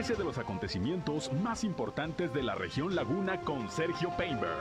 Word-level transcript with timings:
Entérese 0.00 0.18
de 0.18 0.24
los 0.24 0.38
acontecimientos 0.38 1.30
más 1.30 1.62
importantes 1.62 2.32
de 2.32 2.42
la 2.42 2.54
región 2.54 2.94
Laguna 2.94 3.42
con 3.42 3.70
Sergio 3.70 4.08
Painberg. 4.16 4.56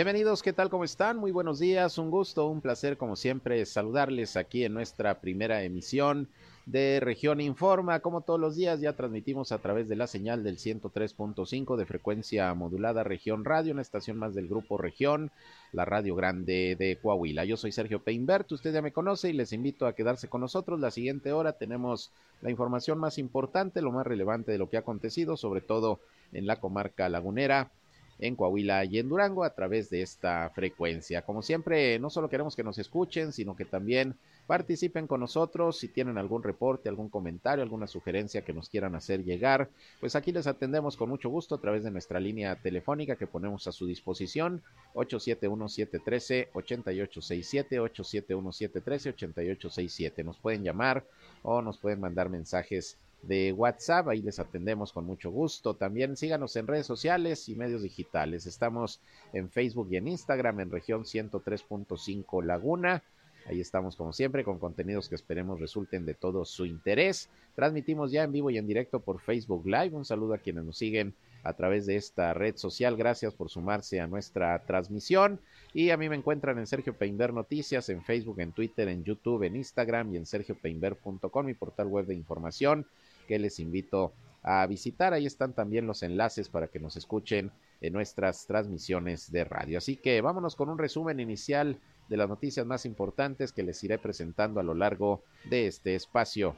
Bienvenidos, 0.00 0.42
¿qué 0.42 0.54
tal? 0.54 0.70
¿Cómo 0.70 0.84
están? 0.84 1.18
Muy 1.18 1.30
buenos 1.30 1.58
días, 1.58 1.98
un 1.98 2.10
gusto, 2.10 2.46
un 2.46 2.62
placer 2.62 2.96
como 2.96 3.16
siempre 3.16 3.66
saludarles 3.66 4.34
aquí 4.38 4.64
en 4.64 4.72
nuestra 4.72 5.20
primera 5.20 5.62
emisión 5.62 6.26
de 6.64 7.00
Región 7.00 7.38
Informa. 7.38 8.00
Como 8.00 8.22
todos 8.22 8.40
los 8.40 8.56
días 8.56 8.80
ya 8.80 8.94
transmitimos 8.94 9.52
a 9.52 9.58
través 9.58 9.90
de 9.90 9.96
la 9.96 10.06
señal 10.06 10.42
del 10.42 10.56
103.5 10.56 11.76
de 11.76 11.84
frecuencia 11.84 12.54
modulada 12.54 13.04
Región 13.04 13.44
Radio, 13.44 13.74
una 13.74 13.82
estación 13.82 14.16
más 14.16 14.34
del 14.34 14.48
grupo 14.48 14.78
Región, 14.78 15.32
la 15.70 15.84
Radio 15.84 16.14
Grande 16.14 16.76
de 16.78 16.96
Coahuila. 16.96 17.44
Yo 17.44 17.58
soy 17.58 17.70
Sergio 17.70 18.02
Peinbert, 18.02 18.50
usted 18.52 18.72
ya 18.72 18.80
me 18.80 18.94
conoce 18.94 19.28
y 19.28 19.34
les 19.34 19.52
invito 19.52 19.86
a 19.86 19.94
quedarse 19.94 20.28
con 20.28 20.40
nosotros. 20.40 20.80
La 20.80 20.90
siguiente 20.90 21.32
hora 21.32 21.58
tenemos 21.58 22.10
la 22.40 22.50
información 22.50 22.98
más 22.98 23.18
importante, 23.18 23.82
lo 23.82 23.92
más 23.92 24.06
relevante 24.06 24.50
de 24.50 24.56
lo 24.56 24.70
que 24.70 24.78
ha 24.78 24.80
acontecido, 24.80 25.36
sobre 25.36 25.60
todo 25.60 26.00
en 26.32 26.46
la 26.46 26.58
comarca 26.58 27.10
lagunera 27.10 27.70
en 28.20 28.36
Coahuila 28.36 28.84
y 28.84 28.98
en 28.98 29.08
Durango 29.08 29.42
a 29.44 29.54
través 29.54 29.88
de 29.90 30.02
esta 30.02 30.50
frecuencia. 30.50 31.22
Como 31.22 31.40
siempre, 31.42 31.98
no 31.98 32.10
solo 32.10 32.28
queremos 32.28 32.54
que 32.54 32.62
nos 32.62 32.78
escuchen, 32.78 33.32
sino 33.32 33.56
que 33.56 33.64
también 33.64 34.14
participen 34.46 35.06
con 35.06 35.20
nosotros 35.20 35.78
si 35.78 35.88
tienen 35.88 36.18
algún 36.18 36.42
reporte, 36.42 36.88
algún 36.88 37.08
comentario, 37.08 37.62
alguna 37.62 37.86
sugerencia 37.86 38.42
que 38.42 38.52
nos 38.52 38.68
quieran 38.68 38.96
hacer 38.96 39.22
llegar, 39.22 39.70
pues 40.00 40.16
aquí 40.16 40.32
les 40.32 40.48
atendemos 40.48 40.96
con 40.96 41.08
mucho 41.08 41.30
gusto 41.30 41.54
a 41.54 41.60
través 41.60 41.84
de 41.84 41.92
nuestra 41.92 42.18
línea 42.18 42.56
telefónica 42.56 43.14
que 43.14 43.28
ponemos 43.28 43.68
a 43.68 43.72
su 43.72 43.86
disposición 43.86 44.60
871-713-8867, 44.94 47.80
871-713-8867. 47.80 50.24
Nos 50.24 50.38
pueden 50.38 50.64
llamar 50.64 51.04
o 51.42 51.62
nos 51.62 51.78
pueden 51.78 52.00
mandar 52.00 52.28
mensajes 52.28 52.98
de 53.22 53.52
WhatsApp, 53.52 54.08
ahí 54.08 54.22
les 54.22 54.38
atendemos 54.38 54.92
con 54.92 55.04
mucho 55.04 55.30
gusto. 55.30 55.74
También 55.74 56.16
síganos 56.16 56.56
en 56.56 56.66
redes 56.66 56.86
sociales 56.86 57.48
y 57.48 57.54
medios 57.54 57.82
digitales. 57.82 58.46
Estamos 58.46 59.00
en 59.32 59.50
Facebook 59.50 59.88
y 59.90 59.96
en 59.96 60.08
Instagram 60.08 60.60
en 60.60 60.70
región 60.70 61.04
103.5 61.04 62.42
Laguna. 62.44 63.02
Ahí 63.46 63.60
estamos 63.60 63.96
como 63.96 64.12
siempre 64.12 64.44
con 64.44 64.58
contenidos 64.58 65.08
que 65.08 65.14
esperemos 65.14 65.60
resulten 65.60 66.04
de 66.06 66.14
todo 66.14 66.44
su 66.44 66.66
interés. 66.66 67.30
Transmitimos 67.54 68.12
ya 68.12 68.22
en 68.22 68.32
vivo 68.32 68.50
y 68.50 68.58
en 68.58 68.66
directo 68.66 69.00
por 69.00 69.20
Facebook 69.20 69.66
Live. 69.66 69.90
Un 69.90 70.04
saludo 70.04 70.34
a 70.34 70.38
quienes 70.38 70.64
nos 70.64 70.76
siguen 70.76 71.14
a 71.42 71.54
través 71.54 71.86
de 71.86 71.96
esta 71.96 72.34
red 72.34 72.56
social. 72.56 72.96
Gracias 72.96 73.34
por 73.34 73.48
sumarse 73.50 74.00
a 74.00 74.06
nuestra 74.06 74.58
transmisión. 74.66 75.40
Y 75.72 75.90
a 75.90 75.96
mí 75.96 76.08
me 76.08 76.16
encuentran 76.16 76.58
en 76.58 76.66
Sergio 76.66 76.94
Peinber 76.94 77.32
Noticias, 77.32 77.88
en 77.88 78.02
Facebook, 78.02 78.40
en 78.40 78.52
Twitter, 78.52 78.88
en 78.88 79.04
YouTube, 79.04 79.42
en 79.44 79.56
Instagram 79.56 80.14
y 80.14 80.18
en 80.18 80.26
sergiopeinber.com, 80.26 81.46
mi 81.46 81.54
portal 81.54 81.86
web 81.86 82.06
de 82.06 82.14
información 82.14 82.86
que 83.30 83.38
les 83.38 83.60
invito 83.60 84.12
a 84.42 84.66
visitar. 84.66 85.12
Ahí 85.12 85.24
están 85.24 85.52
también 85.52 85.86
los 85.86 86.02
enlaces 86.02 86.48
para 86.48 86.66
que 86.66 86.80
nos 86.80 86.96
escuchen 86.96 87.52
en 87.80 87.92
nuestras 87.92 88.44
transmisiones 88.48 89.30
de 89.30 89.44
radio. 89.44 89.78
Así 89.78 89.94
que 89.94 90.20
vámonos 90.20 90.56
con 90.56 90.68
un 90.68 90.78
resumen 90.78 91.20
inicial 91.20 91.78
de 92.08 92.16
las 92.16 92.28
noticias 92.28 92.66
más 92.66 92.84
importantes 92.86 93.52
que 93.52 93.62
les 93.62 93.84
iré 93.84 93.98
presentando 93.98 94.58
a 94.58 94.64
lo 94.64 94.74
largo 94.74 95.22
de 95.48 95.68
este 95.68 95.94
espacio. 95.94 96.56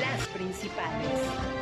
Las 0.00 0.26
principales. 0.28 1.55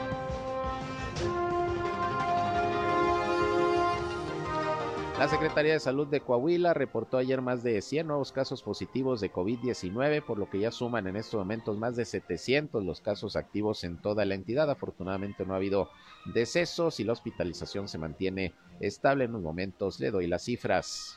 La 5.19 5.29
Secretaría 5.29 5.75
de 5.75 5.81
Salud 5.81 6.09
de 6.09 6.21
Coahuila 6.21 6.75
reportó 6.75 7.19
ayer 7.19 7.41
más 7.41 7.63
de 7.63 7.81
100 7.81 8.09
nuevos 8.09 8.33
casos 8.33 8.65
positivos 8.65 9.21
de 9.21 9.33
COVID-19, 9.33 10.25
por 10.25 10.39
lo 10.39 10.51
que 10.51 10.59
ya 10.59 10.73
suman 10.73 11.07
en 11.07 11.15
estos 11.15 11.39
momentos 11.39 11.79
más 11.79 11.95
de 11.95 12.05
700 12.05 12.85
los 12.85 13.01
casos 13.01 13.37
activos 13.37 13.85
en 13.85 14.03
toda 14.03 14.25
la 14.25 14.35
entidad. 14.35 14.69
Afortunadamente 14.69 15.47
no 15.47 15.55
ha 15.55 15.59
habido 15.59 15.89
decesos 16.35 16.99
y 16.99 17.05
la 17.05 17.13
hospitalización 17.13 17.87
se 17.87 17.97
mantiene 17.97 18.55
estable. 18.81 19.25
En 19.25 19.31
unos 19.31 19.43
momentos 19.43 20.01
le 20.01 20.11
doy 20.11 20.27
las 20.27 20.43
cifras. 20.43 21.17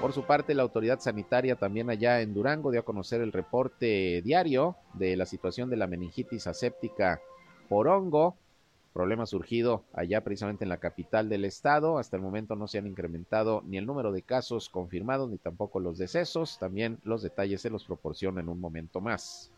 Por 0.00 0.14
su 0.14 0.24
parte, 0.24 0.54
la 0.54 0.62
autoridad 0.62 0.98
sanitaria 0.98 1.56
también 1.56 1.90
allá 1.90 2.22
en 2.22 2.32
Durango 2.32 2.70
dio 2.70 2.80
a 2.80 2.84
conocer 2.84 3.20
el 3.20 3.32
reporte 3.32 4.22
diario 4.22 4.76
de 4.94 5.14
la 5.14 5.26
situación 5.26 5.68
de 5.68 5.76
la 5.76 5.88
meningitis 5.88 6.46
aséptica 6.46 7.20
por 7.68 7.86
hongo 7.86 8.38
problema 8.98 9.26
surgido 9.26 9.84
allá 9.92 10.24
precisamente 10.24 10.64
en 10.64 10.70
la 10.70 10.78
capital 10.78 11.28
del 11.28 11.44
estado. 11.44 11.98
Hasta 11.98 12.16
el 12.16 12.22
momento 12.22 12.56
no 12.56 12.66
se 12.66 12.78
han 12.78 12.86
incrementado 12.88 13.62
ni 13.64 13.78
el 13.78 13.86
número 13.86 14.10
de 14.10 14.22
casos 14.22 14.68
confirmados 14.68 15.30
ni 15.30 15.38
tampoco 15.38 15.78
los 15.78 15.98
decesos. 15.98 16.58
También 16.58 16.98
los 17.04 17.22
detalles 17.22 17.60
se 17.60 17.70
los 17.70 17.84
proporciona 17.84 18.40
en 18.40 18.48
un 18.48 18.58
momento 18.58 19.00
más. 19.00 19.52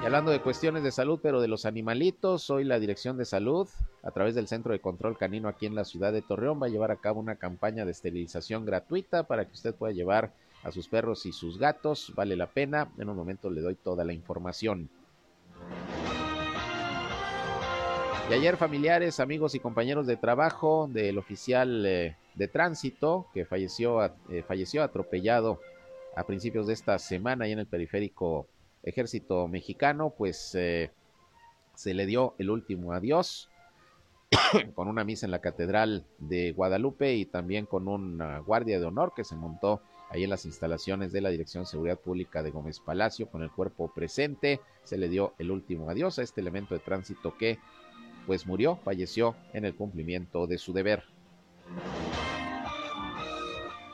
Y 0.00 0.06
hablando 0.06 0.30
de 0.30 0.40
cuestiones 0.40 0.82
de 0.82 0.92
salud, 0.92 1.20
pero 1.22 1.42
de 1.42 1.48
los 1.48 1.66
animalitos, 1.66 2.48
hoy 2.48 2.64
la 2.64 2.80
Dirección 2.80 3.18
de 3.18 3.26
Salud, 3.26 3.68
a 4.02 4.10
través 4.10 4.34
del 4.34 4.48
Centro 4.48 4.72
de 4.72 4.80
Control 4.80 5.18
Canino 5.18 5.48
aquí 5.48 5.66
en 5.66 5.74
la 5.74 5.84
ciudad 5.84 6.10
de 6.10 6.22
Torreón, 6.22 6.62
va 6.62 6.68
a 6.68 6.70
llevar 6.70 6.90
a 6.90 6.96
cabo 6.96 7.20
una 7.20 7.36
campaña 7.36 7.84
de 7.84 7.90
esterilización 7.90 8.64
gratuita 8.64 9.24
para 9.24 9.44
que 9.44 9.52
usted 9.52 9.74
pueda 9.74 9.92
llevar 9.92 10.32
a 10.62 10.72
sus 10.72 10.88
perros 10.88 11.26
y 11.26 11.32
sus 11.32 11.58
gatos. 11.58 12.14
Vale 12.16 12.34
la 12.34 12.46
pena. 12.46 12.90
En 12.96 13.10
un 13.10 13.16
momento 13.16 13.50
le 13.50 13.60
doy 13.60 13.74
toda 13.74 14.06
la 14.06 14.14
información. 14.14 14.88
Y 18.30 18.34
ayer 18.34 18.56
familiares, 18.56 19.20
amigos 19.20 19.54
y 19.54 19.60
compañeros 19.60 20.06
de 20.06 20.16
trabajo 20.16 20.88
del 20.90 21.18
oficial 21.18 21.84
eh, 21.84 22.16
de 22.34 22.48
tránsito 22.48 23.26
que 23.34 23.44
falleció, 23.44 24.02
eh, 24.30 24.42
falleció 24.46 24.82
atropellado 24.82 25.60
a 26.16 26.24
principios 26.24 26.66
de 26.66 26.72
esta 26.72 26.98
semana 26.98 27.44
ahí 27.44 27.52
en 27.52 27.58
el 27.58 27.66
periférico 27.66 28.46
ejército 28.82 29.48
mexicano, 29.48 30.14
pues 30.16 30.54
eh, 30.54 30.90
se 31.74 31.94
le 31.94 32.06
dio 32.06 32.34
el 32.38 32.50
último 32.50 32.92
adiós 32.92 33.50
con 34.74 34.88
una 34.88 35.04
misa 35.04 35.26
en 35.26 35.32
la 35.32 35.40
catedral 35.40 36.06
de 36.18 36.52
Guadalupe 36.52 37.14
y 37.14 37.26
también 37.26 37.66
con 37.66 37.88
una 37.88 38.38
guardia 38.38 38.78
de 38.78 38.86
honor 38.86 39.12
que 39.14 39.24
se 39.24 39.36
montó 39.36 39.82
ahí 40.10 40.24
en 40.24 40.30
las 40.30 40.44
instalaciones 40.44 41.12
de 41.12 41.22
la 41.22 41.30
Dirección 41.30 41.64
de 41.64 41.70
Seguridad 41.70 41.98
Pública 41.98 42.42
de 42.42 42.50
Gómez 42.50 42.80
Palacio 42.80 43.28
con 43.28 43.42
el 43.42 43.50
cuerpo 43.50 43.92
presente. 43.94 44.60
Se 44.84 44.98
le 44.98 45.08
dio 45.08 45.34
el 45.38 45.50
último 45.50 45.88
adiós 45.88 46.18
a 46.18 46.22
este 46.22 46.40
elemento 46.40 46.74
de 46.74 46.80
tránsito 46.80 47.36
que 47.36 47.58
pues 48.26 48.46
murió, 48.46 48.76
falleció 48.76 49.34
en 49.52 49.64
el 49.64 49.74
cumplimiento 49.74 50.46
de 50.46 50.58
su 50.58 50.72
deber. 50.72 51.04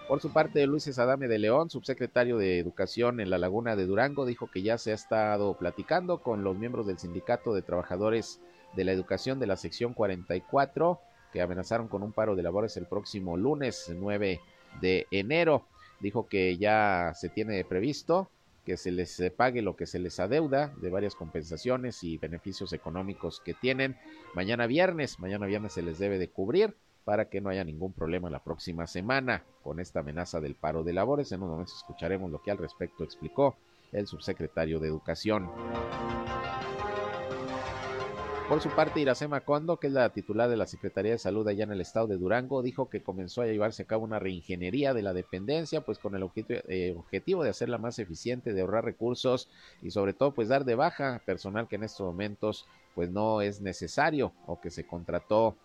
Por 0.09 0.23
su 0.23 0.33
parte, 0.33 0.67
Luis 0.67 0.99
Adame 0.99 1.29
de 1.29 1.39
León, 1.39 1.69
subsecretario 1.69 2.39
de 2.39 2.59
Educación 2.59 3.21
en 3.21 3.29
la 3.29 3.37
Laguna 3.37 3.77
de 3.77 3.85
Durango, 3.85 4.25
dijo 4.25 4.51
que 4.51 4.63
ya 4.63 4.79
se 4.79 4.93
ha 4.93 4.95
estado 4.95 5.53
platicando 5.59 6.23
con 6.23 6.43
los 6.43 6.57
miembros 6.57 6.87
del 6.87 6.99
Sindicato 6.99 7.53
de 7.53 7.61
Trabajadores 7.61 8.41
de 8.75 8.85
la 8.85 8.93
Educación 8.93 9.39
de 9.39 9.47
la 9.47 9.57
sección 9.57 9.93
44, 9.93 10.99
que 11.31 11.43
amenazaron 11.43 11.89
con 11.89 12.03
un 12.03 12.13
paro 12.13 12.37
de 12.37 12.43
labores 12.43 12.79
el 12.79 12.87
próximo 12.87 13.37
lunes 13.37 13.93
9 13.95 14.41
de 14.81 15.07
enero. 15.11 15.67
Dijo 16.01 16.27
que 16.27 16.57
ya 16.57 17.13
se 17.15 17.29
tiene 17.29 17.63
previsto 17.67 18.31
que 18.69 18.77
se 18.77 18.93
les 18.93 19.33
pague 19.35 19.63
lo 19.63 19.77
que 19.77 19.87
se 19.87 19.99
les 19.99 20.21
adeuda 20.21 20.75
de 20.77 20.91
varias 20.91 21.15
compensaciones 21.15 22.05
y 22.05 22.19
beneficios 22.19 22.75
económicos 22.75 23.41
que 23.43 23.55
tienen. 23.55 23.97
Mañana 24.35 24.67
viernes, 24.67 25.19
mañana 25.21 25.47
viernes 25.47 25.73
se 25.73 25.81
les 25.81 25.99
debe 25.99 26.19
de 26.19 26.29
cubrir 26.29 26.77
para 27.07 27.31
que 27.31 27.41
no 27.41 27.49
haya 27.49 27.65
ningún 27.65 27.95
problema 27.95 28.29
la 28.29 28.45
próxima 28.45 28.87
semana 28.87 29.43
con 29.63 29.81
esta 29.81 30.01
amenaza 30.01 30.39
del 30.41 30.55
paro 30.55 30.85
de 30.85 30.93
labores. 30.93 31.33
En 31.33 31.43
un 31.43 31.49
momento 31.49 31.73
escucharemos 31.75 32.31
lo 32.31 32.43
que 32.43 32.51
al 32.51 32.59
respecto 32.59 33.05
explicó 33.05 33.57
el 33.91 34.07
subsecretario 34.07 34.81
de 34.81 34.89
Educación. 34.89 35.49
Por 38.49 38.63
su 38.63 38.71
parte, 38.71 39.01
Iracema 39.01 39.43
Condo, 39.43 39.77
que 39.77 39.89
es 39.89 39.93
la 39.93 40.09
titular 40.09 40.49
de 40.49 40.57
la 40.57 40.67
Secretaría 40.67 41.13
de 41.13 41.19
Salud 41.19 41.47
allá 41.47 41.65
en 41.65 41.73
el 41.73 41.83
estado 41.83 42.07
de 42.07 42.17
Durango, 42.17 42.63
dijo 42.63 42.89
que 42.89 43.03
comenzó 43.03 43.43
a 43.43 43.47
llevarse 43.47 43.83
a 43.83 43.87
cabo 43.87 44.05
una 44.05 44.19
reingeniería 44.19 44.95
de 44.95 45.03
la 45.03 45.13
dependencia, 45.13 45.83
pues 45.83 45.99
con 45.99 46.15
el 46.15 46.27
eh, 46.47 46.95
objetivo, 46.97 47.45
de 47.45 47.51
hacerla 47.51 47.77
más 47.77 47.99
eficiente, 47.99 48.55
de 48.55 48.63
ahorrar 48.63 48.87
recursos 48.87 49.51
y 49.83 49.91
sobre 49.91 50.15
todo 50.15 50.33
pues 50.33 50.49
dar 50.49 50.65
de 50.65 50.77
baja 50.77 51.21
personal 51.27 51.69
que 51.69 51.77
en 51.77 51.85
estos 51.85 52.07
momentos 52.07 52.67
pues 52.95 53.11
no 53.11 53.43
es 53.43 53.61
necesario 53.61 54.33
o 54.47 54.59
que 54.63 54.71
se 54.71 54.87
contrató 54.87 55.59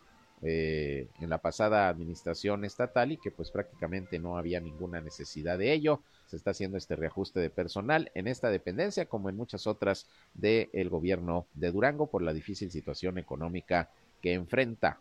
eh, 0.46 1.08
en 1.22 1.30
la 1.30 1.38
pasada 1.38 1.88
administración 1.88 2.66
estatal 2.66 3.14
y 3.14 3.18
que 3.18 3.32
pues 3.32 3.50
prácticamente 3.50 4.20
no 4.20 4.38
había 4.38 4.60
ninguna 4.60 5.00
necesidad 5.00 5.58
de 5.58 5.72
ello. 5.72 6.02
Se 6.26 6.36
está 6.36 6.52
haciendo 6.52 6.78
este 6.78 6.96
reajuste 6.96 7.40
de 7.40 7.50
personal 7.50 8.12
en 8.14 8.28
esta 8.28 8.50
dependencia 8.50 9.06
como 9.06 9.30
en 9.30 9.38
muchas 9.38 9.68
otras 9.68 10.08
del 10.34 10.90
gobierno 10.90 11.48
de 11.54 11.72
Durango 11.72 12.08
por 12.08 12.22
la 12.22 12.34
difícil 12.34 12.72
situación 12.72 13.18
económica 13.18 13.90
que 14.22 14.34
enfrenta. 14.34 15.00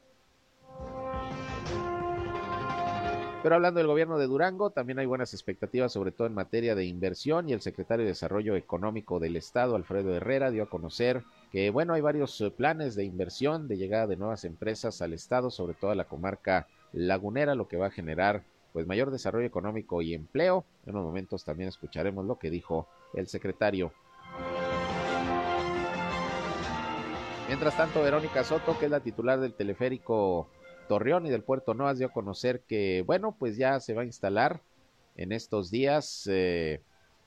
Pero 3.42 3.56
hablando 3.56 3.78
del 3.78 3.88
gobierno 3.88 4.18
de 4.18 4.28
Durango, 4.28 4.70
también 4.70 5.00
hay 5.00 5.06
buenas 5.06 5.34
expectativas, 5.34 5.90
sobre 5.90 6.12
todo 6.12 6.28
en 6.28 6.34
materia 6.34 6.76
de 6.76 6.84
inversión, 6.84 7.48
y 7.48 7.52
el 7.52 7.60
secretario 7.60 8.04
de 8.04 8.12
Desarrollo 8.12 8.54
Económico 8.54 9.18
del 9.18 9.34
Estado, 9.34 9.74
Alfredo 9.74 10.14
Herrera, 10.14 10.52
dio 10.52 10.62
a 10.62 10.68
conocer 10.70 11.24
que, 11.50 11.70
bueno, 11.70 11.92
hay 11.92 12.00
varios 12.00 12.40
eh, 12.40 12.52
planes 12.52 12.94
de 12.94 13.02
inversión, 13.02 13.66
de 13.66 13.78
llegada 13.78 14.06
de 14.06 14.16
nuevas 14.16 14.44
empresas 14.44 15.02
al 15.02 15.12
Estado, 15.12 15.50
sobre 15.50 15.74
todo 15.74 15.90
a 15.90 15.96
la 15.96 16.04
comarca 16.04 16.68
lagunera, 16.92 17.56
lo 17.56 17.66
que 17.66 17.76
va 17.76 17.86
a 17.86 17.90
generar 17.90 18.44
pues 18.72 18.86
mayor 18.86 19.10
desarrollo 19.10 19.46
económico 19.46 20.02
y 20.02 20.14
empleo. 20.14 20.64
En 20.86 20.94
unos 20.94 21.06
momentos 21.06 21.44
también 21.44 21.68
escucharemos 21.68 22.24
lo 22.24 22.38
que 22.38 22.48
dijo 22.48 22.86
el 23.12 23.26
secretario. 23.26 23.92
Mientras 27.48 27.76
tanto, 27.76 28.02
Verónica 28.02 28.44
Soto, 28.44 28.78
que 28.78 28.84
es 28.84 28.90
la 28.90 29.00
titular 29.00 29.40
del 29.40 29.52
teleférico 29.52 30.48
Torreón 30.92 31.24
y 31.24 31.30
del 31.30 31.42
Puerto 31.42 31.72
Noas 31.72 31.96
dio 31.96 32.08
a 32.08 32.12
conocer 32.12 32.60
que, 32.68 33.02
bueno, 33.06 33.34
pues 33.38 33.56
ya 33.56 33.80
se 33.80 33.94
va 33.94 34.02
a 34.02 34.04
instalar 34.04 34.60
en 35.16 35.32
estos 35.32 35.70
días 35.70 36.28
eh, 36.30 36.82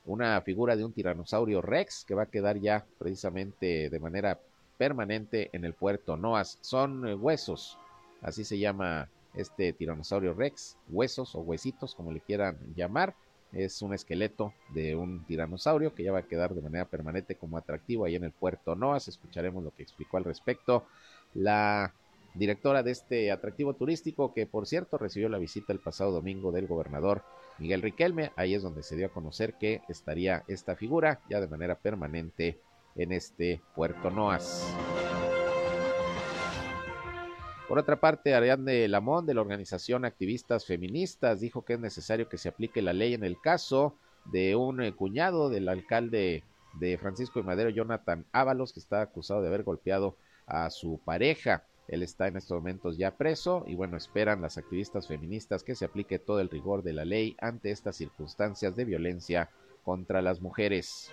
una 0.05 0.39
figura 0.41 0.75
de 0.75 0.85
un 0.85 0.93
tiranosaurio 0.93 1.63
Rex 1.63 2.05
que 2.05 2.13
va 2.13 2.23
a 2.23 2.29
quedar 2.29 2.59
ya 2.59 2.85
precisamente 2.99 3.89
de 3.89 3.99
manera 3.99 4.39
permanente 4.77 5.49
en 5.51 5.65
el 5.65 5.73
Puerto 5.73 6.15
Noas. 6.15 6.59
Son 6.61 7.07
eh, 7.07 7.15
huesos, 7.15 7.79
así 8.21 8.43
se 8.43 8.59
llama 8.59 9.09
este 9.33 9.73
tiranosaurio 9.73 10.35
Rex, 10.35 10.77
huesos 10.87 11.33
o 11.33 11.39
huesitos, 11.39 11.95
como 11.95 12.11
le 12.11 12.19
quieran 12.19 12.59
llamar. 12.75 13.15
Es 13.51 13.81
un 13.81 13.95
esqueleto 13.95 14.53
de 14.75 14.95
un 14.95 15.25
tiranosaurio 15.25 15.95
que 15.95 16.03
ya 16.03 16.11
va 16.11 16.19
a 16.19 16.27
quedar 16.27 16.53
de 16.53 16.61
manera 16.61 16.85
permanente 16.85 17.33
como 17.33 17.57
atractivo 17.57 18.05
ahí 18.05 18.13
en 18.13 18.25
el 18.25 18.31
Puerto 18.31 18.75
Noas. 18.75 19.07
Escucharemos 19.07 19.63
lo 19.63 19.71
que 19.71 19.81
explicó 19.81 20.17
al 20.17 20.23
respecto 20.23 20.85
la 21.33 21.93
directora 22.35 22.83
de 22.83 22.91
este 22.91 23.31
atractivo 23.31 23.73
turístico 23.73 24.33
que 24.33 24.45
por 24.45 24.67
cierto 24.67 24.97
recibió 24.97 25.29
la 25.29 25.37
visita 25.37 25.73
el 25.73 25.79
pasado 25.79 26.11
domingo 26.11 26.51
del 26.51 26.67
gobernador 26.67 27.23
Miguel 27.57 27.81
Riquelme. 27.81 28.31
Ahí 28.35 28.53
es 28.53 28.61
donde 28.61 28.83
se 28.83 28.95
dio 28.95 29.07
a 29.07 29.13
conocer 29.13 29.55
que 29.55 29.81
estaría 29.87 30.43
esta 30.47 30.75
figura 30.75 31.21
ya 31.29 31.39
de 31.39 31.47
manera 31.47 31.75
permanente 31.75 32.59
en 32.95 33.11
este 33.11 33.61
Puerto 33.75 34.09
Noas. 34.09 34.65
Por 37.67 37.79
otra 37.79 37.99
parte, 37.99 38.35
Ariadne 38.35 38.87
Lamón 38.87 39.25
de 39.25 39.33
la 39.33 39.41
organización 39.41 40.05
Activistas 40.05 40.65
Feministas 40.65 41.39
dijo 41.39 41.65
que 41.65 41.73
es 41.73 41.79
necesario 41.79 42.29
que 42.29 42.37
se 42.37 42.49
aplique 42.49 42.81
la 42.81 42.93
ley 42.93 43.15
en 43.15 43.23
el 43.23 43.41
caso 43.41 43.95
de 44.25 44.55
un 44.55 44.81
eh, 44.81 44.93
cuñado 44.93 45.49
del 45.49 45.67
alcalde 45.67 46.43
de 46.79 46.97
Francisco 46.97 47.39
de 47.39 47.45
Madero, 47.45 47.69
Jonathan 47.69 48.25
Ábalos, 48.31 48.73
que 48.73 48.79
está 48.79 49.01
acusado 49.01 49.41
de 49.41 49.47
haber 49.47 49.63
golpeado 49.63 50.15
a 50.45 50.69
su 50.69 50.99
pareja. 51.03 51.63
Él 51.87 52.01
está 52.03 52.27
en 52.27 52.37
estos 52.37 52.57
momentos 52.57 52.97
ya 52.97 53.15
preso 53.15 53.63
y 53.67 53.75
bueno, 53.75 53.97
esperan 53.97 54.41
las 54.41 54.57
activistas 54.57 55.07
feministas 55.07 55.63
que 55.63 55.75
se 55.75 55.85
aplique 55.85 56.19
todo 56.19 56.39
el 56.39 56.49
rigor 56.49 56.83
de 56.83 56.93
la 56.93 57.05
ley 57.05 57.35
ante 57.39 57.71
estas 57.71 57.95
circunstancias 57.95 58.75
de 58.75 58.85
violencia 58.85 59.49
contra 59.83 60.21
las 60.21 60.41
mujeres. 60.41 61.11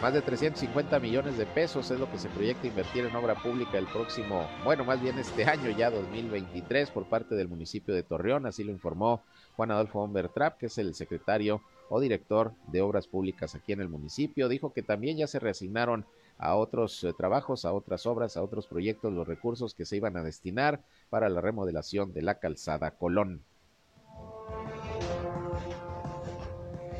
Más 0.00 0.14
de 0.14 0.22
350 0.22 0.98
millones 0.98 1.36
de 1.36 1.44
pesos 1.44 1.90
es 1.90 2.00
lo 2.00 2.10
que 2.10 2.16
se 2.16 2.30
proyecta 2.30 2.66
invertir 2.66 3.04
en 3.04 3.14
obra 3.14 3.34
pública 3.34 3.76
el 3.76 3.84
próximo, 3.84 4.48
bueno, 4.64 4.82
más 4.82 5.02
bien 5.02 5.18
este 5.18 5.44
año 5.44 5.68
ya 5.76 5.90
2023 5.90 6.90
por 6.90 7.04
parte 7.04 7.34
del 7.34 7.48
municipio 7.48 7.94
de 7.94 8.02
Torreón, 8.02 8.46
así 8.46 8.64
lo 8.64 8.72
informó 8.72 9.22
Juan 9.56 9.70
Adolfo 9.70 10.02
Humbertrap, 10.02 10.56
que 10.56 10.66
es 10.66 10.78
el 10.78 10.94
secretario 10.94 11.60
o 11.90 12.00
director 12.00 12.54
de 12.68 12.80
obras 12.80 13.08
públicas 13.08 13.54
aquí 13.54 13.72
en 13.74 13.82
el 13.82 13.90
municipio. 13.90 14.48
Dijo 14.48 14.72
que 14.72 14.82
también 14.82 15.18
ya 15.18 15.26
se 15.26 15.38
reasignaron 15.38 16.06
a 16.40 16.56
otros 16.56 17.04
eh, 17.04 17.12
trabajos, 17.12 17.64
a 17.64 17.72
otras 17.72 18.06
obras, 18.06 18.36
a 18.36 18.42
otros 18.42 18.66
proyectos, 18.66 19.12
los 19.12 19.28
recursos 19.28 19.74
que 19.74 19.84
se 19.84 19.96
iban 19.96 20.16
a 20.16 20.22
destinar 20.22 20.82
para 21.10 21.28
la 21.28 21.40
remodelación 21.40 22.12
de 22.14 22.22
la 22.22 22.38
calzada 22.38 22.92
Colón. 22.92 23.42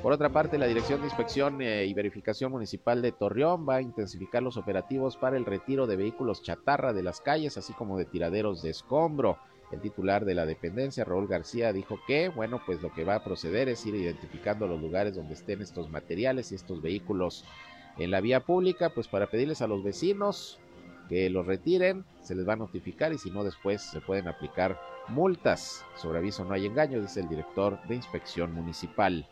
Por 0.03 0.13
otra 0.13 0.31
parte, 0.31 0.57
la 0.57 0.67
Dirección 0.67 1.01
de 1.01 1.07
Inspección 1.07 1.61
eh, 1.61 1.85
y 1.87 1.93
Verificación 1.93 2.53
Municipal 2.53 3.03
de 3.03 3.13
Torreón 3.13 3.67
va 3.69 3.77
a 3.77 3.83
intensificar 3.83 4.43
los 4.43 4.57
operativos 4.57 5.17
para 5.17 5.37
el 5.37 5.45
retiro 5.45 5.87
de 5.87 5.97
vehículos 5.97 6.43
chatarra 6.43 6.93
de 6.93 7.03
las 7.03 7.21
calles, 7.21 7.59
así 7.59 7.73
como 7.75 7.99
de 7.99 8.07
tiraderos 8.07 8.63
de 8.63 8.71
escombro. 8.71 9.39
El 9.73 9.81
titular 9.81 10.25
de 10.25 10.35
la 10.35 10.47
dependencia, 10.47 11.05
Raúl 11.05 11.29
García, 11.29 11.73
dijo 11.73 11.99
que, 12.07 12.29
bueno, 12.29 12.61
pues 12.65 12.83
lo 12.83 12.93
que 12.93 13.05
va 13.05 13.17
a 13.17 13.25
proceder 13.25 13.69
es 13.69 13.87
ir 13.87 13.95
identificando 13.95 14.67
los 14.67 14.81
lugares 14.81 15.15
donde 15.15 15.35
estén 15.35 15.63
estos 15.63 15.91
materiales 15.91 16.51
y 16.51 16.57
estos 16.57 16.83
vehículos 16.83 17.45
en 17.99 18.11
la 18.11 18.21
vía 18.21 18.41
pública, 18.41 18.91
pues 18.91 19.09
para 19.09 19.27
pedirles 19.29 19.63
a 19.63 19.67
los 19.67 19.83
vecinos 19.83 20.59
que 21.09 21.29
los 21.29 21.47
retiren, 21.47 22.05
se 22.23 22.35
les 22.35 22.49
va 22.49 22.53
a 22.53 22.57
notificar 22.57 23.13
y 23.13 23.19
si 23.19 23.31
no 23.31 23.43
después 23.43 23.83
se 23.83 24.01
pueden 24.01 24.29
aplicar 24.29 24.81
multas. 25.09 25.85
Sobre 25.97 26.19
aviso 26.19 26.45
no 26.45 26.55
hay 26.55 26.67
engaño, 26.67 27.01
dice 27.01 27.21
el 27.21 27.29
director 27.29 27.81
de 27.89 27.97
inspección 27.97 28.55
municipal. 28.55 29.27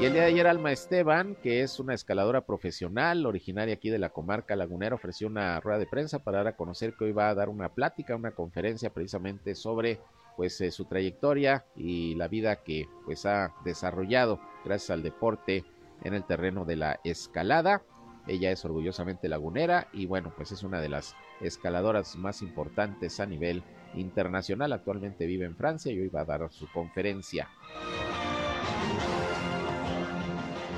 Y 0.00 0.04
el 0.04 0.14
día 0.14 0.22
de 0.22 0.28
ayer 0.28 0.46
Alma 0.48 0.72
Esteban, 0.72 1.36
que 1.36 1.62
es 1.62 1.78
una 1.78 1.94
escaladora 1.94 2.40
profesional, 2.40 3.24
originaria 3.24 3.74
aquí 3.74 3.88
de 3.88 4.00
la 4.00 4.08
comarca 4.08 4.56
lagunera, 4.56 4.96
ofreció 4.96 5.28
una 5.28 5.60
rueda 5.60 5.78
de 5.78 5.86
prensa 5.86 6.18
para 6.18 6.38
dar 6.38 6.48
a 6.48 6.56
conocer 6.56 6.94
que 6.94 7.04
hoy 7.04 7.12
va 7.12 7.28
a 7.28 7.34
dar 7.36 7.48
una 7.48 7.68
plática, 7.68 8.16
una 8.16 8.32
conferencia 8.32 8.90
precisamente 8.90 9.54
sobre 9.54 10.00
pues 10.36 10.60
eh, 10.60 10.70
su 10.70 10.84
trayectoria 10.84 11.64
y 11.76 12.14
la 12.14 12.28
vida 12.28 12.56
que 12.56 12.88
pues 13.04 13.26
ha 13.26 13.54
desarrollado 13.64 14.40
gracias 14.64 14.90
al 14.90 15.02
deporte 15.02 15.64
en 16.02 16.14
el 16.14 16.24
terreno 16.24 16.64
de 16.64 16.76
la 16.76 17.00
escalada. 17.04 17.82
Ella 18.26 18.50
es 18.50 18.64
orgullosamente 18.64 19.28
lagunera 19.28 19.88
y 19.92 20.06
bueno, 20.06 20.32
pues 20.36 20.52
es 20.52 20.62
una 20.62 20.80
de 20.80 20.88
las 20.88 21.16
escaladoras 21.40 22.16
más 22.16 22.42
importantes 22.42 23.18
a 23.20 23.26
nivel 23.26 23.62
internacional. 23.94 24.72
Actualmente 24.72 25.26
vive 25.26 25.44
en 25.44 25.56
Francia 25.56 25.92
y 25.92 26.00
hoy 26.00 26.08
va 26.08 26.20
a 26.20 26.26
dar 26.26 26.52
su 26.52 26.70
conferencia. 26.70 27.48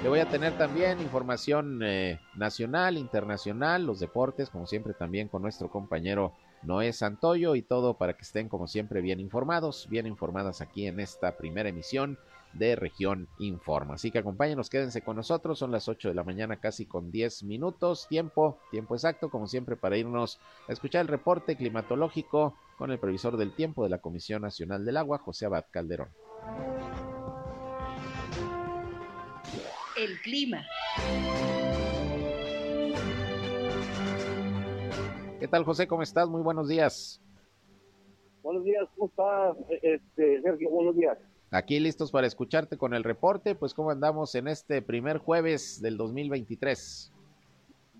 Le 0.02 0.10
voy 0.10 0.18
a 0.18 0.28
tener 0.28 0.52
también 0.58 1.00
información 1.00 1.80
eh, 1.82 2.20
nacional, 2.34 2.98
internacional, 2.98 3.86
los 3.86 4.00
deportes, 4.00 4.50
como 4.50 4.66
siempre 4.66 4.92
también 4.92 5.28
con 5.28 5.40
nuestro 5.40 5.70
compañero 5.70 6.34
Noé 6.64 6.92
Santoyo 6.92 7.54
y 7.54 7.62
todo 7.62 7.98
para 7.98 8.14
que 8.16 8.22
estén 8.22 8.48
como 8.48 8.66
siempre 8.66 9.00
bien 9.00 9.20
informados, 9.20 9.86
bien 9.88 10.06
informadas 10.06 10.60
aquí 10.60 10.86
en 10.86 11.00
esta 11.00 11.36
primera 11.36 11.68
emisión 11.68 12.18
de 12.54 12.76
Región 12.76 13.28
Informa. 13.38 13.94
Así 13.94 14.10
que 14.10 14.18
acompáñenos, 14.18 14.70
quédense 14.70 15.02
con 15.02 15.16
nosotros, 15.16 15.58
son 15.58 15.72
las 15.72 15.88
8 15.88 16.08
de 16.08 16.14
la 16.14 16.24
mañana 16.24 16.56
casi 16.56 16.86
con 16.86 17.10
10 17.10 17.42
minutos, 17.44 18.06
tiempo, 18.08 18.58
tiempo 18.70 18.94
exacto 18.94 19.28
como 19.28 19.46
siempre 19.46 19.76
para 19.76 19.96
irnos 19.96 20.38
a 20.68 20.72
escuchar 20.72 21.02
el 21.02 21.08
reporte 21.08 21.56
climatológico 21.56 22.56
con 22.78 22.90
el 22.90 22.98
previsor 22.98 23.36
del 23.36 23.54
tiempo 23.54 23.84
de 23.84 23.90
la 23.90 23.98
Comisión 23.98 24.42
Nacional 24.42 24.84
del 24.84 24.96
Agua, 24.96 25.18
José 25.18 25.46
Abad 25.46 25.66
Calderón. 25.70 26.08
El 29.96 30.20
clima. 30.22 30.64
¿Qué 35.44 35.48
tal, 35.48 35.62
José? 35.62 35.86
¿Cómo 35.86 36.02
estás? 36.02 36.26
Muy 36.26 36.40
buenos 36.40 36.68
días. 36.68 37.20
Buenos 38.42 38.64
días, 38.64 38.88
¿cómo 38.96 39.08
estás, 39.08 39.56
este, 39.82 40.40
Sergio? 40.40 40.70
Buenos 40.70 40.96
días. 40.96 41.18
Aquí 41.50 41.78
listos 41.78 42.10
para 42.10 42.26
escucharte 42.26 42.78
con 42.78 42.94
el 42.94 43.04
reporte, 43.04 43.54
pues 43.54 43.74
cómo 43.74 43.90
andamos 43.90 44.34
en 44.36 44.48
este 44.48 44.80
primer 44.80 45.18
jueves 45.18 45.82
del 45.82 45.98
2023. 45.98 47.12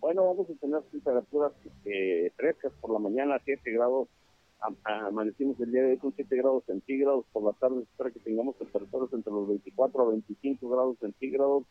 Bueno, 0.01 0.25
vamos 0.25 0.49
a 0.49 0.55
tener 0.55 0.81
temperaturas 0.85 1.53
eh, 1.85 2.33
frescas 2.35 2.73
por 2.81 2.95
la 2.95 2.99
mañana, 2.99 3.39
7 3.45 3.73
grados. 3.73 4.09
amanecimos 4.83 5.61
el 5.61 5.71
día 5.71 5.83
de 5.83 5.91
hoy 5.91 5.99
con 5.99 6.15
7 6.17 6.35
grados 6.37 6.65
centígrados. 6.65 7.27
Por 7.31 7.43
la 7.45 7.53
tarde 7.53 7.83
espero 7.83 8.11
que 8.11 8.21
tengamos 8.21 8.57
temperaturas 8.57 9.13
entre 9.13 9.31
los 9.31 9.47
24 9.49 10.03
a 10.03 10.09
25 10.13 10.67
grados 10.71 10.97
centígrados, 10.99 11.65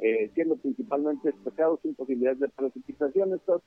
eh, 0.00 0.30
siendo 0.34 0.56
principalmente 0.56 1.32
despejados 1.32 1.80
sin 1.80 1.94
posibilidad 1.94 2.36
de 2.36 2.50
precipitación. 2.50 3.32
Estas 3.32 3.62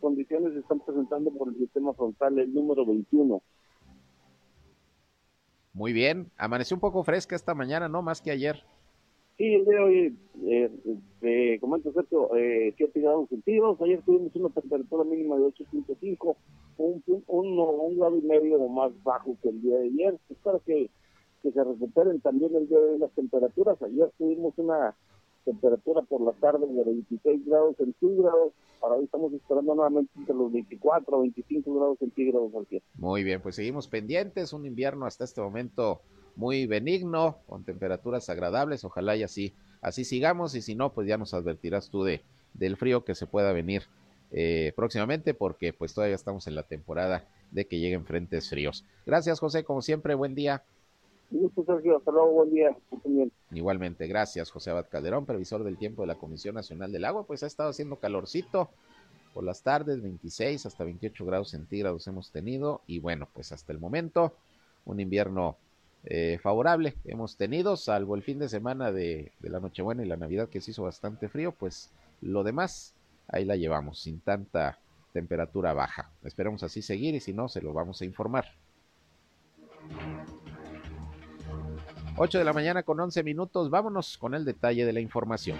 condiciones 0.00 0.52
se 0.52 0.60
están 0.60 0.80
presentando 0.80 1.30
por 1.30 1.48
el 1.48 1.56
sistema 1.56 1.92
frontal, 1.94 2.38
el 2.38 2.52
número 2.52 2.84
21. 2.84 3.42
Muy 5.72 5.92
bien, 5.92 6.30
amaneció 6.36 6.76
un 6.76 6.80
poco 6.80 7.04
fresca 7.04 7.36
esta 7.36 7.54
mañana, 7.54 7.88
¿no? 7.88 8.02
Más 8.02 8.20
que 8.20 8.30
ayer. 8.30 8.64
Sí, 9.40 9.54
el 9.54 9.64
día 9.64 9.74
de 9.74 9.80
hoy, 9.80 10.18
eh, 10.48 10.70
eh, 11.22 11.58
comento 11.60 11.92
Sergio, 11.92 12.36
eh, 12.36 12.74
7 12.76 13.00
grados 13.00 13.28
centígrados. 13.30 13.80
Ayer 13.80 14.02
tuvimos 14.02 14.34
una 14.36 14.50
temperatura 14.50 15.04
mínima 15.04 15.36
de 15.36 15.44
8.5, 15.44 16.36
un, 16.76 17.02
un, 17.06 17.58
un, 17.58 17.96
grado 17.98 18.18
y 18.18 18.20
medio 18.20 18.68
más 18.68 18.92
bajo 19.02 19.36
que 19.42 19.48
el 19.48 19.62
día 19.62 19.78
de 19.78 19.86
ayer. 19.86 20.18
Espero 20.28 20.60
que, 20.66 20.90
que 21.42 21.52
se 21.52 21.64
recuperen 21.64 22.20
también 22.20 22.54
el 22.54 22.68
día 22.68 22.78
de 22.78 22.84
hoy 22.90 22.98
las 22.98 23.12
temperaturas. 23.12 23.80
Ayer 23.80 24.10
tuvimos 24.18 24.52
una 24.58 24.94
temperatura 25.44 26.02
por 26.02 26.20
la 26.20 26.32
tarde 26.32 26.66
de 26.66 26.84
26 26.84 27.46
grados 27.46 27.76
centígrados. 27.76 28.52
Hoy 28.80 29.04
estamos 29.04 29.32
esperando 29.32 29.74
nuevamente 29.74 30.10
entre 30.16 30.34
los 30.34 30.52
24 30.52 31.16
o 31.16 31.20
25 31.20 31.74
grados 31.74 31.98
centígrados 31.98 32.54
al 32.54 32.66
día. 32.66 32.80
Muy 32.94 33.24
bien, 33.24 33.40
pues 33.42 33.56
seguimos 33.56 33.88
pendientes. 33.88 34.52
Un 34.52 34.66
invierno 34.66 35.06
hasta 35.06 35.24
este 35.24 35.40
momento 35.40 36.00
muy 36.36 36.66
benigno, 36.66 37.38
con 37.46 37.64
temperaturas 37.64 38.28
agradables. 38.30 38.84
Ojalá 38.84 39.16
y 39.16 39.22
así, 39.22 39.54
así 39.82 40.04
sigamos. 40.04 40.54
Y 40.54 40.62
si 40.62 40.74
no, 40.74 40.92
pues 40.92 41.06
ya 41.06 41.18
nos 41.18 41.34
advertirás 41.34 41.90
tú 41.90 42.04
de, 42.04 42.22
del 42.54 42.76
frío 42.76 43.04
que 43.04 43.14
se 43.14 43.26
pueda 43.26 43.52
venir 43.52 43.82
eh, 44.32 44.72
próximamente, 44.76 45.34
porque 45.34 45.72
pues 45.72 45.92
todavía 45.92 46.14
estamos 46.14 46.46
en 46.46 46.54
la 46.54 46.62
temporada 46.62 47.26
de 47.50 47.66
que 47.66 47.80
lleguen 47.80 48.04
frentes 48.04 48.48
fríos. 48.48 48.84
Gracias, 49.04 49.40
José, 49.40 49.64
como 49.64 49.82
siempre, 49.82 50.14
buen 50.14 50.34
día. 50.34 50.62
Sergio. 51.64 51.96
Hasta 51.96 52.10
luego, 52.10 52.32
buen 52.32 52.50
día. 52.50 52.76
Igualmente, 53.52 54.06
gracias, 54.06 54.50
José 54.50 54.70
Abad 54.70 54.88
Calderón, 54.88 55.26
previsor 55.26 55.64
del 55.64 55.76
tiempo 55.78 56.02
de 56.02 56.08
la 56.08 56.16
Comisión 56.16 56.54
Nacional 56.54 56.92
del 56.92 57.04
Agua. 57.04 57.24
Pues 57.24 57.42
ha 57.42 57.46
estado 57.46 57.70
haciendo 57.70 57.96
calorcito 57.96 58.70
por 59.32 59.44
las 59.44 59.62
tardes, 59.62 60.02
26 60.02 60.66
hasta 60.66 60.84
28 60.84 61.24
grados 61.24 61.50
centígrados 61.50 62.06
hemos 62.06 62.30
tenido. 62.30 62.82
Y 62.86 62.98
bueno, 62.98 63.28
pues 63.32 63.52
hasta 63.52 63.72
el 63.72 63.78
momento, 63.78 64.34
un 64.84 65.00
invierno 65.00 65.56
eh, 66.04 66.38
favorable 66.42 66.94
hemos 67.04 67.36
tenido, 67.36 67.76
salvo 67.76 68.16
el 68.16 68.22
fin 68.22 68.38
de 68.38 68.48
semana 68.48 68.90
de, 68.90 69.32
de 69.38 69.50
la 69.50 69.60
Nochebuena 69.60 70.02
y 70.02 70.08
la 70.08 70.16
Navidad 70.16 70.48
que 70.48 70.60
se 70.60 70.70
hizo 70.70 70.82
bastante 70.82 71.28
frío, 71.28 71.52
pues 71.52 71.90
lo 72.22 72.42
demás 72.42 72.94
ahí 73.28 73.44
la 73.44 73.56
llevamos, 73.56 74.00
sin 74.00 74.20
tanta 74.20 74.78
temperatura 75.12 75.72
baja. 75.74 76.10
Esperamos 76.24 76.62
así 76.62 76.82
seguir 76.82 77.14
y 77.14 77.20
si 77.20 77.32
no, 77.32 77.48
se 77.48 77.60
lo 77.60 77.72
vamos 77.72 78.00
a 78.00 78.04
informar. 78.04 78.46
8 82.22 82.38
de 82.38 82.44
la 82.44 82.52
mañana 82.52 82.82
con 82.82 83.00
11 83.00 83.22
minutos, 83.22 83.70
vámonos 83.70 84.18
con 84.18 84.34
el 84.34 84.44
detalle 84.44 84.84
de 84.84 84.92
la 84.92 85.00
información. 85.00 85.56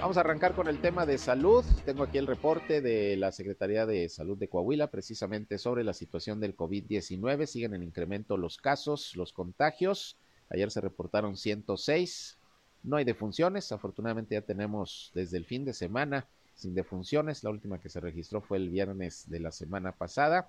Vamos 0.00 0.16
a 0.16 0.20
arrancar 0.20 0.54
con 0.54 0.68
el 0.68 0.80
tema 0.80 1.04
de 1.04 1.18
salud. 1.18 1.62
Tengo 1.84 2.04
aquí 2.04 2.16
el 2.16 2.26
reporte 2.26 2.80
de 2.80 3.18
la 3.18 3.30
Secretaría 3.30 3.84
de 3.84 4.08
Salud 4.08 4.38
de 4.38 4.48
Coahuila, 4.48 4.86
precisamente 4.86 5.58
sobre 5.58 5.84
la 5.84 5.92
situación 5.92 6.40
del 6.40 6.56
COVID-19. 6.56 7.44
Siguen 7.44 7.74
en 7.74 7.82
incremento 7.82 8.38
los 8.38 8.56
casos, 8.56 9.14
los 9.16 9.34
contagios. 9.34 10.16
Ayer 10.48 10.70
se 10.70 10.80
reportaron 10.80 11.36
106. 11.36 12.38
No 12.84 12.96
hay 12.96 13.04
defunciones. 13.04 13.70
Afortunadamente 13.70 14.34
ya 14.34 14.40
tenemos 14.40 15.10
desde 15.14 15.36
el 15.36 15.44
fin 15.44 15.66
de 15.66 15.74
semana 15.74 16.26
sin 16.54 16.74
defunciones. 16.74 17.44
La 17.44 17.50
última 17.50 17.78
que 17.80 17.90
se 17.90 18.00
registró 18.00 18.40
fue 18.40 18.56
el 18.56 18.70
viernes 18.70 19.28
de 19.28 19.40
la 19.40 19.52
semana 19.52 19.92
pasada. 19.92 20.48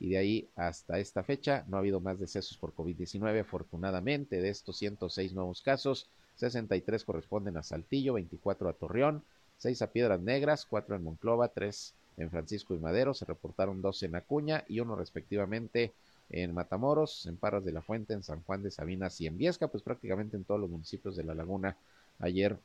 Y 0.00 0.10
de 0.10 0.18
ahí 0.18 0.48
hasta 0.56 0.98
esta 0.98 1.22
fecha 1.22 1.64
no 1.68 1.76
ha 1.76 1.80
habido 1.80 2.00
más 2.00 2.18
decesos 2.18 2.56
por 2.56 2.74
COVID-19. 2.74 3.40
Afortunadamente, 3.40 4.40
de 4.40 4.48
estos 4.48 4.76
106 4.78 5.32
nuevos 5.32 5.62
casos, 5.62 6.08
63 6.36 7.04
corresponden 7.04 7.56
a 7.56 7.62
Saltillo, 7.62 8.14
24 8.14 8.68
a 8.68 8.72
Torreón, 8.72 9.22
6 9.58 9.82
a 9.82 9.90
Piedras 9.90 10.20
Negras, 10.20 10.66
4 10.66 10.96
en 10.96 11.02
Monclova, 11.02 11.48
3 11.48 11.94
en 12.18 12.30
Francisco 12.30 12.74
y 12.74 12.78
Madero, 12.78 13.14
se 13.14 13.24
reportaron 13.24 13.82
2 13.82 14.02
en 14.04 14.16
Acuña 14.16 14.64
y 14.68 14.80
uno 14.80 14.96
respectivamente 14.96 15.92
en 16.30 16.52
Matamoros, 16.52 17.26
en 17.26 17.36
Parras 17.36 17.64
de 17.64 17.72
la 17.72 17.82
Fuente, 17.82 18.12
en 18.12 18.22
San 18.22 18.42
Juan 18.42 18.62
de 18.62 18.70
Sabinas 18.70 19.20
y 19.20 19.26
en 19.26 19.38
Viesca, 19.38 19.68
pues 19.68 19.82
prácticamente 19.82 20.36
en 20.36 20.44
todos 20.44 20.60
los 20.60 20.70
municipios 20.70 21.16
de 21.16 21.24
la 21.24 21.34
laguna 21.34 21.76
ayer 22.18 22.58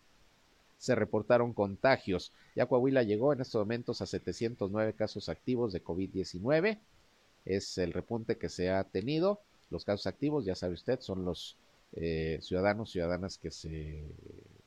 se 0.77 0.95
reportaron 0.95 1.53
contagios. 1.53 2.33
Ya 2.55 2.65
Coahuila 2.65 3.03
llegó 3.03 3.31
en 3.31 3.39
estos 3.39 3.61
momentos 3.61 4.01
a 4.01 4.05
709 4.05 4.93
casos 4.93 5.29
activos 5.29 5.71
de 5.71 5.81
COVID-19. 5.81 6.77
Es 7.45 7.77
el 7.77 7.93
repunte 7.93 8.37
que 8.37 8.49
se 8.49 8.69
ha 8.69 8.83
tenido. 8.83 9.39
Los 9.69 9.85
casos 9.85 10.07
activos, 10.07 10.45
ya 10.45 10.55
sabe 10.55 10.73
usted, 10.73 10.99
son 10.99 11.25
los 11.25 11.57
eh, 11.93 12.39
ciudadanos, 12.41 12.91
ciudadanas 12.91 13.37
que 13.37 13.51
se 13.51 14.03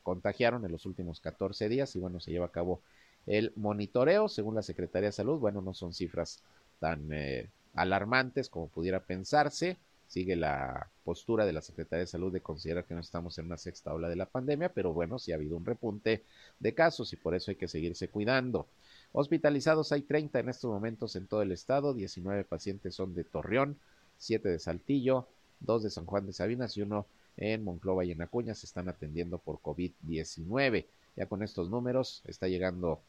contagiaron 0.03 0.63
en 0.65 0.71
los 0.71 0.85
últimos 0.85 1.19
14 1.19 1.67
días 1.69 1.95
y 1.95 1.99
bueno, 1.99 2.19
se 2.19 2.31
lleva 2.31 2.45
a 2.45 2.51
cabo 2.51 2.81
el 3.25 3.51
monitoreo 3.55 4.29
según 4.29 4.55
la 4.55 4.61
Secretaría 4.61 5.09
de 5.09 5.13
Salud. 5.13 5.39
Bueno, 5.39 5.61
no 5.61 5.73
son 5.73 5.93
cifras 5.93 6.41
tan 6.79 7.11
eh, 7.11 7.49
alarmantes 7.73 8.49
como 8.49 8.67
pudiera 8.67 9.01
pensarse. 9.01 9.77
Sigue 10.07 10.37
la 10.37 10.89
postura 11.03 11.45
de 11.45 11.51
la 11.51 11.61
Secretaría 11.61 12.01
de 12.01 12.07
Salud 12.07 12.31
de 12.31 12.39
considerar 12.39 12.85
que 12.85 12.93
no 12.93 13.01
estamos 13.01 13.37
en 13.37 13.45
una 13.45 13.57
sexta 13.57 13.93
ola 13.93 14.07
de 14.07 14.15
la 14.15 14.25
pandemia, 14.25 14.69
pero 14.69 14.93
bueno, 14.93 15.19
sí 15.19 15.33
ha 15.33 15.35
habido 15.35 15.57
un 15.57 15.65
repunte 15.65 16.23
de 16.59 16.73
casos 16.73 17.11
y 17.11 17.17
por 17.17 17.35
eso 17.35 17.51
hay 17.51 17.57
que 17.57 17.67
seguirse 17.67 18.07
cuidando. 18.07 18.67
Hospitalizados 19.13 19.91
hay 19.91 20.03
30 20.03 20.39
en 20.39 20.49
estos 20.49 20.69
momentos 20.69 21.15
en 21.15 21.27
todo 21.27 21.41
el 21.41 21.51
estado, 21.51 21.93
19 21.93 22.43
pacientes 22.43 22.93
son 22.93 23.15
de 23.15 23.23
Torreón, 23.23 23.77
7 24.19 24.47
de 24.47 24.59
Saltillo, 24.59 25.27
2 25.61 25.83
de 25.83 25.89
San 25.89 26.05
Juan 26.05 26.27
de 26.27 26.33
Sabinas 26.33 26.77
y 26.77 26.83
uno 26.83 27.07
en 27.37 27.63
Monclova 27.63 28.05
y 28.05 28.11
en 28.11 28.21
Acuña 28.21 28.53
se 28.53 28.65
están 28.65 28.89
atendiendo 28.89 29.37
por 29.39 29.59
COVID-19. 29.59 30.85
Ya 31.15 31.25
con 31.25 31.41
estos 31.41 31.69
números 31.69 32.21
está 32.25 32.47
llegando 32.47 32.99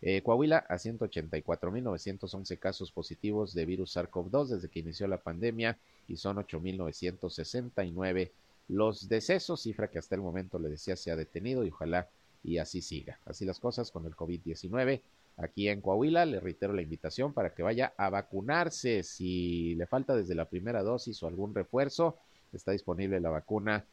eh, 0.00 0.22
Coahuila 0.22 0.58
a 0.68 0.76
184.911 0.76 2.58
casos 2.58 2.90
positivos 2.92 3.54
de 3.54 3.64
virus 3.64 3.96
SARS-CoV-2 3.96 4.46
desde 4.46 4.68
que 4.68 4.80
inició 4.80 5.08
la 5.08 5.18
pandemia 5.18 5.78
y 6.08 6.16
son 6.16 6.36
8.969 6.36 8.30
los 8.68 9.08
decesos, 9.08 9.62
cifra 9.62 9.88
que 9.88 9.98
hasta 9.98 10.14
el 10.14 10.20
momento 10.20 10.58
le 10.58 10.68
decía 10.68 10.94
se 10.94 11.10
ha 11.10 11.16
detenido 11.16 11.64
y 11.64 11.70
ojalá 11.70 12.08
y 12.44 12.58
así 12.58 12.82
siga. 12.82 13.18
Así 13.24 13.44
las 13.44 13.58
cosas 13.58 13.90
con 13.90 14.06
el 14.06 14.14
COVID-19 14.14 15.00
aquí 15.38 15.68
en 15.68 15.80
Coahuila. 15.80 16.26
Le 16.26 16.40
reitero 16.40 16.72
la 16.72 16.82
invitación 16.82 17.32
para 17.32 17.54
que 17.54 17.62
vaya 17.62 17.94
a 17.96 18.10
vacunarse. 18.10 19.02
Si 19.02 19.74
le 19.76 19.86
falta 19.86 20.14
desde 20.14 20.34
la 20.34 20.44
primera 20.44 20.82
dosis 20.82 21.22
o 21.22 21.26
algún 21.26 21.54
refuerzo, 21.54 22.16
está 22.52 22.72
disponible 22.72 23.20
la 23.20 23.30
vacuna 23.30 23.84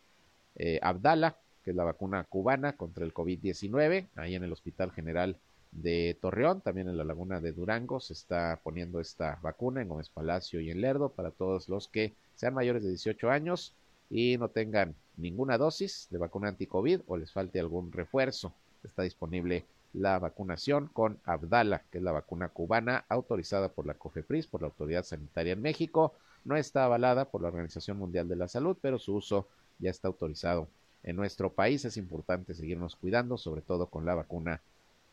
eh, 0.56 0.80
Abdala, 0.82 1.38
que 1.64 1.72
es 1.72 1.76
la 1.76 1.84
vacuna 1.84 2.24
cubana 2.24 2.74
contra 2.74 3.06
el 3.06 3.14
COVID-19, 3.14 4.08
ahí 4.16 4.36
en 4.36 4.44
el 4.44 4.54
Hospital 4.54 4.92
General 4.92 5.38
de 5.72 6.18
Torreón, 6.22 6.62
también 6.62 6.88
en 6.88 6.98
la 6.98 7.04
Laguna 7.04 7.42
de 7.42 7.52
Durango 7.52 8.00
se 8.00 8.14
está 8.14 8.60
poniendo 8.64 9.02
esta 9.02 9.40
vacuna 9.42 9.82
en 9.82 9.90
Gómez 9.90 10.10
Palacio 10.10 10.62
y 10.62 10.72
en 10.72 10.80
Lerdo 10.80 11.10
para 11.10 11.32
todos 11.32 11.68
los 11.68 11.90
que 11.90 12.14
sean 12.36 12.54
mayores 12.54 12.84
de 12.84 12.90
18 12.90 13.30
años 13.30 13.74
y 14.10 14.38
no 14.38 14.50
tengan 14.50 14.96
ninguna 15.18 15.58
dosis 15.58 16.08
de 16.12 16.18
vacuna 16.18 16.50
anti-COVID 16.50 17.02
o 17.08 17.18
les 17.18 17.32
falte 17.32 17.60
algún 17.60 17.92
refuerzo. 17.92 18.54
Está 18.84 19.04
disponible 19.04 19.66
la 19.96 20.20
vacunación 20.20 20.90
con 20.92 21.20
Abdala, 21.24 21.84
que 21.92 22.00
es 22.00 22.04
la 22.04 22.12
vacuna 22.12 22.50
cubana 22.50 23.06
autorizada 23.10 23.70
por 23.70 23.86
la 23.86 23.96
COFEPRIS, 23.96 24.48
por 24.48 24.62
la 24.62 24.68
Autoridad 24.68 25.04
Sanitaria 25.04 25.54
en 25.54 25.62
México 25.62 26.14
no 26.46 26.56
está 26.56 26.86
avalada 26.86 27.26
por 27.26 27.42
la 27.42 27.50
Organización 27.50 27.98
Mundial 27.98 28.28
de 28.28 28.36
la 28.36 28.48
Salud, 28.48 28.78
pero 28.80 29.00
su 29.00 29.16
uso 29.16 29.48
ya 29.80 29.90
está 29.90 30.08
autorizado 30.08 30.70
en 31.04 31.16
nuestro 31.16 31.52
país. 31.52 31.84
Es 31.86 31.98
importante 31.98 32.54
seguirnos 32.54 32.96
cuidando, 32.96 33.38
sobre 33.38 33.62
todo 33.62 33.88
con 33.88 34.06
la 34.06 34.16
vacuna 34.16 34.62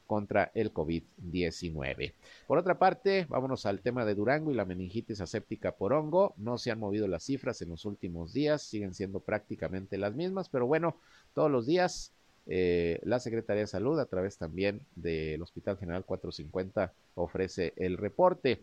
contra 0.07 0.51
el 0.55 0.75
COVID-19. 0.75 2.13
Por 2.47 2.59
otra 2.59 2.79
parte, 2.79 3.25
vámonos 3.31 3.65
al 3.65 3.81
tema 3.81 4.05
de 4.05 4.15
Durango 4.15 4.51
y 4.51 4.55
la 4.55 4.67
meningitis 4.67 5.23
aséptica 5.23 5.73
por 5.73 5.95
hongo. 5.95 6.35
No 6.37 6.59
se 6.59 6.71
han 6.71 6.79
movido 6.79 7.09
las 7.09 7.25
cifras 7.25 7.63
en 7.63 7.71
los 7.71 7.87
últimos 7.87 8.35
días, 8.35 8.63
siguen 8.63 8.93
siendo 8.93 9.21
prácticamente 9.21 9.97
las 9.97 10.15
mismas, 10.15 10.51
pero 10.51 10.67
bueno, 10.67 10.97
todos 11.33 11.51
los 11.51 11.67
días 11.67 12.13
eh, 12.47 13.01
la 13.05 13.21
Secretaría 13.21 13.63
de 13.63 13.67
Salud, 13.69 13.99
a 13.99 14.07
través 14.07 14.37
también 14.37 14.81
del 14.97 15.43
Hospital 15.43 15.79
General 15.79 16.05
450, 16.05 16.93
ofrece 17.15 17.73
el 17.77 17.97
reporte. 17.97 18.63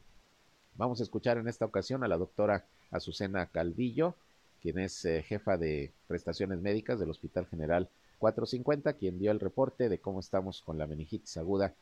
Vamos 0.75 0.99
a 0.99 1.03
escuchar 1.03 1.37
en 1.37 1.47
esta 1.47 1.65
ocasión 1.65 2.03
a 2.03 2.07
la 2.07 2.17
doctora 2.17 2.65
Azucena 2.91 3.45
Calvillo, 3.47 4.15
quien 4.61 4.79
es 4.79 5.05
eh, 5.05 5.23
jefa 5.23 5.57
de 5.57 5.91
prestaciones 6.07 6.59
médicas 6.59 6.99
del 6.99 7.09
Hospital 7.09 7.45
General 7.47 7.89
450, 8.19 8.93
quien 8.93 9.19
dio 9.19 9.31
el 9.31 9.39
reporte 9.39 9.87
de 9.87 9.99
cómo 9.99 10.19
estamos 10.19 10.61
con 10.61 10.77
la 10.77 10.87
meningitis 10.87 11.37
aguda 11.37 11.73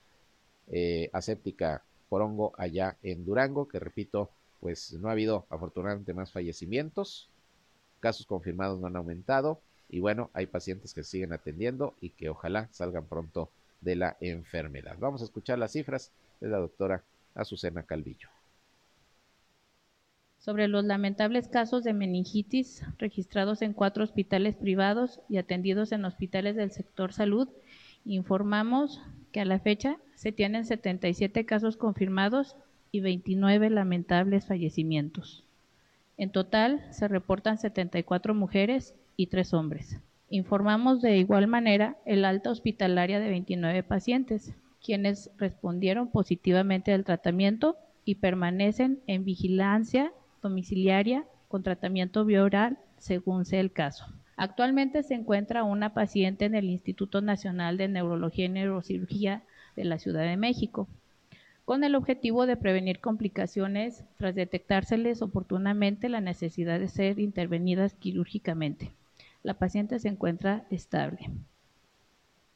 eh, 0.68 1.10
aséptica 1.14 1.84
por 2.10 2.22
hongo 2.22 2.54
allá 2.58 2.98
en 3.02 3.26
Durango, 3.26 3.68
que 3.68 3.80
repito, 3.80 4.30
pues 4.60 4.94
no 4.94 5.10
ha 5.10 5.14
habido 5.14 5.46
afortunadamente 5.50 6.14
más 6.14 6.32
fallecimientos, 6.32 7.30
casos 8.00 8.28
confirmados 8.28 8.80
no 8.80 8.88
han 8.88 8.96
aumentado 8.96 9.60
y 9.90 10.00
bueno, 10.00 10.30
hay 10.34 10.46
pacientes 10.46 10.94
que 10.94 11.04
siguen 11.04 11.34
atendiendo 11.34 11.96
y 12.02 12.10
que 12.10 12.30
ojalá 12.30 12.70
salgan 12.72 13.06
pronto 13.06 13.50
de 13.82 13.96
la 13.96 14.18
enfermedad. 14.20 14.98
Vamos 15.00 15.22
a 15.22 15.26
escuchar 15.26 15.60
las 15.60 15.72
cifras 15.72 16.12
de 16.42 16.50
la 16.50 16.58
doctora 16.58 17.04
Azucena 17.36 17.84
Calvillo 17.84 18.30
sobre 20.48 20.70
los 20.70 20.86
lamentables 20.86 21.50
casos 21.50 21.84
de 21.84 21.92
meningitis 21.92 22.82
registrados 23.00 23.62
en 23.62 23.74
cuatro 23.74 24.06
hospitales 24.06 24.56
privados 24.56 25.20
y 25.28 25.40
atendidos 25.40 25.92
en 25.92 26.06
hospitales 26.06 26.56
del 26.56 26.72
sector 26.72 27.12
salud, 27.12 27.50
informamos 28.06 29.02
que 29.34 29.42
a 29.42 29.46
la 29.46 29.60
fecha 29.60 29.98
se 30.16 30.32
tienen 30.32 30.64
77 30.64 31.46
casos 31.46 31.76
confirmados 31.76 32.56
y 32.94 33.02
29 33.02 33.70
lamentables 33.70 34.46
fallecimientos. 34.46 35.44
En 36.18 36.30
total 36.30 36.82
se 36.92 37.10
reportan 37.10 37.58
74 37.58 38.34
mujeres 38.34 38.96
y 39.18 39.28
3 39.28 39.54
hombres. 39.54 40.00
Informamos 40.30 41.02
de 41.02 41.18
igual 41.18 41.48
manera 41.48 41.98
el 42.06 42.24
alta 42.24 42.52
hospitalaria 42.52 43.20
de 43.20 43.30
29 43.30 43.84
pacientes, 43.84 44.54
quienes 44.82 45.32
respondieron 45.38 46.10
positivamente 46.10 46.94
al 46.94 47.04
tratamiento 47.04 47.76
y 48.06 48.16
permanecen 48.16 49.00
en 49.08 49.26
vigilancia 49.26 50.14
domiciliaria 50.42 51.26
con 51.50 51.64
tratamiento 51.64 52.24
bioral 52.24 52.78
según 52.98 53.46
sea 53.46 53.60
el 53.60 53.72
caso. 53.72 54.06
Actualmente 54.36 55.02
se 55.04 55.16
encuentra 55.16 55.64
una 55.64 55.94
paciente 55.94 56.46
en 56.46 56.56
el 56.56 56.70
Instituto 56.70 57.22
Nacional 57.22 57.78
de 57.78 57.88
Neurología 57.88 58.46
y 58.46 58.50
Neurocirugía 58.50 59.44
de 59.76 59.84
la 59.84 59.98
Ciudad 59.98 60.22
de 60.22 60.38
México, 60.38 60.88
con 61.66 61.84
el 61.84 61.96
objetivo 61.96 62.46
de 62.46 62.56
prevenir 62.56 63.00
complicaciones 63.00 64.06
tras 64.18 64.36
detectárseles 64.36 65.22
oportunamente 65.22 66.08
la 66.08 66.22
necesidad 66.22 66.80
de 66.80 66.88
ser 66.88 67.20
intervenidas 67.20 67.94
quirúrgicamente. 67.96 68.92
La 69.48 69.54
paciente 69.54 69.98
se 69.98 70.10
encuentra 70.10 70.68
estable. 70.72 71.30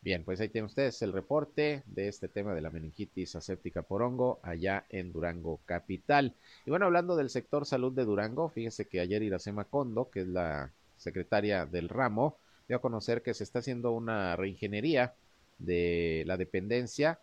Bien, 0.01 0.25
pues 0.25 0.41
ahí 0.41 0.49
tienen 0.49 0.65
ustedes 0.65 1.01
el 1.01 1.13
reporte 1.13 1.83
de 1.85 2.09
este 2.09 2.27
tema 2.27 2.53
de 2.53 2.59
la 2.59 2.69
meningitis 2.69 3.33
aséptica 3.37 3.81
por 3.81 4.01
hongo 4.01 4.41
allá 4.43 4.83
en 4.89 5.13
Durango 5.13 5.61
Capital. 5.63 6.35
Y 6.65 6.69
bueno, 6.69 6.87
hablando 6.87 7.15
del 7.15 7.29
sector 7.29 7.65
salud 7.65 7.93
de 7.93 8.03
Durango, 8.03 8.49
fíjese 8.49 8.89
que 8.89 8.99
ayer 8.99 9.23
Iracema 9.23 9.63
Condo, 9.63 10.09
que 10.11 10.19
es 10.19 10.27
la 10.27 10.73
secretaria 10.97 11.65
del 11.65 11.87
ramo, 11.87 12.35
dio 12.67 12.75
a 12.75 12.81
conocer 12.81 13.21
que 13.21 13.33
se 13.33 13.45
está 13.45 13.59
haciendo 13.59 13.93
una 13.93 14.35
reingeniería 14.35 15.13
de 15.59 16.25
la 16.27 16.35
dependencia, 16.35 17.21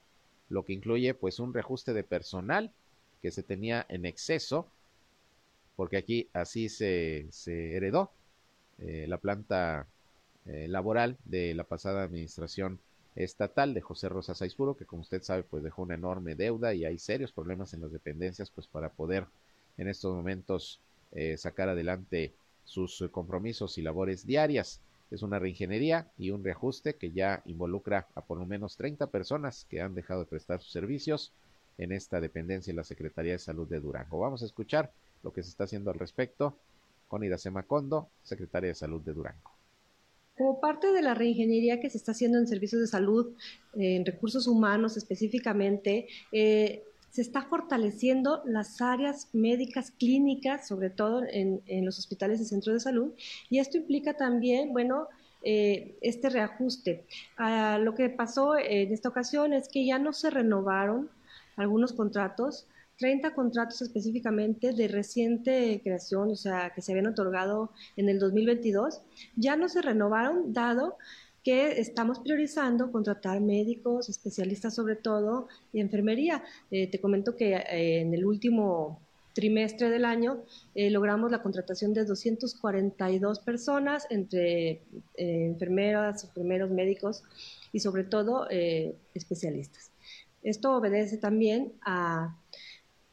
lo 0.48 0.64
que 0.64 0.72
incluye 0.72 1.12
pues 1.12 1.40
un 1.40 1.52
reajuste 1.52 1.92
de 1.92 2.04
personal 2.04 2.72
que 3.20 3.30
se 3.30 3.42
tenía 3.42 3.84
en 3.90 4.06
exceso, 4.06 4.66
porque 5.76 5.98
aquí 5.98 6.30
así 6.32 6.70
se 6.70 7.28
heredó 7.46 8.12
eh, 8.78 9.06
la 9.08 9.18
planta 9.18 9.86
eh, 10.46 10.68
laboral 10.68 11.16
de 11.24 11.54
la 11.54 11.64
pasada 11.64 12.02
administración 12.02 12.78
estatal 13.16 13.74
de 13.74 13.80
José 13.80 14.08
Rosa 14.08 14.34
Saizpuro, 14.34 14.76
que 14.76 14.84
como 14.84 15.02
usted 15.02 15.22
sabe, 15.22 15.42
pues 15.42 15.62
dejó 15.62 15.82
una 15.82 15.96
enorme 15.96 16.36
deuda 16.36 16.72
y 16.74 16.84
hay 16.84 16.98
serios 16.98 17.32
problemas 17.32 17.74
en 17.74 17.82
las 17.82 17.92
dependencias, 17.92 18.50
pues 18.50 18.66
para 18.66 18.90
poder 18.90 19.26
en 19.76 19.88
estos 19.88 20.14
momentos 20.14 20.80
eh, 21.12 21.36
sacar 21.36 21.68
adelante 21.68 22.32
sus 22.64 23.04
compromisos 23.10 23.78
y 23.78 23.82
labores 23.82 24.26
diarias. 24.26 24.80
Es 25.10 25.22
una 25.22 25.38
reingeniería 25.38 26.06
y 26.18 26.30
un 26.30 26.44
reajuste 26.44 26.94
que 26.94 27.10
ya 27.10 27.42
involucra 27.46 28.06
a 28.14 28.20
por 28.20 28.38
lo 28.38 28.46
menos 28.46 28.76
30 28.76 29.08
personas 29.08 29.66
que 29.68 29.80
han 29.80 29.94
dejado 29.94 30.20
de 30.20 30.26
prestar 30.26 30.60
sus 30.60 30.72
servicios 30.72 31.32
en 31.78 31.92
esta 31.92 32.20
dependencia 32.20 32.72
de 32.72 32.76
la 32.76 32.84
Secretaría 32.84 33.32
de 33.32 33.38
Salud 33.38 33.66
de 33.68 33.80
Durango. 33.80 34.20
Vamos 34.20 34.42
a 34.42 34.46
escuchar 34.46 34.92
lo 35.22 35.32
que 35.32 35.42
se 35.42 35.48
está 35.48 35.64
haciendo 35.64 35.90
al 35.90 35.98
respecto 35.98 36.54
con 37.08 37.24
Iracema 37.24 37.64
Condo, 37.64 38.10
secretaria 38.22 38.68
de 38.68 38.74
Salud 38.74 39.00
de 39.00 39.14
Durango. 39.14 39.50
Como 40.36 40.60
parte 40.60 40.92
de 40.92 41.02
la 41.02 41.14
reingeniería 41.14 41.80
que 41.80 41.90
se 41.90 41.98
está 41.98 42.12
haciendo 42.12 42.38
en 42.38 42.46
servicios 42.46 42.80
de 42.80 42.86
salud, 42.86 43.34
en 43.74 44.06
recursos 44.06 44.46
humanos 44.46 44.96
específicamente, 44.96 46.06
eh, 46.30 46.84
se 47.10 47.22
está 47.22 47.42
fortaleciendo 47.42 48.42
las 48.44 48.80
áreas 48.80 49.28
médicas 49.32 49.90
clínicas, 49.90 50.68
sobre 50.68 50.90
todo 50.90 51.22
en, 51.28 51.84
los 51.84 51.98
hospitales 51.98 52.40
y 52.40 52.44
centros 52.44 52.74
de 52.74 52.80
salud, 52.80 53.12
y 53.50 53.58
esto 53.58 53.78
implica 53.78 54.14
también, 54.14 54.72
bueno, 54.72 55.08
eh, 55.42 55.96
este 56.00 56.28
reajuste. 56.28 57.06
Lo 57.80 57.94
que 57.94 58.10
pasó 58.10 58.56
en 58.56 58.92
esta 58.92 59.08
ocasión 59.08 59.52
es 59.52 59.68
que 59.68 59.84
ya 59.84 59.98
no 59.98 60.12
se 60.12 60.30
renovaron 60.30 61.10
algunos 61.56 61.92
contratos 61.92 62.66
30 62.98 63.32
contratos 63.34 63.80
específicamente 63.80 64.72
de 64.72 64.88
reciente 64.88 65.80
creación, 65.82 66.30
o 66.30 66.36
sea, 66.36 66.72
que 66.74 66.82
se 66.82 66.92
habían 66.92 67.06
otorgado 67.06 67.70
en 67.96 68.08
el 68.08 68.18
2022, 68.18 69.00
ya 69.36 69.56
no 69.56 69.68
se 69.68 69.82
renovaron, 69.82 70.52
dado 70.52 70.96
que 71.44 71.80
estamos 71.80 72.18
priorizando 72.18 72.90
contratar 72.90 73.40
médicos, 73.40 74.08
especialistas 74.08 74.74
sobre 74.74 74.96
todo, 74.96 75.48
y 75.72 75.80
enfermería. 75.80 76.42
Eh, 76.70 76.88
te 76.88 77.00
comento 77.00 77.36
que 77.36 77.54
eh, 77.54 78.00
en 78.00 78.12
el 78.12 78.26
último 78.26 79.00
trimestre 79.32 79.88
del 79.88 80.04
año 80.04 80.42
eh, 80.74 80.90
logramos 80.90 81.30
la 81.30 81.40
contratación 81.40 81.94
de 81.94 82.04
242 82.04 83.38
personas 83.38 84.08
entre 84.10 84.82
enfermeras, 85.14 86.24
enfermeros, 86.24 86.70
médicos 86.70 87.22
y 87.72 87.78
sobre 87.78 88.02
todo 88.02 88.48
especialistas. 89.14 89.92
Esto 90.42 90.76
obedece 90.76 91.18
también 91.18 91.72
a 91.82 92.36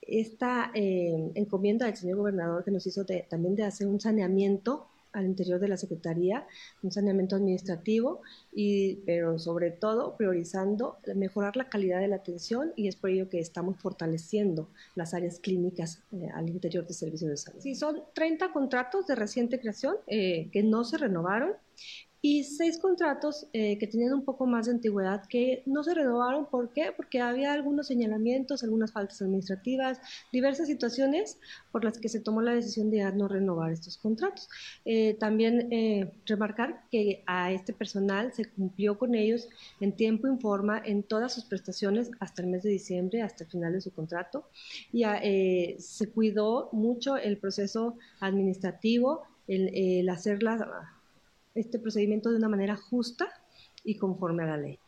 esta 0.07 0.71
eh, 0.73 1.31
encomienda 1.35 1.85
del 1.85 1.95
señor 1.95 2.17
gobernador 2.17 2.63
que 2.63 2.71
nos 2.71 2.85
hizo 2.87 3.05
también 3.29 3.55
de 3.55 3.63
hacer 3.63 3.87
un 3.87 3.99
saneamiento 3.99 4.87
al 5.15 5.25
interior 5.25 5.59
de 5.59 5.69
la 5.69 5.77
Secretaría, 5.77 6.45
un 6.83 6.91
saneamiento 6.91 7.37
administrativo, 7.37 8.21
y, 8.53 8.97
pero 9.05 9.39
sobre 9.39 9.71
todo 9.71 10.15
priorizando 10.17 10.97
mejorar 11.15 11.55
la 11.55 11.69
calidad 11.69 12.01
de 12.01 12.09
la 12.09 12.17
atención 12.17 12.73
y 12.75 12.87
es 12.87 12.95
por 12.95 13.09
ello 13.09 13.29
que 13.29 13.39
estamos 13.39 13.77
fortaleciendo 13.77 14.67
las 14.95 15.13
áreas 15.13 15.39
clínicas 15.39 16.03
eh, 16.11 16.29
al 16.33 16.49
interior 16.49 16.85
del 16.85 16.95
servicio 16.95 17.29
de 17.29 17.37
salud. 17.37 17.59
Sí, 17.61 17.75
son 17.75 18.03
30 18.13 18.51
contratos 18.51 19.07
de 19.07 19.15
reciente 19.15 19.59
creación 19.59 19.95
eh, 20.07 20.49
que 20.51 20.63
no 20.63 20.83
se 20.83 20.97
renovaron 20.97 21.53
y 22.27 22.43
seis 22.43 22.79
contratos 22.79 23.45
eh, 23.53 23.77
que 23.77 23.85
tenían 23.85 24.11
un 24.11 24.25
poco 24.25 24.47
más 24.47 24.65
de 24.65 24.71
antigüedad 24.71 25.27
que 25.27 25.61
no 25.67 25.83
se 25.83 25.93
renovaron. 25.93 26.47
¿Por 26.47 26.73
qué? 26.73 26.91
Porque 26.97 27.21
había 27.21 27.53
algunos 27.53 27.85
señalamientos, 27.85 28.63
algunas 28.63 28.91
faltas 28.91 29.21
administrativas, 29.21 30.01
diversas 30.33 30.65
situaciones 30.65 31.37
por 31.71 31.83
las 31.83 31.99
que 31.99 32.09
se 32.09 32.19
tomó 32.19 32.41
la 32.41 32.55
decisión 32.55 32.89
de 32.89 33.03
no 33.11 33.27
renovar 33.27 33.71
estos 33.71 33.99
contratos. 33.99 34.49
Eh, 34.85 35.15
también 35.19 35.71
eh, 35.71 36.13
remarcar 36.25 36.85
que 36.89 37.23
a 37.27 37.51
este 37.51 37.73
personal 37.73 38.33
se 38.33 38.45
cumplió 38.45 38.97
con 38.97 39.13
ellos 39.13 39.47
en 39.79 39.95
tiempo 39.95 40.27
y 40.27 40.35
forma 40.41 40.81
en 40.83 41.03
todas 41.03 41.31
sus 41.31 41.45
prestaciones 41.45 42.09
hasta 42.19 42.41
el 42.41 42.47
mes 42.47 42.63
de 42.63 42.71
diciembre, 42.71 43.21
hasta 43.21 43.43
el 43.43 43.51
final 43.51 43.73
de 43.73 43.81
su 43.81 43.91
contrato. 43.91 44.49
Y 44.91 45.03
se 45.77 46.09
cuidó 46.09 46.69
mucho 46.71 47.17
el 47.17 47.37
proceso 47.37 47.99
administrativo, 48.19 49.21
el, 49.47 49.69
el 49.75 50.09
hacer 50.09 50.41
la 50.41 50.94
este 51.55 51.79
procedimiento 51.79 52.29
de 52.29 52.37
una 52.37 52.49
manera 52.49 52.75
justa 52.75 53.27
y 53.83 53.97
conforme 53.97 54.43
a 54.43 54.47
la 54.47 54.57
ley. 54.57 54.79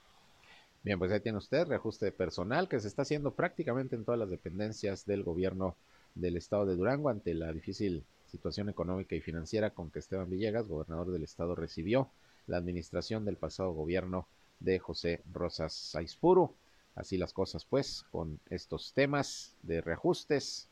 Bien, 0.84 0.99
pues 0.99 1.12
ahí 1.12 1.19
tiene 1.19 1.38
usted 1.38 1.67
reajuste 1.67 2.12
personal 2.12 2.69
que 2.69 2.80
se 2.80 2.88
está 2.88 3.01
haciendo 3.01 3.32
prácticamente 3.32 3.95
en 3.95 4.06
todas 4.06 4.19
las 4.19 4.30
dependencias 4.30 5.06
del 5.06 5.23
gobierno 5.23 5.75
del 6.15 6.38
estado 6.38 6.65
de 6.65 6.75
Durango 6.75 7.10
ante 7.10 7.34
la 7.34 7.51
difícil 7.51 8.03
situación 8.27 8.69
económica 8.69 9.15
y 9.15 9.21
financiera 9.21 9.71
con 9.71 9.89
que 9.89 9.99
Esteban 9.99 10.30
Villegas, 10.30 10.67
gobernador 10.67 11.12
del 11.12 11.23
estado, 11.23 11.56
recibió 11.56 12.10
la 12.45 12.58
administración 12.58 13.25
del 13.25 13.38
pasado 13.38 13.71
gobierno 13.71 14.27
de 14.60 14.80
José 14.80 15.21
Rosas 15.34 15.73
Saizpuru. 15.73 16.53
Así 16.95 17.17
las 17.17 17.34
cosas, 17.34 17.65
pues, 17.65 18.06
con 18.12 18.39
estos 18.49 18.93
temas 18.93 19.53
de 19.63 19.82
reajustes, 19.82 20.67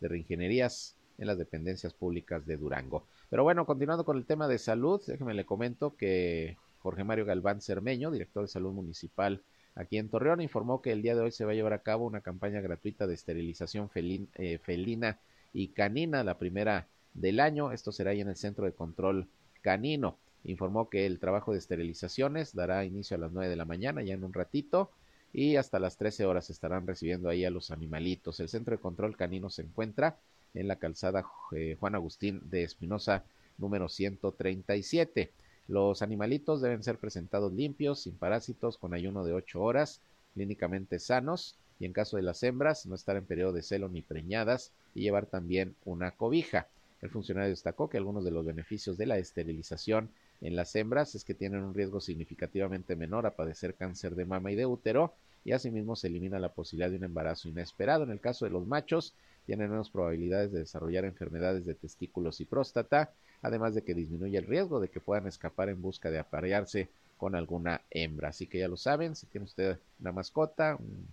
de 0.00 0.08
reingenierías 0.08 0.94
en 1.18 1.26
las 1.26 1.38
dependencias 1.38 1.94
públicas 1.94 2.46
de 2.46 2.56
Durango. 2.56 3.04
Pero 3.30 3.44
bueno, 3.44 3.64
continuando 3.64 4.04
con 4.04 4.16
el 4.16 4.26
tema 4.26 4.48
de 4.48 4.58
salud, 4.58 5.00
déjeme 5.06 5.34
le 5.34 5.46
comento 5.46 5.96
que 5.96 6.56
Jorge 6.80 7.04
Mario 7.04 7.24
Galván 7.24 7.60
Cermeño, 7.60 8.10
director 8.10 8.42
de 8.42 8.48
salud 8.48 8.72
municipal 8.72 9.40
aquí 9.76 9.98
en 9.98 10.08
Torreón, 10.08 10.40
informó 10.40 10.82
que 10.82 10.90
el 10.90 11.00
día 11.00 11.14
de 11.14 11.22
hoy 11.22 11.30
se 11.30 11.44
va 11.44 11.52
a 11.52 11.54
llevar 11.54 11.72
a 11.72 11.82
cabo 11.82 12.06
una 12.06 12.22
campaña 12.22 12.60
gratuita 12.60 13.06
de 13.06 13.14
esterilización 13.14 13.88
eh, 13.94 14.58
felina 14.58 15.20
y 15.52 15.68
canina, 15.68 16.24
la 16.24 16.38
primera 16.38 16.88
del 17.14 17.38
año. 17.38 17.70
Esto 17.70 17.92
será 17.92 18.10
ahí 18.10 18.20
en 18.20 18.28
el 18.28 18.36
Centro 18.36 18.64
de 18.64 18.72
Control 18.72 19.28
Canino. 19.62 20.16
Informó 20.42 20.88
que 20.88 21.06
el 21.06 21.20
trabajo 21.20 21.52
de 21.52 21.58
esterilizaciones 21.58 22.52
dará 22.52 22.84
inicio 22.84 23.16
a 23.16 23.20
las 23.20 23.30
9 23.30 23.48
de 23.48 23.56
la 23.56 23.64
mañana, 23.64 24.02
ya 24.02 24.14
en 24.14 24.24
un 24.24 24.32
ratito, 24.32 24.90
y 25.32 25.54
hasta 25.54 25.78
las 25.78 25.96
13 25.98 26.26
horas 26.26 26.50
estarán 26.50 26.84
recibiendo 26.84 27.28
ahí 27.28 27.44
a 27.44 27.50
los 27.50 27.70
animalitos. 27.70 28.40
El 28.40 28.48
Centro 28.48 28.74
de 28.74 28.82
Control 28.82 29.16
Canino 29.16 29.50
se 29.50 29.62
encuentra 29.62 30.18
en 30.54 30.68
la 30.68 30.76
calzada 30.76 31.24
eh, 31.52 31.76
Juan 31.78 31.94
Agustín 31.94 32.40
de 32.50 32.62
Espinosa 32.62 33.24
número 33.58 33.88
137. 33.88 35.30
Los 35.68 36.02
animalitos 36.02 36.60
deben 36.60 36.82
ser 36.82 36.98
presentados 36.98 37.52
limpios, 37.52 38.00
sin 38.00 38.14
parásitos, 38.14 38.76
con 38.76 38.94
ayuno 38.94 39.24
de 39.24 39.32
8 39.32 39.60
horas, 39.60 40.00
clínicamente 40.34 40.98
sanos 40.98 41.54
y 41.78 41.86
en 41.86 41.92
caso 41.92 42.16
de 42.16 42.22
las 42.22 42.42
hembras 42.42 42.86
no 42.86 42.94
estar 42.94 43.16
en 43.16 43.24
periodo 43.24 43.52
de 43.52 43.62
celo 43.62 43.88
ni 43.88 44.02
preñadas 44.02 44.72
y 44.94 45.02
llevar 45.02 45.26
también 45.26 45.74
una 45.84 46.10
cobija. 46.10 46.66
El 47.00 47.10
funcionario 47.10 47.50
destacó 47.50 47.88
que 47.88 47.96
algunos 47.96 48.24
de 48.24 48.30
los 48.30 48.44
beneficios 48.44 48.98
de 48.98 49.06
la 49.06 49.16
esterilización 49.18 50.10
en 50.42 50.56
las 50.56 50.74
hembras 50.76 51.14
es 51.14 51.24
que 51.24 51.34
tienen 51.34 51.62
un 51.62 51.74
riesgo 51.74 52.00
significativamente 52.00 52.96
menor 52.96 53.26
a 53.26 53.34
padecer 53.34 53.74
cáncer 53.74 54.14
de 54.14 54.26
mama 54.26 54.52
y 54.52 54.56
de 54.56 54.66
útero 54.66 55.14
y 55.44 55.52
asimismo 55.52 55.96
se 55.96 56.08
elimina 56.08 56.38
la 56.38 56.52
posibilidad 56.52 56.90
de 56.90 56.96
un 56.96 57.04
embarazo 57.04 57.48
inesperado. 57.48 58.04
En 58.04 58.10
el 58.10 58.20
caso 58.20 58.44
de 58.44 58.50
los 58.50 58.66
machos, 58.66 59.14
tienen 59.50 59.68
menos 59.68 59.90
probabilidades 59.90 60.52
de 60.52 60.60
desarrollar 60.60 61.04
enfermedades 61.04 61.66
de 61.66 61.74
testículos 61.74 62.40
y 62.40 62.44
próstata, 62.44 63.10
además 63.42 63.74
de 63.74 63.82
que 63.82 63.94
disminuye 63.94 64.38
el 64.38 64.46
riesgo 64.46 64.78
de 64.78 64.86
que 64.86 65.00
puedan 65.00 65.26
escapar 65.26 65.68
en 65.68 65.82
busca 65.82 66.08
de 66.08 66.20
aparearse 66.20 66.88
con 67.16 67.34
alguna 67.34 67.80
hembra. 67.90 68.28
Así 68.28 68.46
que 68.46 68.60
ya 68.60 68.68
lo 68.68 68.76
saben, 68.76 69.16
si 69.16 69.26
tiene 69.26 69.46
usted 69.46 69.76
una 69.98 70.12
mascota, 70.12 70.76
un 70.76 71.04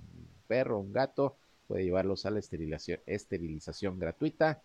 perro, 0.48 0.78
un 0.78 0.94
gato, 0.94 1.36
puede 1.68 1.86
llevarlos 1.86 2.28
a 2.28 2.30
la 2.30 2.38
esterilización, 2.38 3.98
gratuita 3.98 4.62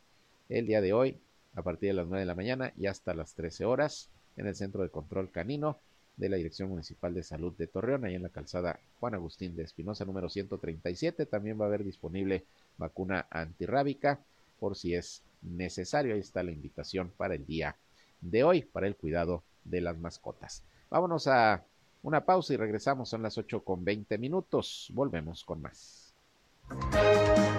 el 0.51 0.67
día 0.67 0.83
de 0.83 0.93
hoy 0.93 1.17
a 1.55 1.63
partir 1.63 1.89
de 1.89 1.95
las 1.95 2.07
9 2.09 2.21
de 2.21 2.27
la 2.27 2.35
mañana 2.35 2.75
y 2.77 2.89
hasta 2.89 3.15
las 3.15 3.33
13 3.33 3.65
horas 3.65 4.11
en 4.37 4.49
el 4.49 4.55
Centro 4.55 4.83
de 4.83 4.91
Control 4.91 5.31
Canino 5.31 5.79
de 6.19 6.29
la 6.29 6.37
Dirección 6.37 6.69
Municipal 6.69 7.15
de 7.15 7.23
Salud 7.23 7.55
de 7.57 7.69
Torreón, 7.69 8.05
ahí 8.05 8.17
en 8.17 8.23
la 8.23 8.29
calzada 8.29 8.79
Juan 9.01 9.15
Agustín 9.15 9.57
de 9.57 9.63
Espinosa 9.63 10.05
número 10.05 10.29
137. 10.29 11.25
También 11.25 11.59
va 11.59 11.65
a 11.65 11.69
haber 11.69 11.85
disponible 11.85 12.45
vacuna 12.79 13.27
antirrábica 13.31 14.21
por 14.59 14.77
si 14.77 14.95
es 14.95 15.23
necesario. 15.43 16.15
Ahí 16.15 16.21
está 16.21 16.43
la 16.43 16.53
invitación 16.53 17.13
para 17.17 17.35
el 17.35 17.47
día 17.47 17.77
de 18.21 18.45
hoy, 18.45 18.63
para 18.63 18.87
el 18.87 18.97
cuidado 18.97 19.43
de 19.65 19.81
las 19.81 19.99
mascotas. 19.99 20.63
Vámonos 20.91 21.27
a 21.27 21.65
una 22.03 22.25
pausa 22.25 22.55
y 22.55 22.57
regresamos, 22.57 23.09
son 23.09 23.23
las 23.23 23.39
8 23.39 23.63
con 23.65 23.85
20 23.85 24.19
minutos. 24.19 24.91
Volvemos 24.93 25.45
con 25.45 25.63
más. 25.63 26.15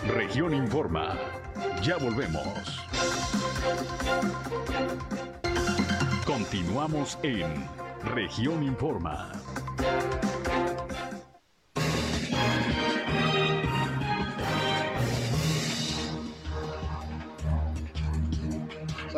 Región 0.07 0.53
Informa. 0.53 1.17
Ya 1.81 1.97
volvemos. 1.97 2.79
Continuamos 6.25 7.17
en 7.23 7.67
Región 8.03 8.63
Informa. 8.63 9.31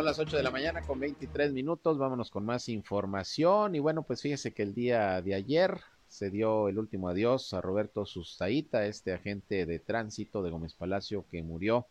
Las 0.05 0.19
8 0.19 0.37
de 0.37 0.43
la 0.43 0.51
mañana 0.51 0.83
con 0.83 0.99
23 0.99 1.51
minutos. 1.51 1.97
Vámonos 1.97 2.29
con 2.29 2.45
más 2.45 2.69
información. 2.69 3.73
Y 3.73 3.79
bueno, 3.79 4.03
pues 4.03 4.21
fíjese 4.21 4.53
que 4.53 4.61
el 4.61 4.75
día 4.75 5.19
de 5.23 5.33
ayer 5.33 5.79
se 6.07 6.29
dio 6.29 6.69
el 6.69 6.77
último 6.77 7.09
adiós 7.09 7.55
a 7.55 7.61
Roberto 7.61 8.05
Sustaita, 8.05 8.85
este 8.85 9.13
agente 9.13 9.65
de 9.65 9.79
tránsito 9.79 10.43
de 10.43 10.51
Gómez 10.51 10.75
Palacio 10.75 11.25
que 11.31 11.41
murió 11.41 11.87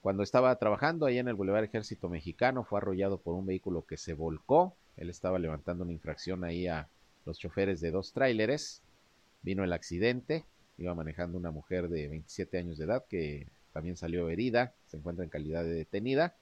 cuando 0.00 0.22
estaba 0.22 0.56
trabajando 0.56 1.04
ahí 1.04 1.18
en 1.18 1.28
el 1.28 1.34
Boulevard 1.34 1.64
Ejército 1.64 2.08
Mexicano. 2.08 2.64
Fue 2.64 2.78
arrollado 2.78 3.20
por 3.20 3.34
un 3.34 3.44
vehículo 3.44 3.84
que 3.84 3.98
se 3.98 4.14
volcó. 4.14 4.74
Él 4.96 5.10
estaba 5.10 5.38
levantando 5.38 5.84
una 5.84 5.92
infracción 5.92 6.44
ahí 6.44 6.66
a 6.66 6.88
los 7.26 7.38
choferes 7.38 7.82
de 7.82 7.90
dos 7.90 8.14
tráileres. 8.14 8.80
Vino 9.42 9.64
el 9.64 9.74
accidente. 9.74 10.46
Iba 10.78 10.94
manejando 10.94 11.36
una 11.36 11.50
mujer 11.50 11.90
de 11.90 12.08
27 12.08 12.56
años 12.56 12.78
de 12.78 12.86
edad 12.86 13.04
que 13.06 13.48
también 13.74 13.98
salió 13.98 14.30
herida. 14.30 14.72
Se 14.86 14.96
encuentra 14.96 15.24
en 15.24 15.30
calidad 15.30 15.62
de 15.62 15.74
detenida 15.74 16.36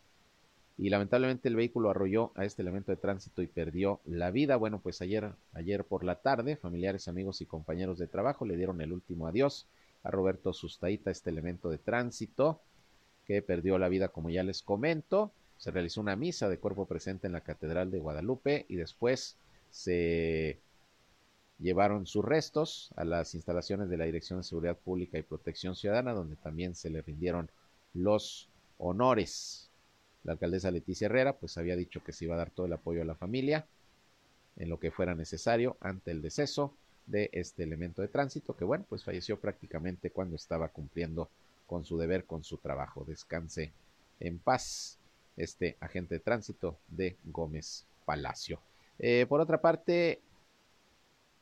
y 0.81 0.89
lamentablemente 0.89 1.47
el 1.47 1.57
vehículo 1.57 1.91
arrolló 1.91 2.33
a 2.37 2.47
este 2.47 2.63
elemento 2.63 2.91
de 2.91 2.97
tránsito 2.97 3.43
y 3.43 3.47
perdió 3.47 4.01
la 4.07 4.31
vida. 4.31 4.57
Bueno, 4.57 4.81
pues 4.81 5.03
ayer, 5.03 5.31
ayer 5.53 5.85
por 5.85 6.05
la 6.05 6.23
tarde, 6.23 6.57
familiares, 6.57 7.07
amigos 7.07 7.43
y 7.43 7.47
compañeros 7.47 7.99
de 7.99 8.07
trabajo 8.07 8.47
le 8.47 8.57
dieron 8.57 8.81
el 8.81 8.95
último 8.95 9.27
adiós 9.27 9.67
a 10.03 10.11
Roberto 10.11 10.55
Sustaita, 10.55 11.11
este 11.11 11.29
elemento 11.29 11.69
de 11.69 11.77
tránsito 11.77 12.63
que 13.27 13.43
perdió 13.43 13.77
la 13.77 13.91
vida, 13.91 14.09
como 14.09 14.31
ya 14.31 14.43
les 14.43 14.63
comento. 14.63 15.33
Se 15.59 15.71
realizó 15.71 16.01
una 16.01 16.17
misa 16.17 16.49
de 16.49 16.57
cuerpo 16.57 16.87
presente 16.87 17.27
en 17.27 17.35
la 17.35 17.43
Catedral 17.43 17.91
de 17.91 17.99
Guadalupe 17.99 18.65
y 18.71 18.77
después 18.77 19.37
se 19.71 20.61
llevaron 21.59 22.07
sus 22.07 22.25
restos 22.25 22.91
a 22.97 23.05
las 23.05 23.35
instalaciones 23.35 23.91
de 23.91 23.99
la 23.99 24.07
Dirección 24.07 24.39
de 24.39 24.45
Seguridad 24.45 24.79
Pública 24.79 25.19
y 25.19 25.23
Protección 25.25 25.77
Ciudadana, 25.77 26.15
donde 26.15 26.37
también 26.37 26.75
se 26.75 26.89
le 26.89 27.03
rindieron 27.03 27.51
los 27.93 28.49
honores. 28.79 29.70
La 30.25 30.33
alcaldesa 30.33 30.71
Leticia 30.71 31.07
Herrera 31.07 31.37
pues 31.37 31.57
había 31.59 31.77
dicho 31.77 32.03
que 32.05 32.13
se 32.13 32.27
iba 32.27 32.35
a 32.35 32.39
dar 32.39 32.51
todo 32.51 32.67
el 32.67 32.73
apoyo 32.73 33.03
a 33.03 33.07
la 33.07 33.15
familia 33.15 33.67
en 34.57 34.69
lo 34.69 34.79
que 34.79 34.91
fuera 34.91 35.15
necesario 35.15 35.77
ante 35.81 36.11
el 36.11 36.23
deceso 36.23 36.75
de 37.07 37.31
este 37.33 37.63
elemento 37.63 38.03
de 38.03 38.09
tránsito 38.09 38.55
que 38.55 38.65
bueno 38.65 38.85
pues 38.89 39.05
falleció 39.05 39.39
prácticamente 39.41 40.11
cuando 40.11 40.37
estaba 40.37 40.69
cumpliendo 40.69 41.29
con 41.67 41.85
su 41.85 41.97
deber, 41.99 42.25
con 42.25 42.43
su 42.43 42.57
trabajo. 42.57 43.05
Descanse 43.07 43.71
en 44.19 44.39
paz 44.39 44.99
este 45.37 45.77
agente 45.81 46.17
de 46.17 46.21
tránsito 46.21 46.77
de 46.89 47.17
Gómez 47.25 47.85
Palacio. 48.05 48.59
Eh, 48.99 49.25
por 49.29 49.41
otra 49.41 49.61
parte, 49.61 50.21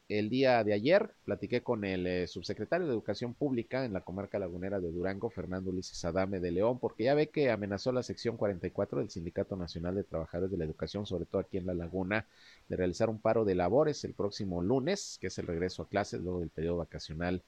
el 0.09 0.31
día 0.31 0.65
de 0.65 0.73
ayer 0.73 1.11
platiqué 1.25 1.63
con 1.63 1.85
el 1.85 2.07
eh, 2.07 2.27
subsecretario 2.27 2.87
de 2.87 2.93
Educación 2.93 3.35
Pública 3.35 3.85
en 3.85 3.93
la 3.93 4.01
comarca 4.01 4.39
lagunera 4.39 4.81
de 4.81 4.91
Durango, 4.91 5.29
Fernando 5.29 5.71
Ulises 5.71 6.03
Adame 6.05 6.41
de 6.41 6.51
León, 6.51 6.79
porque 6.79 7.05
ya 7.05 7.15
ve 7.15 7.29
que 7.29 7.51
amenazó 7.51 7.93
la 7.93 8.03
sección 8.03 8.39
44 8.39 9.01
del 9.01 9.11
Sindicato 9.11 9.55
Nacional 9.57 9.97
de 9.97 10.05
Trabajadores 10.05 10.51
de 10.51 10.57
la 10.57 10.65
Educación, 10.65 11.05
sobre 11.05 11.27
todo 11.27 11.43
aquí 11.43 11.59
en 11.59 11.67
La 11.67 11.75
Laguna, 11.75 12.27
de 12.69 12.77
realizar 12.77 13.11
un 13.11 13.19
paro 13.19 13.45
de 13.45 13.55
labores 13.55 14.03
el 14.05 14.15
próximo 14.15 14.63
lunes, 14.63 15.19
que 15.21 15.27
es 15.27 15.39
el 15.39 15.47
regreso 15.47 15.83
a 15.83 15.89
clases 15.89 16.23
luego 16.23 16.41
del 16.41 16.49
periodo 16.49 16.79
vacacional 16.79 17.43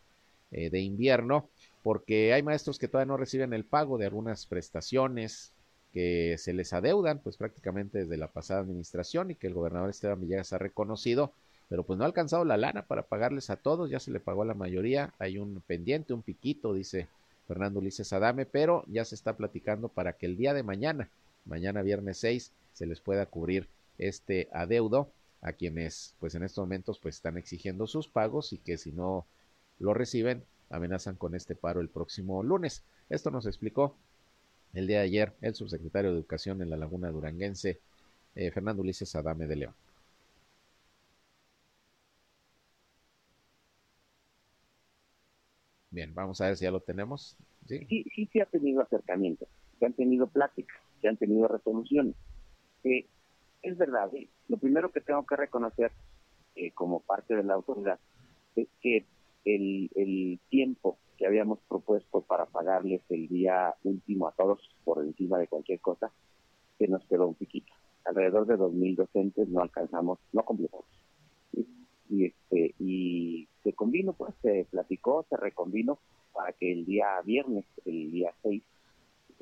eh, 0.51 0.69
de 0.69 0.81
invierno, 0.81 1.49
porque 1.83 2.35
hay 2.35 2.43
maestros 2.43 2.79
que 2.79 2.89
todavía 2.89 3.09
no 3.09 3.17
reciben 3.17 3.55
el 3.55 3.65
pago 3.65 3.97
de 3.97 4.05
algunas 4.05 4.45
prestaciones 4.45 5.53
que 5.95 6.37
se 6.39 6.53
les 6.53 6.75
adeudan, 6.75 7.21
pues 7.21 7.39
prácticamente 7.39 8.01
desde 8.01 8.19
la 8.19 8.29
pasada 8.29 8.61
administración 8.61 9.31
y 9.31 9.35
que 9.35 9.47
el 9.47 9.55
gobernador 9.55 9.89
Esteban 9.89 10.21
Villegas 10.21 10.53
ha 10.53 10.59
reconocido 10.59 11.33
pero 11.71 11.85
pues 11.85 11.97
no 11.97 12.05
ha 12.05 12.09
alcanzado 12.09 12.45
la 12.45 12.57
lana 12.57 12.83
para 12.83 13.05
pagarles 13.05 13.49
a 13.49 13.57
todos, 13.57 13.89
ya 13.89 14.01
se 14.01 14.11
le 14.11 14.19
pagó 14.19 14.43
a 14.43 14.45
la 14.45 14.55
mayoría, 14.55 15.15
hay 15.21 15.39
un 15.39 15.63
pendiente, 15.65 16.13
un 16.13 16.21
piquito, 16.21 16.75
dice 16.75 17.07
Fernando 17.47 17.79
Ulises 17.79 18.13
Adame, 18.13 18.45
pero 18.45 18.85
ya 18.89 19.05
se 19.05 19.15
está 19.15 19.37
platicando 19.37 19.89
para 19.89 20.15
que 20.15 20.27
el 20.27 20.37
día 20.37 20.53
de 20.53 20.65
mañana, 20.65 21.09
mañana 21.45 21.83
viernes 21.83 22.19
6, 22.19 22.51
se 22.75 22.87
les 22.87 23.01
pueda 23.01 23.25
cubrir 23.27 23.69
este 23.99 24.49
adeudo 24.53 25.13
a 25.43 25.53
quienes 25.53 26.15
pues 26.19 26.35
en 26.35 26.43
estos 26.43 26.63
momentos 26.63 26.99
pues 26.99 27.15
están 27.15 27.37
exigiendo 27.37 27.87
sus 27.87 28.09
pagos 28.09 28.53
y 28.53 28.59
que 28.59 28.77
si 28.77 28.91
no 28.91 29.25
lo 29.79 29.95
reciben 29.95 30.43
amenazan 30.71 31.15
con 31.15 31.37
este 31.37 31.55
paro 31.55 31.81
el 31.81 31.89
próximo 31.89 32.43
lunes. 32.43 32.83
Esto 33.09 33.31
nos 33.31 33.47
explicó 33.47 33.95
el 34.75 34.89
día 34.89 34.99
de 34.99 35.05
ayer 35.05 35.33
el 35.41 35.55
subsecretario 35.55 36.11
de 36.11 36.17
Educación 36.17 36.63
en 36.63 36.71
la 36.71 36.77
Laguna 36.77 37.11
Duranguense, 37.11 37.79
eh, 38.35 38.51
Fernando 38.51 38.83
Ulises 38.83 39.15
Adame 39.15 39.47
de 39.47 39.57
León. 39.57 39.75
Vamos 46.15 46.41
a 46.41 46.47
ver 46.47 46.57
si 46.57 46.65
ya 46.65 46.71
lo 46.71 46.81
tenemos. 46.81 47.37
Sí, 47.67 48.05
sí, 48.15 48.29
se 48.33 48.43
ha 48.43 48.47
tenido 48.47 48.83
acercamiento, 48.83 49.47
se 49.79 49.87
han 49.87 49.93
tenido 49.93 50.27
pláticas, 50.27 50.77
se 51.01 51.09
han 51.09 51.17
tenido 51.17 51.47
resoluciones. 51.47 52.17
Eh, 52.85 53.07
es 53.63 53.77
verdad, 53.77 54.13
eh, 54.15 54.29
lo 54.49 54.57
primero 54.57 54.91
que 54.91 55.01
tengo 55.01 55.25
que 55.25 55.37
reconocer 55.37 55.93
eh, 56.57 56.73
como 56.73 57.01
parte 57.01 57.37
de 57.37 57.45
la 57.45 57.55
autoridad 57.55 57.99
es 58.57 58.67
que 58.81 59.05
el, 59.45 59.91
el 59.95 60.41
tiempo 60.49 60.99
que 61.17 61.27
habíamos 61.27 61.61
propuesto 61.69 62.23
para 62.23 62.47
pagarles 62.47 63.03
el 63.11 63.29
día 63.29 63.75
último 63.85 64.27
a 64.27 64.33
todos 64.33 64.59
por 64.85 65.05
encima 65.05 65.39
de 65.39 65.47
cualquier 65.47 65.81
cosa, 65.81 66.11
se 66.79 66.89
nos 66.89 67.05
quedó 67.07 67.29
un 67.29 67.35
piquito. 67.35 67.73
Alrededor 68.05 68.47
de 68.47 68.57
2.000 68.57 68.97
docentes 68.97 69.49
no 69.49 69.61
alcanzamos, 69.61 70.19
no 70.33 70.43
completamos 70.43 70.87
y 72.11 72.27
este 72.27 72.75
y 72.79 73.49
se 73.63 73.73
convino 73.73 74.13
pues 74.13 74.35
se 74.43 74.67
platicó 74.71 75.27
se 75.29 75.37
reconvino 75.37 75.99
para 76.33 76.53
que 76.53 76.73
el 76.73 76.85
día 76.87 77.21
viernes 77.25 77.65
el 77.85 78.11
día 78.11 78.33
6 78.43 78.63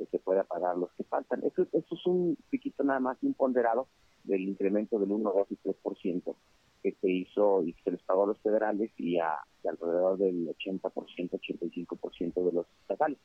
se 0.07 0.19
pueda 0.19 0.45
pagar 0.45 0.77
los 0.77 0.93
que 0.93 1.05
faltan. 1.05 1.43
Eso, 1.45 1.67
eso 1.73 1.95
es 1.95 2.07
un 2.07 2.37
piquito 2.51 2.85
nada 2.85 3.01
más 3.01 3.19
imponderado 3.23 3.89
del 4.25 4.43
incremento 4.43 4.99
del 4.99 5.11
1, 5.11 5.33
2 5.33 5.47
y 5.51 5.57
3% 5.57 6.35
que 6.83 6.93
se 7.01 7.11
hizo 7.11 7.63
y 7.65 7.73
se 7.85 7.91
les 7.91 8.03
pagó 8.03 8.25
a 8.25 8.29
los 8.29 8.39
federales 8.39 8.91
y 8.99 9.19
a, 9.19 9.39
alrededor 9.69 10.19
del 10.19 10.49
80%, 10.49 10.81
85% 10.81 12.45
de 12.45 12.53
los 12.53 12.67
estatales. 12.83 13.19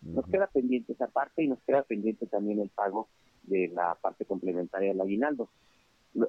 Nos 0.00 0.26
queda 0.26 0.46
pendiente 0.48 0.92
esa 0.92 1.08
parte 1.08 1.42
y 1.42 1.48
nos 1.48 1.60
queda 1.62 1.82
pendiente 1.82 2.26
también 2.26 2.60
el 2.60 2.68
pago 2.68 3.08
de 3.42 3.68
la 3.68 3.94
parte 3.94 4.24
complementaria 4.24 4.90
del 4.90 5.00
aguinaldo 5.00 5.48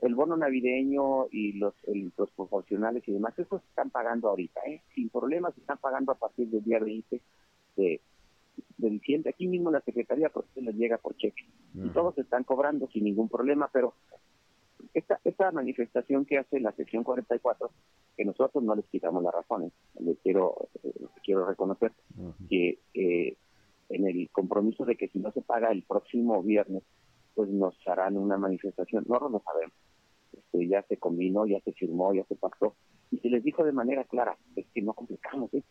el 0.02 0.16
bono 0.16 0.36
navideño 0.36 1.28
y 1.32 1.54
los, 1.54 1.74
los 2.18 2.32
proporcionales 2.32 3.08
y 3.08 3.12
demás, 3.12 3.38
eso 3.38 3.60
se 3.60 3.68
están 3.68 3.92
pagando 3.92 4.30
ahorita, 4.30 4.62
¿eh? 4.68 4.82
sin 4.94 5.10
problemas, 5.10 5.54
se 5.54 5.62
están 5.62 5.78
pagando 5.78 6.12
a 6.12 6.16
partir 6.16 6.48
del 6.50 6.64
día 6.64 6.80
20 6.80 7.22
de, 7.76 8.02
de 8.78 8.90
diciembre. 8.90 9.30
Aquí 9.30 9.48
mismo 9.48 9.72
la 9.72 9.82
Secretaría 9.82 10.30
por 10.30 10.46
les 10.56 10.76
llega 10.76 10.98
por 10.98 11.16
cheque 11.18 11.46
y 11.74 11.90
todos 11.90 12.18
están 12.18 12.44
cobrando 12.44 12.88
sin 12.88 13.04
ningún 13.04 13.30
problema, 13.30 13.70
pero 13.72 13.94
esta, 14.94 15.20
esta 15.24 15.52
manifestación 15.52 16.26
que 16.26 16.38
hace 16.38 16.60
la 16.60 16.72
sección 16.72 17.04
44, 17.04 17.70
que 18.16 18.26
nosotros 18.26 18.64
no 18.64 18.76
les 18.76 18.86
quitamos 18.86 19.24
las 19.24 19.34
razones, 19.34 19.72
les 20.00 20.18
quiero, 20.20 20.70
eh, 20.84 20.94
quiero 21.24 21.46
reconocer 21.46 21.92
que 22.50 22.80
eh, 22.94 23.36
en 23.90 24.08
el 24.08 24.30
compromiso 24.32 24.86
de 24.86 24.96
que 24.96 25.10
si 25.10 25.20
no 25.20 25.32
se 25.32 25.42
paga 25.42 25.72
el 25.72 25.84
próximo 25.84 26.42
viernes, 26.42 26.84
pues 27.36 27.50
nos 27.50 27.76
harán 27.88 28.18
una 28.18 28.38
manifestación. 28.38 29.04
No, 29.08 29.20
lo 29.20 29.42
sabemos. 29.44 29.76
Este, 30.34 30.68
ya 30.68 30.82
se 30.84 30.98
combinó, 30.98 31.46
ya 31.46 31.60
se 31.62 31.74
firmó, 31.74 32.14
ya 32.14 32.24
se 32.26 32.36
pactó. 32.36 32.76
Y 33.12 33.18
se 33.18 33.30
les 33.30 33.44
dijo 33.44 33.64
de 33.64 33.72
manera 33.72 34.04
clara, 34.06 34.38
es 34.56 34.66
que 34.74 34.82
no 34.82 34.94
complicamos. 34.94 35.54
¿eh? 35.54 35.64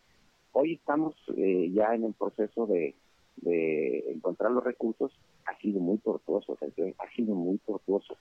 Hoy 0.53 0.75
estamos 0.75 1.15
eh, 1.37 1.71
ya 1.73 1.95
en 1.95 2.05
el 2.05 2.15
proceso 2.15 2.67
de, 2.67 2.95
de 3.37 4.13
encontrar 4.13 4.53
los 4.53 4.63
recursos. 4.63 5.13
Ha 5.47 5.59
sido 5.59 5.81
muy 5.81 5.99
tortuoso, 5.99 6.57
ha 6.57 7.11
sido 7.15 7.35
muy 7.35 7.59
tortuoso. 7.59 8.17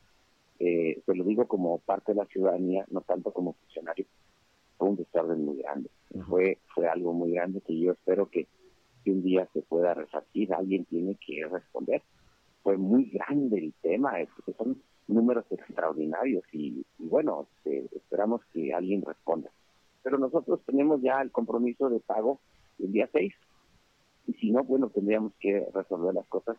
Eh, 0.60 1.02
se 1.06 1.16
lo 1.16 1.24
digo 1.24 1.48
como 1.48 1.80
parte 1.80 2.14
de 2.14 2.20
la 2.20 2.26
ciudadanía, 2.26 2.86
no 2.90 3.02
tanto 3.02 3.32
como 3.32 3.54
funcionario. 3.54 4.06
Fue 4.78 4.90
un 4.90 4.96
desorden 4.96 5.46
muy 5.46 5.58
grande. 5.58 5.90
Fue, 6.28 6.60
fue 6.74 6.88
algo 6.88 7.14
muy 7.14 7.32
grande 7.32 7.62
que 7.62 7.78
yo 7.78 7.92
espero 7.92 8.30
que, 8.30 8.48
que 9.04 9.12
un 9.12 9.24
día 9.24 9.48
se 9.54 9.62
pueda 9.62 9.94
resarcir. 9.94 10.54
Alguien 10.54 10.86
tiene 10.86 11.16
que 11.16 11.46
responder 11.48 12.02
fue 12.64 12.78
muy 12.78 13.12
grande 13.12 13.60
el 13.60 13.74
tema, 13.82 14.14
son 14.58 14.82
números 15.08 15.46
extraordinarios 15.52 16.44
y, 16.54 16.86
bueno, 16.98 17.46
este, 17.58 17.90
esperamos 17.96 18.42
que 18.54 18.74
alguien 18.74 19.04
responda. 19.04 19.52
Pero 20.02 20.18
nosotros 20.18 20.62
tenemos 20.66 21.02
ya 21.02 21.22
el 21.22 21.32
compromiso 21.32 21.90
de 21.90 22.00
pago 22.00 22.40
el 22.80 22.92
día 22.92 23.10
6 23.12 23.34
y 24.28 24.34
si 24.34 24.52
no, 24.52 24.64
bueno, 24.64 24.90
tendríamos 24.90 25.34
que 25.40 25.68
resolver 25.74 26.14
las 26.14 26.28
cosas 26.28 26.58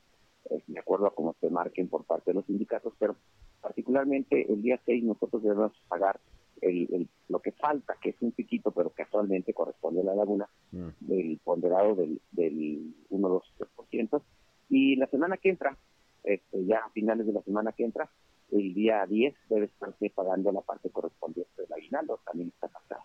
eh, 0.50 0.62
de 0.66 0.78
acuerdo 0.78 1.06
a 1.06 1.14
cómo 1.14 1.34
se 1.40 1.48
marquen 1.48 1.88
por 1.88 2.04
parte 2.04 2.30
de 2.30 2.34
los 2.34 2.46
sindicatos, 2.46 2.92
pero 2.98 3.16
particularmente 3.62 4.50
el 4.52 4.62
día 4.62 4.78
6 4.84 5.04
nosotros 5.04 5.42
debemos 5.42 5.72
pagar 5.88 6.20
el, 6.60 7.08
lo 7.28 7.40
que 7.40 7.52
falta, 7.52 7.96
que 8.00 8.10
es 8.10 8.16
un 8.20 8.32
piquito, 8.32 8.70
pero 8.70 8.90
casualmente 8.90 9.52
corresponde 9.52 10.00
a 10.00 10.04
la 10.04 10.14
laguna, 10.14 10.48
mm. 10.72 10.88
del 11.00 11.40
ponderado 11.42 11.94
del, 11.94 12.20
del 12.32 12.94
1, 13.10 13.28
2, 13.28 13.54
3%. 13.76 14.22
Y 14.70 14.96
la 14.96 15.06
semana 15.08 15.36
que 15.36 15.50
entra, 15.50 15.76
este, 16.24 16.64
ya 16.64 16.78
a 16.78 16.90
finales 16.90 17.26
de 17.26 17.32
la 17.32 17.42
semana 17.42 17.72
que 17.72 17.84
entra, 17.84 18.10
el 18.50 18.74
día 18.74 19.04
10 19.06 19.34
debe 19.48 19.66
estarse 19.66 20.10
pagando 20.10 20.52
la 20.52 20.60
parte 20.60 20.90
correspondiente 20.90 21.66
de 21.66 21.74
aguinaldo 21.74 22.20
también 22.24 22.48
está 22.48 22.68
pasado. 22.68 23.02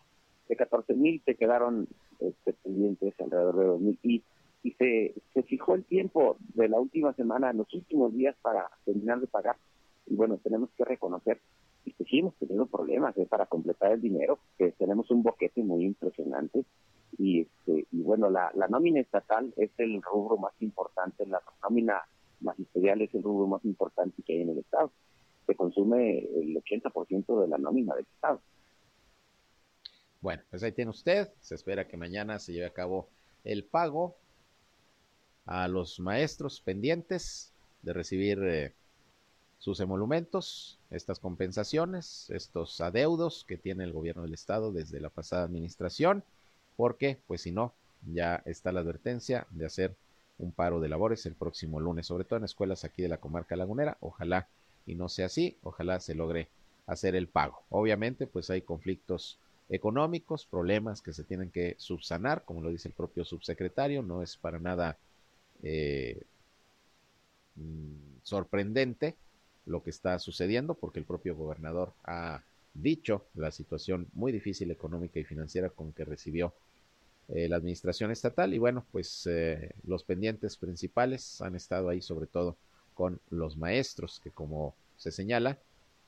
De 0.48 0.56
14 0.56 0.94
mil 0.96 1.22
se 1.26 1.36
quedaron 1.36 1.88
este, 2.20 2.54
pendientes 2.54 3.14
alrededor 3.20 3.58
de 3.58 3.66
2 3.66 3.82
mil 3.82 4.00
y, 4.04 4.24
y 4.64 4.72
se, 4.74 5.14
se 5.34 5.44
fijó 5.44 5.76
el 5.76 5.86
tiempo 5.86 6.38
de 6.54 6.68
la 6.70 6.80
última 6.80 7.14
semana, 7.14 7.54
los 7.54 7.72
últimos 7.74 8.14
días 8.14 8.36
para 8.42 8.70
terminar 8.86 9.20
de 9.20 9.28
pagar. 9.28 9.58
Y 10.08 10.16
bueno, 10.16 10.40
tenemos 10.44 10.70
que 10.78 10.86
reconocer 10.86 11.40
y 11.86 11.94
que 11.94 12.04
sí 12.06 12.20
hemos 12.20 12.36
tenido 12.36 12.66
problemas 12.66 13.18
¿eh? 13.18 13.28
para 13.30 13.46
completar 13.46 13.92
el 13.92 14.02
dinero, 14.02 14.40
que 14.58 14.72
tenemos 14.74 15.10
un 15.12 15.24
boquete 15.24 15.64
muy 15.64 15.86
impresionante 15.86 16.66
y 17.18 17.42
este 17.42 17.88
y 17.92 18.02
bueno 18.02 18.30
la, 18.30 18.52
la 18.54 18.68
nómina 18.68 19.00
estatal 19.00 19.52
es 19.58 19.72
el 19.80 20.00
rubro 20.02 20.38
más 20.38 20.54
importante 20.60 21.26
la 21.26 21.42
nómina 21.64 22.04
magisterial 22.50 23.02
es 23.02 23.14
el 23.14 23.24
rubro 23.24 23.48
más 23.48 23.64
importante 23.66 24.22
que 24.24 24.34
hay 24.34 24.42
en 24.42 24.50
el 24.50 24.60
estado. 24.60 24.92
Se 25.46 25.56
consume 25.56 26.20
el 26.20 26.56
80% 26.56 27.42
de 27.42 27.48
la 27.48 27.58
nómina 27.58 27.96
del 27.96 28.06
estado. 28.06 28.42
Bueno 30.22 30.44
pues 30.50 30.64
ahí 30.64 30.72
tiene 30.72 30.92
usted. 30.92 31.30
Se 31.40 31.56
espera 31.56 31.88
que 31.88 31.98
mañana 31.98 32.40
se 32.40 32.54
lleve 32.54 32.68
a 32.68 32.74
cabo 32.74 33.08
el 33.44 33.64
pago 33.64 34.16
a 35.46 35.68
los 35.68 36.00
maestros 36.00 36.62
pendientes 36.62 37.52
de 37.82 37.94
recibir 37.94 38.40
eh, 38.44 38.74
sus 39.58 39.80
emolumentos, 39.80 40.80
estas 40.92 41.20
compensaciones, 41.20 42.30
estos 42.30 42.80
adeudos 42.82 43.46
que 43.48 43.58
tiene 43.58 43.84
el 43.84 43.94
gobierno 43.94 44.24
del 44.24 44.34
estado 44.34 44.72
desde 44.72 45.00
la 45.00 45.10
pasada 45.10 45.44
administración 45.44 46.24
porque 46.80 47.20
pues 47.28 47.42
si 47.42 47.52
no, 47.52 47.74
ya 48.14 48.42
está 48.46 48.72
la 48.72 48.80
advertencia 48.80 49.46
de 49.50 49.66
hacer 49.66 49.96
un 50.40 50.52
paro 50.52 50.80
de 50.80 50.90
labores 50.90 51.26
el 51.26 51.36
próximo 51.36 51.80
lunes, 51.80 52.08
sobre 52.08 52.24
todo 52.24 52.38
en 52.38 52.46
escuelas 52.46 52.84
aquí 52.84 53.02
de 53.02 53.10
la 53.10 53.18
comarca 53.18 53.56
lagunera. 53.56 53.98
Ojalá 54.00 54.48
y 54.86 54.96
no 54.96 55.08
sea 55.10 55.28
así, 55.28 55.58
ojalá 55.62 56.00
se 56.00 56.16
logre 56.16 56.50
hacer 56.88 57.16
el 57.16 57.28
pago. 57.28 57.64
Obviamente, 57.70 58.26
pues 58.26 58.50
hay 58.50 58.62
conflictos 58.62 59.38
económicos, 59.70 60.46
problemas 60.46 61.02
que 61.02 61.14
se 61.14 61.24
tienen 61.24 61.52
que 61.52 61.76
subsanar, 61.78 62.44
como 62.44 62.62
lo 62.62 62.72
dice 62.72 62.88
el 62.88 62.96
propio 62.96 63.24
subsecretario, 63.24 64.02
no 64.02 64.24
es 64.24 64.36
para 64.36 64.60
nada 64.60 64.98
eh, 65.62 66.24
mm, 67.56 68.22
sorprendente 68.24 69.16
lo 69.66 69.84
que 69.84 69.92
está 69.92 70.18
sucediendo, 70.18 70.74
porque 70.74 71.00
el 71.00 71.06
propio 71.06 71.36
gobernador 71.36 71.94
ha 72.04 72.42
dicho 72.74 73.26
la 73.36 73.52
situación 73.52 74.08
muy 74.14 74.32
difícil 74.32 74.72
económica 74.72 75.20
y 75.20 75.24
financiera 75.24 75.70
con 75.70 75.92
que 75.94 76.06
recibió 76.06 76.54
eh, 77.34 77.48
la 77.48 77.58
administración 77.58 78.12
estatal 78.12 78.54
y 78.54 78.58
bueno, 78.58 78.86
pues 78.92 79.28
eh, 79.28 79.72
los 79.86 80.04
pendientes 80.04 80.58
principales 80.58 81.42
han 81.42 81.56
estado 81.56 81.90
ahí 81.90 82.02
sobre 82.02 82.28
todo 82.28 82.58
con 82.96 83.20
los 83.30 83.56
maestros 83.56 84.20
que 84.24 84.32
como 84.32 84.74
se 84.98 85.12
señala 85.12 85.60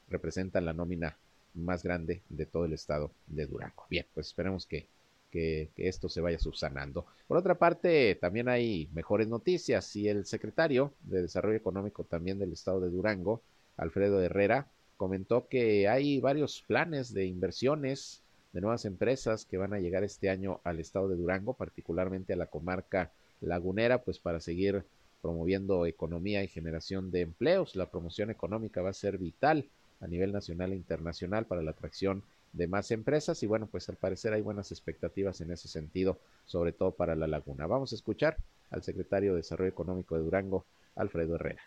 representan 0.09 0.65
la 0.65 0.73
nómina 0.73 1.15
más 1.53 1.83
grande 1.83 2.21
de 2.29 2.45
todo 2.45 2.65
el 2.65 2.73
estado 2.73 3.11
de 3.27 3.45
Durango. 3.45 3.85
Bien, 3.89 4.05
pues 4.13 4.27
esperemos 4.27 4.65
que, 4.65 4.87
que, 5.29 5.69
que, 5.75 5.87
esto 5.87 6.09
se 6.09 6.21
vaya 6.21 6.39
subsanando. 6.39 7.05
Por 7.27 7.37
otra 7.37 7.55
parte, 7.55 8.15
también 8.15 8.49
hay 8.49 8.89
mejores 8.93 9.27
noticias 9.27 9.95
y 9.95 10.07
el 10.07 10.25
secretario 10.25 10.91
de 11.03 11.21
Desarrollo 11.21 11.57
Económico 11.57 12.03
también 12.03 12.39
del 12.39 12.53
estado 12.53 12.81
de 12.81 12.89
Durango, 12.89 13.41
Alfredo 13.77 14.21
Herrera, 14.21 14.67
comentó 14.97 15.47
que 15.47 15.87
hay 15.87 16.19
varios 16.19 16.63
planes 16.67 17.13
de 17.13 17.25
inversiones 17.25 18.20
de 18.53 18.61
nuevas 18.61 18.85
empresas 18.85 19.45
que 19.45 19.57
van 19.57 19.73
a 19.73 19.79
llegar 19.79 20.03
este 20.03 20.29
año 20.29 20.59
al 20.63 20.79
estado 20.79 21.07
de 21.07 21.15
Durango, 21.15 21.53
particularmente 21.53 22.33
a 22.33 22.37
la 22.37 22.47
comarca 22.47 23.11
lagunera, 23.39 24.03
pues 24.03 24.19
para 24.19 24.39
seguir 24.39 24.83
promoviendo 25.21 25.85
economía 25.85 26.43
y 26.43 26.47
generación 26.47 27.11
de 27.11 27.21
empleos. 27.21 27.75
La 27.75 27.89
promoción 27.89 28.29
económica 28.29 28.81
va 28.81 28.89
a 28.89 28.93
ser 28.93 29.17
vital 29.17 29.67
a 29.99 30.07
nivel 30.07 30.31
nacional 30.31 30.73
e 30.73 30.75
internacional 30.75 31.45
para 31.45 31.61
la 31.61 31.71
atracción 31.71 32.23
de 32.53 32.67
más 32.67 32.91
empresas 32.91 33.41
y 33.43 33.47
bueno, 33.47 33.67
pues 33.67 33.87
al 33.87 33.95
parecer 33.95 34.33
hay 34.33 34.41
buenas 34.41 34.71
expectativas 34.71 35.39
en 35.41 35.51
ese 35.51 35.67
sentido, 35.67 36.19
sobre 36.45 36.73
todo 36.73 36.91
para 36.91 37.15
la 37.15 37.27
laguna. 37.27 37.67
Vamos 37.67 37.93
a 37.93 37.95
escuchar 37.95 38.37
al 38.71 38.83
secretario 38.83 39.31
de 39.31 39.37
Desarrollo 39.37 39.69
Económico 39.69 40.15
de 40.15 40.23
Durango, 40.23 40.65
Alfredo 40.95 41.35
Herrera. 41.35 41.61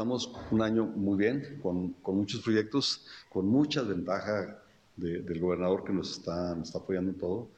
Estamos 0.00 0.32
un 0.50 0.62
año 0.62 0.86
muy 0.86 1.18
bien, 1.18 1.60
con, 1.62 1.90
con 1.92 2.16
muchos 2.16 2.40
proyectos, 2.40 3.04
con 3.28 3.46
mucha 3.46 3.82
ventaja 3.82 4.58
de, 4.96 5.20
del 5.20 5.38
gobernador 5.38 5.84
que 5.84 5.92
nos 5.92 6.12
está, 6.12 6.54
nos 6.54 6.68
está 6.68 6.78
apoyando 6.78 7.10
en 7.10 7.18
todo. 7.18 7.48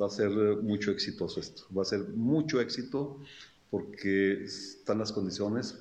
Va 0.00 0.06
a 0.06 0.08
ser 0.08 0.30
mucho 0.30 0.90
exitoso 0.90 1.40
esto, 1.40 1.64
va 1.76 1.82
a 1.82 1.84
ser 1.84 2.00
mucho 2.16 2.62
éxito 2.62 3.20
porque 3.70 4.42
están 4.42 5.00
las 5.00 5.12
condiciones 5.12 5.78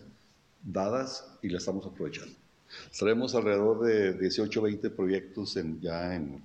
dadas 0.62 1.34
y 1.42 1.48
las 1.48 1.62
estamos 1.62 1.86
aprovechando. 1.86 2.36
Estaremos 2.92 3.34
alrededor 3.34 3.86
de 3.86 4.16
18 4.16 4.62
20 4.64 4.90
proyectos 4.90 5.56
en, 5.56 5.80
ya, 5.80 6.14
en, 6.14 6.44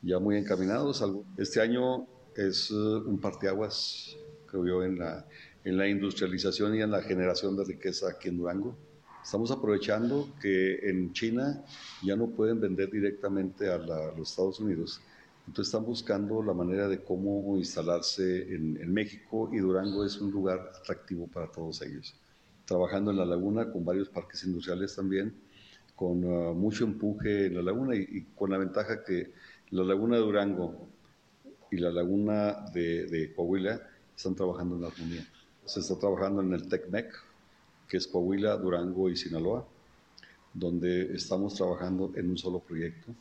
ya 0.00 0.20
muy 0.20 0.36
encaminados. 0.36 1.04
Este 1.38 1.60
año 1.60 2.06
es 2.36 2.70
un 2.70 3.18
parteaguas, 3.20 4.16
creo 4.46 4.64
yo, 4.64 4.84
en 4.84 5.00
la, 5.00 5.26
en 5.68 5.76
la 5.76 5.86
industrialización 5.86 6.76
y 6.76 6.80
en 6.80 6.90
la 6.90 7.02
generación 7.02 7.54
de 7.54 7.62
riqueza 7.62 8.08
aquí 8.08 8.30
en 8.30 8.38
Durango. 8.38 8.74
Estamos 9.22 9.50
aprovechando 9.50 10.30
que 10.40 10.76
en 10.88 11.12
China 11.12 11.62
ya 12.02 12.16
no 12.16 12.28
pueden 12.28 12.58
vender 12.58 12.90
directamente 12.90 13.68
a, 13.68 13.76
la, 13.76 14.08
a 14.08 14.16
los 14.16 14.30
Estados 14.30 14.60
Unidos, 14.60 15.02
entonces 15.46 15.72
están 15.72 15.84
buscando 15.84 16.42
la 16.42 16.54
manera 16.54 16.88
de 16.88 17.02
cómo 17.02 17.54
instalarse 17.58 18.54
en, 18.54 18.92
México 18.92 19.50
y 19.52 19.58
Durango 19.58 20.04
es 20.06 20.18
un 20.18 20.30
lugar 20.30 20.72
atractivo 20.74 21.26
para 21.26 21.50
todos 21.50 21.82
ellos. 21.82 22.14
Trabajando 22.64 23.10
en 23.10 23.18
la 23.18 23.26
laguna 23.26 23.70
con 23.70 23.84
varios 23.84 24.08
parques 24.08 24.44
industriales 24.44 24.96
también, 24.96 25.34
con 25.96 26.24
uh, 26.24 26.54
mucho 26.54 26.84
empuje 26.84 27.46
en 27.46 27.56
la 27.56 27.62
laguna 27.62 27.94
y, 27.94 28.00
y, 28.10 28.22
con 28.34 28.50
la 28.50 28.58
ventaja 28.58 29.04
que 29.04 29.32
la 29.70 29.84
laguna 29.84 30.16
de 30.16 30.22
Durango 30.22 30.88
y 31.70 31.76
la 31.76 31.90
laguna 31.90 32.64
de, 32.72 33.06
de 33.06 33.34
Coahuila 33.34 33.82
están 34.16 34.34
trabajando 34.34 34.76
en 34.76 34.82
la 34.82 34.88
armonía 34.88 35.26
se 35.68 35.80
está 35.80 35.98
trabajando 35.98 36.40
en 36.40 36.54
el 36.54 36.66
TECMEC, 36.66 37.12
que 37.88 37.98
es 37.98 38.06
Coahuila, 38.06 38.56
Durango 38.56 39.10
y 39.10 39.16
Sinaloa, 39.16 39.66
donde 40.54 41.14
estamos 41.14 41.54
trabajando 41.54 42.10
en 42.16 42.30
un 42.30 42.38
solo 42.38 42.58
proyecto 42.60 43.14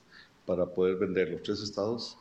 para 0.45 0.65
poder 0.65 0.95
vender 0.95 1.29
los 1.29 1.43
tres 1.43 1.61
estados 1.61 2.17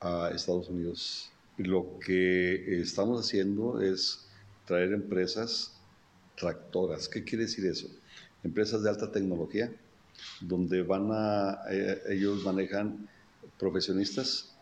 a 0.00 0.30
Estados 0.34 0.68
Unidos. 0.68 1.30
Y 1.58 1.62
lo 1.62 1.98
que 2.00 2.80
estamos 2.80 3.24
haciendo 3.24 3.80
es 3.80 4.26
traer 4.66 4.92
empresas 4.92 5.80
tractoras. 6.36 7.08
¿Qué 7.08 7.22
quiere 7.22 7.44
decir 7.44 7.66
eso? 7.66 7.88
Empresas 8.42 8.82
de 8.82 8.90
alta 8.90 9.12
tecnología, 9.12 9.72
donde 10.40 10.82
van 10.82 11.08
a, 11.12 11.60
eh, 11.70 12.02
ellos 12.08 12.44
manejan 12.44 13.08
profesionistas 13.58 14.56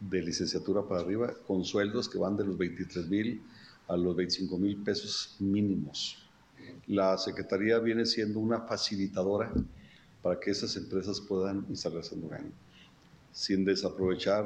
de 0.00 0.20
licenciatura 0.20 0.82
para 0.82 1.00
arriba 1.00 1.32
con 1.46 1.64
sueldos 1.64 2.08
que 2.08 2.18
van 2.18 2.36
de 2.36 2.44
los 2.44 2.58
23 2.58 3.06
mil 3.08 3.42
a 3.90 3.96
los 3.96 4.14
25 4.14 4.56
mil 4.56 4.76
pesos 4.82 5.36
mínimos. 5.40 6.16
La 6.86 7.18
Secretaría 7.18 7.78
viene 7.80 8.06
siendo 8.06 8.38
una 8.38 8.60
facilitadora 8.60 9.52
para 10.22 10.38
que 10.38 10.52
esas 10.52 10.76
empresas 10.76 11.20
puedan 11.20 11.66
instalarse 11.68 12.14
en 12.14 12.20
Durango, 12.22 12.52
sin 13.32 13.64
desaprovechar 13.64 14.44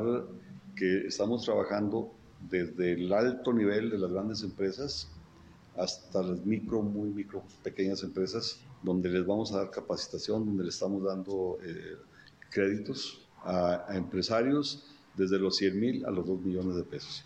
que 0.75 1.07
estamos 1.07 1.45
trabajando 1.45 2.13
desde 2.51 2.93
el 2.93 3.13
alto 3.13 3.53
nivel 3.53 3.91
de 3.91 3.99
las 3.99 4.11
grandes 4.11 4.43
empresas 4.43 5.09
hasta 5.77 6.23
las 6.23 6.45
micro, 6.47 6.83
muy 6.83 7.11
micro, 7.11 7.43
pequeñas 7.63 8.03
empresas, 8.03 8.61
donde 8.83 9.09
les 9.11 9.27
vamos 9.27 9.53
a 9.53 9.59
dar 9.59 9.71
capacitación, 9.71 10.47
donde 10.47 10.65
le 10.65 10.71
estamos 10.71 11.03
dando 11.03 11.59
eh, 11.63 11.97
créditos 12.51 13.27
a, 13.43 13.85
a 13.89 13.97
empresarios 13.97 14.87
desde 15.17 15.39
los 15.39 15.57
100 15.57 15.81
mil 15.81 16.07
a 16.07 16.11
los 16.11 16.27
2 16.27 16.41
millones 16.41 16.77
de 16.77 16.85
pesos. 16.85 17.25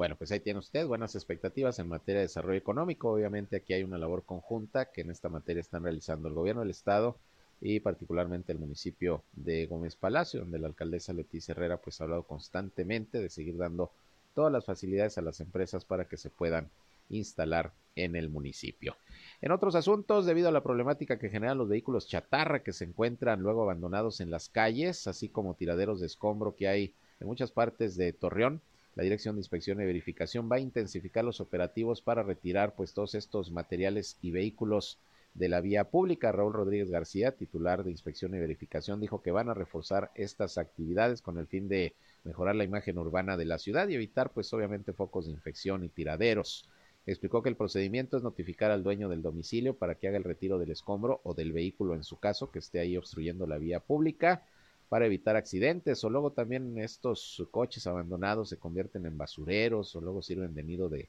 Bueno, 0.00 0.16
pues 0.16 0.32
ahí 0.32 0.40
tiene 0.40 0.60
usted 0.60 0.86
buenas 0.86 1.14
expectativas 1.14 1.78
en 1.78 1.86
materia 1.86 2.20
de 2.20 2.26
desarrollo 2.26 2.56
económico. 2.56 3.12
Obviamente 3.12 3.56
aquí 3.56 3.74
hay 3.74 3.82
una 3.82 3.98
labor 3.98 4.24
conjunta 4.24 4.86
que 4.86 5.02
en 5.02 5.10
esta 5.10 5.28
materia 5.28 5.60
están 5.60 5.82
realizando 5.82 6.26
el 6.26 6.32
gobierno 6.32 6.62
del 6.62 6.70
estado 6.70 7.18
y 7.60 7.80
particularmente 7.80 8.50
el 8.50 8.58
municipio 8.58 9.24
de 9.34 9.66
Gómez 9.66 9.96
Palacio, 9.96 10.40
donde 10.40 10.58
la 10.58 10.68
alcaldesa 10.68 11.12
Leticia 11.12 11.52
Herrera 11.52 11.76
pues 11.76 12.00
ha 12.00 12.04
hablado 12.04 12.22
constantemente 12.22 13.18
de 13.18 13.28
seguir 13.28 13.58
dando 13.58 13.90
todas 14.34 14.50
las 14.50 14.64
facilidades 14.64 15.18
a 15.18 15.20
las 15.20 15.38
empresas 15.40 15.84
para 15.84 16.06
que 16.06 16.16
se 16.16 16.30
puedan 16.30 16.70
instalar 17.10 17.70
en 17.94 18.16
el 18.16 18.30
municipio. 18.30 18.96
En 19.42 19.52
otros 19.52 19.74
asuntos, 19.74 20.24
debido 20.24 20.48
a 20.48 20.52
la 20.52 20.62
problemática 20.62 21.18
que 21.18 21.28
generan 21.28 21.58
los 21.58 21.68
vehículos 21.68 22.08
chatarra 22.08 22.62
que 22.62 22.72
se 22.72 22.86
encuentran 22.86 23.42
luego 23.42 23.64
abandonados 23.64 24.22
en 24.22 24.30
las 24.30 24.48
calles, 24.48 25.06
así 25.06 25.28
como 25.28 25.56
tiraderos 25.56 26.00
de 26.00 26.06
escombro 26.06 26.56
que 26.56 26.68
hay 26.68 26.94
en 27.20 27.26
muchas 27.26 27.50
partes 27.50 27.98
de 27.98 28.14
Torreón, 28.14 28.62
la 28.94 29.04
Dirección 29.04 29.36
de 29.36 29.40
Inspección 29.40 29.80
y 29.80 29.84
Verificación 29.86 30.48
va 30.50 30.56
a 30.56 30.60
intensificar 30.60 31.24
los 31.24 31.40
operativos 31.40 32.02
para 32.02 32.22
retirar 32.22 32.74
pues 32.74 32.92
todos 32.92 33.14
estos 33.14 33.50
materiales 33.50 34.18
y 34.20 34.30
vehículos 34.30 34.98
de 35.34 35.48
la 35.48 35.60
vía 35.60 35.84
pública. 35.84 36.32
Raúl 36.32 36.52
Rodríguez 36.52 36.90
García, 36.90 37.32
titular 37.32 37.84
de 37.84 37.90
Inspección 37.90 38.34
y 38.34 38.38
Verificación, 38.38 39.00
dijo 39.00 39.22
que 39.22 39.30
van 39.30 39.48
a 39.48 39.54
reforzar 39.54 40.10
estas 40.14 40.58
actividades 40.58 41.22
con 41.22 41.38
el 41.38 41.46
fin 41.46 41.68
de 41.68 41.94
mejorar 42.24 42.56
la 42.56 42.64
imagen 42.64 42.98
urbana 42.98 43.36
de 43.36 43.44
la 43.44 43.58
ciudad 43.58 43.88
y 43.88 43.94
evitar 43.94 44.32
pues 44.32 44.52
obviamente 44.52 44.92
focos 44.92 45.26
de 45.26 45.32
infección 45.32 45.84
y 45.84 45.88
tiraderos. 45.88 46.68
Explicó 47.06 47.42
que 47.42 47.48
el 47.48 47.56
procedimiento 47.56 48.16
es 48.16 48.22
notificar 48.22 48.70
al 48.70 48.82
dueño 48.82 49.08
del 49.08 49.22
domicilio 49.22 49.74
para 49.74 49.94
que 49.94 50.08
haga 50.08 50.18
el 50.18 50.24
retiro 50.24 50.58
del 50.58 50.70
escombro 50.70 51.20
o 51.24 51.32
del 51.32 51.52
vehículo 51.52 51.94
en 51.94 52.04
su 52.04 52.18
caso 52.18 52.50
que 52.50 52.58
esté 52.58 52.80
ahí 52.80 52.96
obstruyendo 52.96 53.46
la 53.46 53.58
vía 53.58 53.80
pública 53.80 54.42
para 54.90 55.06
evitar 55.06 55.36
accidentes 55.36 56.02
o 56.02 56.10
luego 56.10 56.32
también 56.32 56.76
estos 56.76 57.46
coches 57.52 57.86
abandonados 57.86 58.48
se 58.48 58.58
convierten 58.58 59.06
en 59.06 59.16
basureros 59.16 59.94
o 59.94 60.00
luego 60.00 60.20
sirven 60.20 60.52
de 60.52 60.64
nido 60.64 60.88
de, 60.88 61.08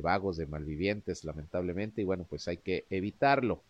vagos, 0.00 0.36
de 0.36 0.46
malvivientes 0.46 1.24
lamentablemente 1.24 2.00
y 2.00 2.04
bueno 2.04 2.24
pues 2.30 2.46
hay 2.46 2.58
que 2.58 2.86
evitarlo. 2.90 3.60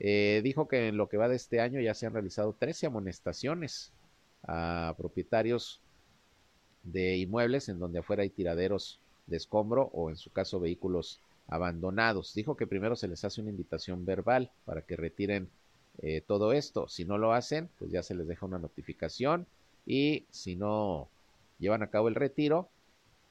Eh, 0.00 0.40
dijo 0.42 0.68
que 0.68 0.88
en 0.88 0.96
lo 0.96 1.10
que 1.10 1.18
va 1.18 1.28
de 1.28 1.36
este 1.36 1.60
año 1.60 1.82
ya 1.82 1.92
se 1.92 2.06
han 2.06 2.14
realizado 2.14 2.54
13 2.58 2.86
amonestaciones 2.86 3.92
a 4.44 4.94
propietarios 4.96 5.82
de 6.82 7.18
inmuebles 7.18 7.68
en 7.68 7.78
donde 7.78 7.98
afuera 7.98 8.22
hay 8.22 8.30
tiraderos 8.30 9.00
de 9.26 9.36
escombro 9.36 9.90
o 9.92 10.08
en 10.08 10.16
su 10.16 10.32
caso 10.32 10.60
vehículos 10.60 11.20
abandonados. 11.46 12.32
Dijo 12.32 12.56
que 12.56 12.66
primero 12.66 12.96
se 12.96 13.08
les 13.08 13.22
hace 13.22 13.42
una 13.42 13.50
invitación 13.50 14.06
verbal 14.06 14.50
para 14.64 14.80
que 14.80 14.96
retiren 14.96 15.50
eh, 16.02 16.22
todo 16.26 16.52
esto. 16.52 16.88
Si 16.88 17.04
no 17.04 17.18
lo 17.18 17.32
hacen, 17.32 17.68
pues 17.78 17.90
ya 17.90 18.02
se 18.02 18.14
les 18.14 18.26
deja 18.26 18.46
una 18.46 18.58
notificación 18.58 19.46
y 19.86 20.24
si 20.30 20.54
no 20.56 21.08
llevan 21.58 21.82
a 21.82 21.90
cabo 21.90 22.08
el 22.08 22.14
retiro, 22.14 22.68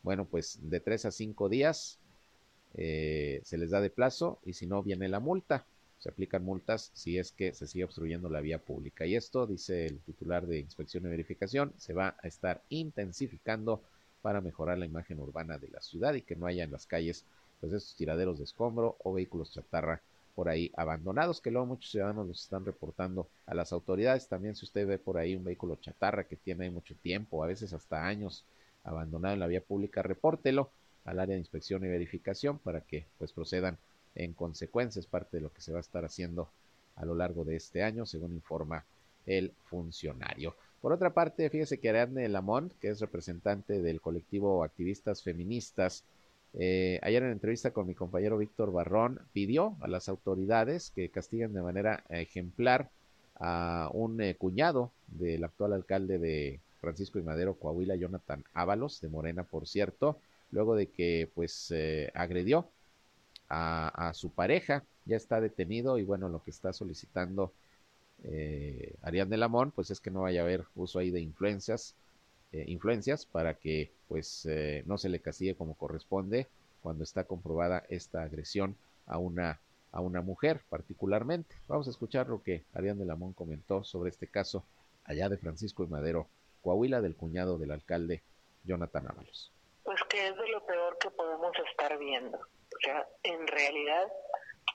bueno, 0.03 0.25
pues 0.25 0.59
de 0.61 0.79
tres 0.79 1.05
a 1.05 1.11
cinco 1.11 1.49
días 1.49 1.97
eh, 2.75 3.41
se 3.43 3.57
les 3.57 3.71
da 3.71 3.81
de 3.81 3.89
plazo 3.89 4.39
y 4.45 4.53
si 4.53 4.67
no 4.67 4.83
viene 4.83 5.07
la 5.09 5.19
multa. 5.19 5.65
Se 5.99 6.09
aplican 6.09 6.45
multas 6.45 6.91
si 6.93 7.17
es 7.17 7.31
que 7.31 7.53
se 7.53 7.65
sigue 7.65 7.83
obstruyendo 7.83 8.29
la 8.29 8.39
vía 8.39 8.59
pública. 8.59 9.05
Y 9.05 9.15
esto, 9.15 9.47
dice 9.47 9.87
el 9.87 9.99
titular 9.99 10.45
de 10.45 10.59
Inspección 10.59 11.05
y 11.05 11.09
Verificación, 11.09 11.73
se 11.77 11.93
va 11.93 12.15
a 12.21 12.27
estar 12.27 12.61
intensificando 12.69 13.81
para 14.21 14.41
mejorar 14.41 14.77
la 14.77 14.85
imagen 14.85 15.19
urbana 15.19 15.57
de 15.57 15.69
la 15.69 15.81
ciudad 15.81 16.13
y 16.13 16.21
que 16.21 16.35
no 16.35 16.45
haya 16.45 16.63
en 16.63 16.71
las 16.71 16.85
calles 16.85 17.23
pues 17.59 17.73
estos 17.73 17.95
tiraderos 17.95 18.37
de 18.37 18.43
escombro 18.43 18.97
o 19.03 19.13
vehículos 19.13 19.51
chatarra 19.51 20.01
por 20.37 20.49
ahí 20.49 20.71
abandonados, 20.77 21.41
que 21.41 21.49
luego 21.49 21.65
muchos 21.65 21.89
ciudadanos 21.89 22.27
los 22.27 22.43
están 22.43 22.63
reportando 22.63 23.27
a 23.47 23.55
las 23.55 23.73
autoridades. 23.73 24.27
También 24.27 24.55
si 24.55 24.65
usted 24.65 24.85
ve 24.85 24.99
por 24.99 25.17
ahí 25.17 25.35
un 25.35 25.43
vehículo 25.43 25.77
chatarra 25.77 26.25
que 26.25 26.35
tiene 26.35 26.65
ahí 26.65 26.69
mucho 26.69 26.93
tiempo, 26.93 27.43
a 27.43 27.47
veces 27.47 27.73
hasta 27.73 28.05
años 28.05 28.45
abandonado 28.83 29.33
en 29.33 29.39
la 29.39 29.47
vía 29.47 29.61
pública, 29.61 30.03
repórtelo 30.03 30.69
al 31.05 31.19
área 31.19 31.33
de 31.33 31.39
inspección 31.39 31.83
y 31.83 31.87
verificación 31.87 32.59
para 32.59 32.81
que 32.81 33.07
pues 33.17 33.33
procedan 33.33 33.79
en 34.13 34.33
consecuencia. 34.33 34.99
Es 34.99 35.07
parte 35.07 35.37
de 35.37 35.41
lo 35.41 35.51
que 35.51 35.61
se 35.61 35.71
va 35.71 35.79
a 35.79 35.81
estar 35.81 36.05
haciendo 36.05 36.47
a 36.97 37.03
lo 37.03 37.15
largo 37.15 37.43
de 37.43 37.55
este 37.55 37.81
año, 37.81 38.05
según 38.05 38.33
informa 38.33 38.85
el 39.25 39.51
funcionario. 39.63 40.55
Por 40.83 40.93
otra 40.93 41.15
parte, 41.15 41.49
fíjese 41.49 41.79
que 41.79 41.89
Ariadne 41.89 42.29
Lamont, 42.29 42.71
que 42.79 42.89
es 42.89 42.99
representante 42.99 43.81
del 43.81 44.01
colectivo 44.01 44.63
Activistas 44.63 45.23
Feministas, 45.23 46.03
eh, 46.59 46.99
ayer 47.03 47.23
en 47.23 47.31
entrevista 47.31 47.71
con 47.71 47.85
mi 47.85 47.93
compañero 47.93 48.37
Víctor 48.37 48.71
Barrón, 48.71 49.21
pidió 49.31 49.77
a 49.81 49.87
las 49.87 50.09
autoridades 50.09 50.91
que 50.91 51.09
castiguen 51.09 51.53
de 51.53 51.61
manera 51.61 52.03
ejemplar 52.09 52.89
a 53.39 53.89
un 53.93 54.19
eh, 54.21 54.35
cuñado 54.35 54.91
del 55.07 55.43
actual 55.43 55.73
alcalde 55.73 56.17
de 56.17 56.59
Francisco 56.81 57.19
y 57.19 57.23
Madero, 57.23 57.55
Coahuila, 57.55 57.95
Jonathan 57.95 58.43
Ábalos, 58.53 59.01
de 59.01 59.09
Morena, 59.09 59.43
por 59.43 59.67
cierto, 59.67 60.19
luego 60.51 60.75
de 60.75 60.87
que 60.87 61.29
pues 61.35 61.71
eh, 61.71 62.11
agredió 62.13 62.69
a, 63.49 64.11
su 64.13 64.31
pareja, 64.31 64.83
ya 65.05 65.15
está 65.15 65.39
detenido 65.39 65.97
y 65.97 66.03
bueno, 66.03 66.27
lo 66.27 66.43
que 66.43 66.51
está 66.51 66.73
solicitando 66.73 67.53
eh, 68.23 68.95
Ariane 69.01 69.37
Lamont, 69.37 69.73
pues 69.73 69.89
es 69.91 70.01
que 70.01 70.11
no 70.11 70.21
vaya 70.21 70.41
a 70.41 70.43
haber 70.43 70.65
uso 70.75 70.99
ahí 70.99 71.11
de 71.11 71.21
influencias, 71.21 71.95
eh, 72.51 72.63
influencias 72.67 73.25
para 73.25 73.55
que 73.55 73.91
pues 74.07 74.45
eh, 74.45 74.83
no 74.85 74.97
se 74.97 75.09
le 75.09 75.19
castigue 75.19 75.55
como 75.55 75.75
corresponde 75.75 76.47
cuando 76.81 77.03
está 77.03 77.25
comprobada 77.25 77.83
esta 77.89 78.23
agresión 78.23 78.75
a 79.05 79.17
una 79.17 79.59
a 79.91 80.01
una 80.01 80.21
mujer 80.21 80.61
particularmente. 80.69 81.55
Vamos 81.67 81.87
a 81.87 81.91
escuchar 81.91 82.27
lo 82.27 82.43
que 82.43 82.63
Ariane 82.73 83.05
Lamont 83.05 83.35
comentó 83.35 83.83
sobre 83.83 84.09
este 84.09 84.27
caso 84.27 84.63
allá 85.05 85.29
de 85.29 85.37
Francisco 85.37 85.83
y 85.83 85.87
Madero, 85.87 86.27
Coahuila, 86.61 87.01
del 87.01 87.15
cuñado 87.15 87.57
del 87.57 87.71
alcalde 87.71 88.21
Jonathan 88.63 89.07
Ábalos. 89.09 89.51
Pues 89.83 89.99
que 90.09 90.27
es 90.27 90.35
de 90.35 90.47
lo 90.49 90.65
peor 90.65 90.97
que 90.99 91.09
podemos 91.11 91.51
estar 91.71 91.97
viendo. 91.97 92.37
O 92.37 92.79
sea, 92.83 93.07
en 93.23 93.47
realidad 93.47 94.07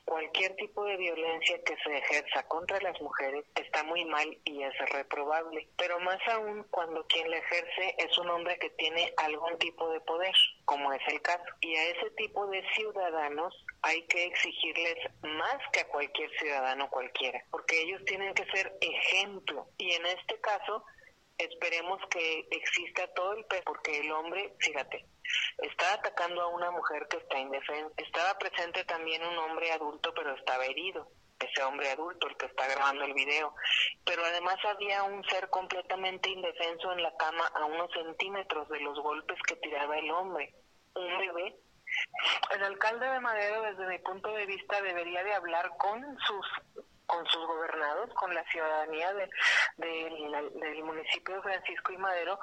cualquier 0.05 0.55
tipo 0.57 0.85
de 0.85 0.97
violencia 0.97 1.63
que 1.65 1.77
se 1.77 1.97
ejerza 1.97 2.43
contra 2.49 2.81
las 2.81 3.01
mujeres 3.01 3.45
está 3.55 3.83
muy 3.85 4.05
mal 4.05 4.39
y 4.45 4.63
es 4.63 4.73
reprobable, 4.91 5.69
pero 5.77 5.99
más 6.01 6.19
aún 6.29 6.65
cuando 6.71 7.07
quien 7.07 7.31
la 7.31 7.39
ejerce 7.39 7.95
es 7.99 8.19
un 8.19 8.29
hombre 8.31 8.59
que 8.59 8.71
tiene 8.71 9.13
algún 9.17 9.59
tipo 9.59 9.89
de 9.91 10.01
poder, 10.01 10.35
como 10.65 10.93
es 10.93 11.03
el 11.09 11.21
caso. 11.23 11.45
Y 11.61 11.75
a 11.77 11.89
ese 11.91 12.11
tipo 12.11 12.47
de 12.49 12.63
ciudadanos 12.75 13.55
hay 13.83 14.03
que 14.07 14.25
exigirles 14.25 14.97
más 15.23 15.59
que 15.73 15.81
a 15.81 15.89
cualquier 15.89 16.31
ciudadano 16.39 16.89
cualquiera, 16.91 17.45
porque 17.51 17.83
ellos 17.83 18.05
tienen 18.05 18.35
que 18.35 18.45
ser 18.47 18.77
ejemplo. 18.81 19.67
Y 19.79 19.93
en 19.93 20.07
este 20.07 20.41
caso, 20.41 20.85
esperemos 21.45 22.01
que 22.11 22.47
exista 22.51 23.07
todo 23.15 23.35
el 23.35 23.45
peso, 23.47 23.63
porque 23.65 23.99
el 24.01 24.11
hombre, 24.13 24.55
fíjate, 24.59 25.07
está 25.59 25.95
atacando 25.95 26.43
a 26.43 26.49
una 26.49 26.71
mujer 26.71 27.07
que 27.09 27.19
está 27.19 27.39
indefensa. 27.39 27.93
Estaba 27.97 28.39
presente 28.39 28.85
también 28.85 29.25
un 29.25 29.39
hombre 29.39 29.73
adulto, 29.73 30.13
pero 30.15 30.35
estaba 30.35 30.65
herido. 30.65 31.09
Ese 31.39 31.63
hombre 31.65 31.91
adulto, 31.91 32.29
el 32.29 32.37
que 32.37 32.47
está 32.47 32.69
grabando 32.69 33.05
el 33.05 33.15
video. 33.15 33.55
Pero 34.05 34.25
además 34.25 34.57
había 34.65 35.03
un 35.03 35.25
ser 35.25 35.51
completamente 35.51 36.31
indefenso 36.31 36.93
en 36.93 37.03
la 37.03 37.17
cama 37.17 37.47
a 37.49 37.65
unos 37.65 37.91
centímetros 37.93 38.69
de 38.69 38.81
los 38.81 38.99
golpes 39.01 39.39
que 39.47 39.57
tiraba 39.57 39.99
el 39.99 40.11
hombre. 40.11 40.55
Un 40.95 41.19
bebé 41.19 41.57
el 42.55 42.63
alcalde 42.63 43.09
de 43.09 43.21
Madero, 43.21 43.63
desde 43.63 43.87
mi 43.87 43.99
punto 43.99 44.33
de 44.33 44.47
vista, 44.47 44.81
debería 44.83 45.23
de 45.25 45.35
hablar 45.35 45.71
con 45.79 46.01
sus 46.27 46.87
con 47.13 47.27
sus 47.27 47.47
gobernados, 47.47 48.09
con 48.15 48.35
la 48.35 48.43
ciudadanía 48.45 49.13
de, 49.13 49.29
del 49.77 50.83
municipio 50.83 51.37
de 51.37 51.43
Francisco 51.43 51.93
y 51.93 51.99
Madero 51.99 52.39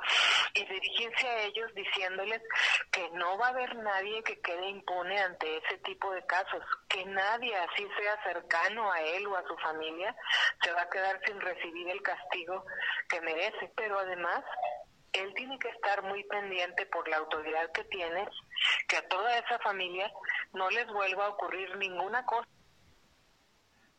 y 0.54 0.64
dirigirse 0.64 1.28
a 1.28 1.44
ellos 1.46 1.74
diciéndoles 1.74 2.40
que 2.92 3.10
no 3.12 3.36
va 3.40 3.48
a 3.48 3.50
haber 3.50 3.76
nadie 3.78 4.22
que 4.22 4.40
quede 4.42 4.70
impune 4.70 5.20
ante 5.20 5.58
ese 5.58 5.80
tipo 5.80 6.12
de 6.12 6.24
casos, 6.28 6.62
que 6.88 7.04
nadie, 7.06 7.56
así 7.56 7.88
sea 8.00 8.24
cercano 8.24 8.92
a 8.92 9.02
él 9.02 9.26
o 9.26 9.36
a 9.36 9.48
su 9.48 9.58
familia, 9.58 10.16
se 10.62 10.72
va 10.72 10.84
a 10.84 10.90
quedar 10.90 11.20
sin 11.26 11.42
recibir 11.42 11.90
el 11.90 12.04
castigo 12.04 12.64
que 13.10 13.22
merece. 13.22 13.72
Pero 13.76 13.98
además, 13.98 14.44
él 15.14 15.34
tiene 15.34 15.58
que 15.58 15.70
estar 15.70 16.04
muy 16.04 16.24
pendiente 16.26 16.86
por 16.86 17.08
la 17.08 17.18
autoridad 17.18 17.72
que 17.72 17.86
tiene, 17.86 18.28
que 18.88 18.98
a 18.98 19.08
toda 19.08 19.36
esa 19.36 19.58
familia 19.60 20.12
no 20.54 20.70
les 20.70 20.86
vuelva 20.88 21.26
a 21.26 21.30
ocurrir 21.30 21.76
ninguna 21.78 22.24
cosa 22.28 22.48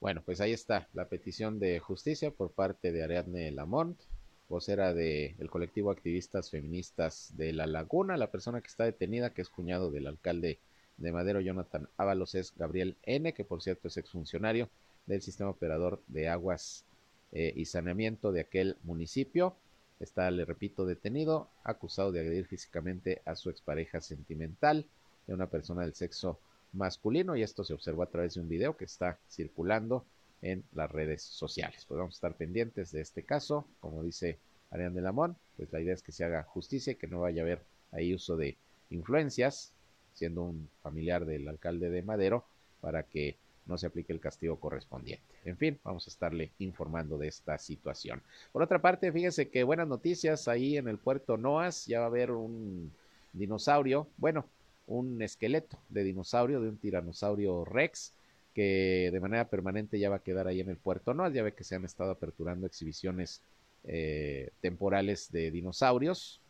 bueno, 0.01 0.23
pues 0.25 0.41
ahí 0.41 0.53
está 0.53 0.89
la 0.95 1.09
petición 1.09 1.59
de 1.59 1.79
justicia 1.79 2.31
por 2.31 2.51
parte 2.51 2.91
de 2.91 3.03
Ariadne 3.03 3.51
Lamont, 3.51 4.01
vocera 4.49 4.95
del 4.95 5.35
el 5.39 5.51
colectivo 5.51 5.91
Activistas 5.91 6.51
Feministas 6.51 7.35
de 7.37 7.53
La 7.53 7.67
Laguna. 7.67 8.17
La 8.17 8.31
persona 8.31 8.63
que 8.63 8.69
está 8.69 8.85
detenida, 8.85 9.31
que 9.31 9.43
es 9.43 9.51
cuñado 9.51 9.91
del 9.91 10.07
alcalde 10.07 10.59
de 10.97 11.13
Madero, 11.13 11.41
Jonathan 11.41 11.89
Ábalos, 11.99 12.35
es 12.35 12.55
Gabriel 12.57 12.97
N., 13.03 13.33
que 13.35 13.45
por 13.45 13.63
cierto 13.63 13.89
es 13.89 13.99
exfuncionario 13.99 14.71
del 15.05 15.21
sistema 15.21 15.51
operador 15.51 16.03
de 16.09 16.29
aguas 16.29 16.85
eh, 17.33 17.53
y 17.55 17.67
saneamiento 17.67 18.33
de 18.33 18.41
aquel 18.41 18.77
municipio. 18.83 19.55
Está, 20.01 20.31
le 20.31 20.47
repito, 20.47 20.87
detenido, 20.87 21.49
acusado 21.63 22.11
de 22.11 22.21
agredir 22.21 22.47
físicamente 22.47 23.21
a 23.27 23.37
su 23.37 23.51
expareja 23.51 24.01
sentimental, 24.01 24.87
de 25.27 25.35
una 25.35 25.49
persona 25.49 25.83
del 25.83 25.95
sexo 25.95 26.41
masculino 26.73 27.37
y 27.37 27.43
esto 27.43 27.65
se 27.65 27.75
observó 27.75 28.03
a 28.03 28.11
través 28.11 28.35
de 28.35 28.41
un 28.41 28.49
video 28.49 28.77
que 28.77 28.85
está 28.85 29.19
circulando 29.29 30.05
en 30.43 30.65
las 30.73 30.91
redes 30.91 31.23
sociales. 31.23 31.85
Pues 31.87 31.99
vamos 31.99 32.15
a 32.15 32.19
estar 32.19 32.35
pendientes 32.35 32.93
de 32.93 33.01
este 33.01 33.23
caso, 33.23 33.67
como 33.81 34.03
dice 34.03 34.39
Arián 34.71 34.95
de 34.95 35.03
Lamón, 35.03 35.37
pues 35.57 35.73
la 35.73 35.81
idea 35.81 35.95
es 35.95 36.03
que 36.03 36.13
se 36.13 36.25
haga 36.25 36.43
justicia 36.45 36.93
y 36.93 36.97
que 36.97 37.07
no 37.07 37.21
vaya 37.21 37.43
a 37.43 37.45
haber 37.45 37.63
ahí 37.93 38.15
uso 38.15 38.37
de 38.37 38.57
influencias, 38.91 39.73
siendo 40.15 40.43
un 40.43 40.69
familiar 40.83 41.25
del 41.25 41.49
alcalde 41.49 41.91
de 41.91 42.03
Madero, 42.03 42.45
para 42.81 43.03
que 43.03 43.37
no 43.67 43.79
se 43.79 43.87
aplique 43.87 44.13
el 44.13 44.21
castigo 44.21 44.59
correspondiente. 44.59 45.23
En 45.45 45.57
fin, 45.57 45.79
vamos 45.85 46.07
a 46.07 46.11
estarle 46.11 46.51
informando 46.59 47.19
de 47.19 47.29
esta 47.29 47.59
situación. 47.59 48.23
Por 48.53 48.63
otra 48.63 48.81
parte, 48.81 49.13
fíjese 49.13 49.49
que 49.49 49.63
buenas 49.63 49.87
noticias 49.87 50.49
ahí 50.49 50.77
en 50.77 50.89
el 50.89 50.99
puerto 50.99 51.37
Noas, 51.37 51.87
ya 51.87 52.01
va 52.01 52.07
a 52.07 52.09
haber 52.09 52.33
un 52.33 52.91
dinosaurio, 53.33 54.09
bueno, 54.17 54.45
un 54.91 55.23
esqueleto 55.23 55.79
de 55.89 56.03
dinosaurio, 56.03 56.61
de 56.61 56.69
un 56.69 56.77
tiranosaurio 56.77 57.65
rex, 57.65 58.13
que 58.55 59.11
de 59.13 59.21
manera 59.21 59.49
permanente 59.49 59.99
ya 59.99 60.11
va 60.11 60.17
a 60.17 60.23
quedar 60.23 60.49
ahí 60.49 60.61
en 60.61 60.69
el 60.69 60.77
puerto. 60.77 61.15
No, 61.15 61.29
ya 61.31 61.43
ve 61.43 61.55
que 61.55 61.65
se 61.65 61.77
han 61.77 61.85
estado 61.85 62.11
aperturando 62.11 62.67
exhibiciones 62.67 63.41
eh, 63.85 64.51
temporales 64.61 65.31
de 65.31 65.51
dinosaurios, 65.51 66.41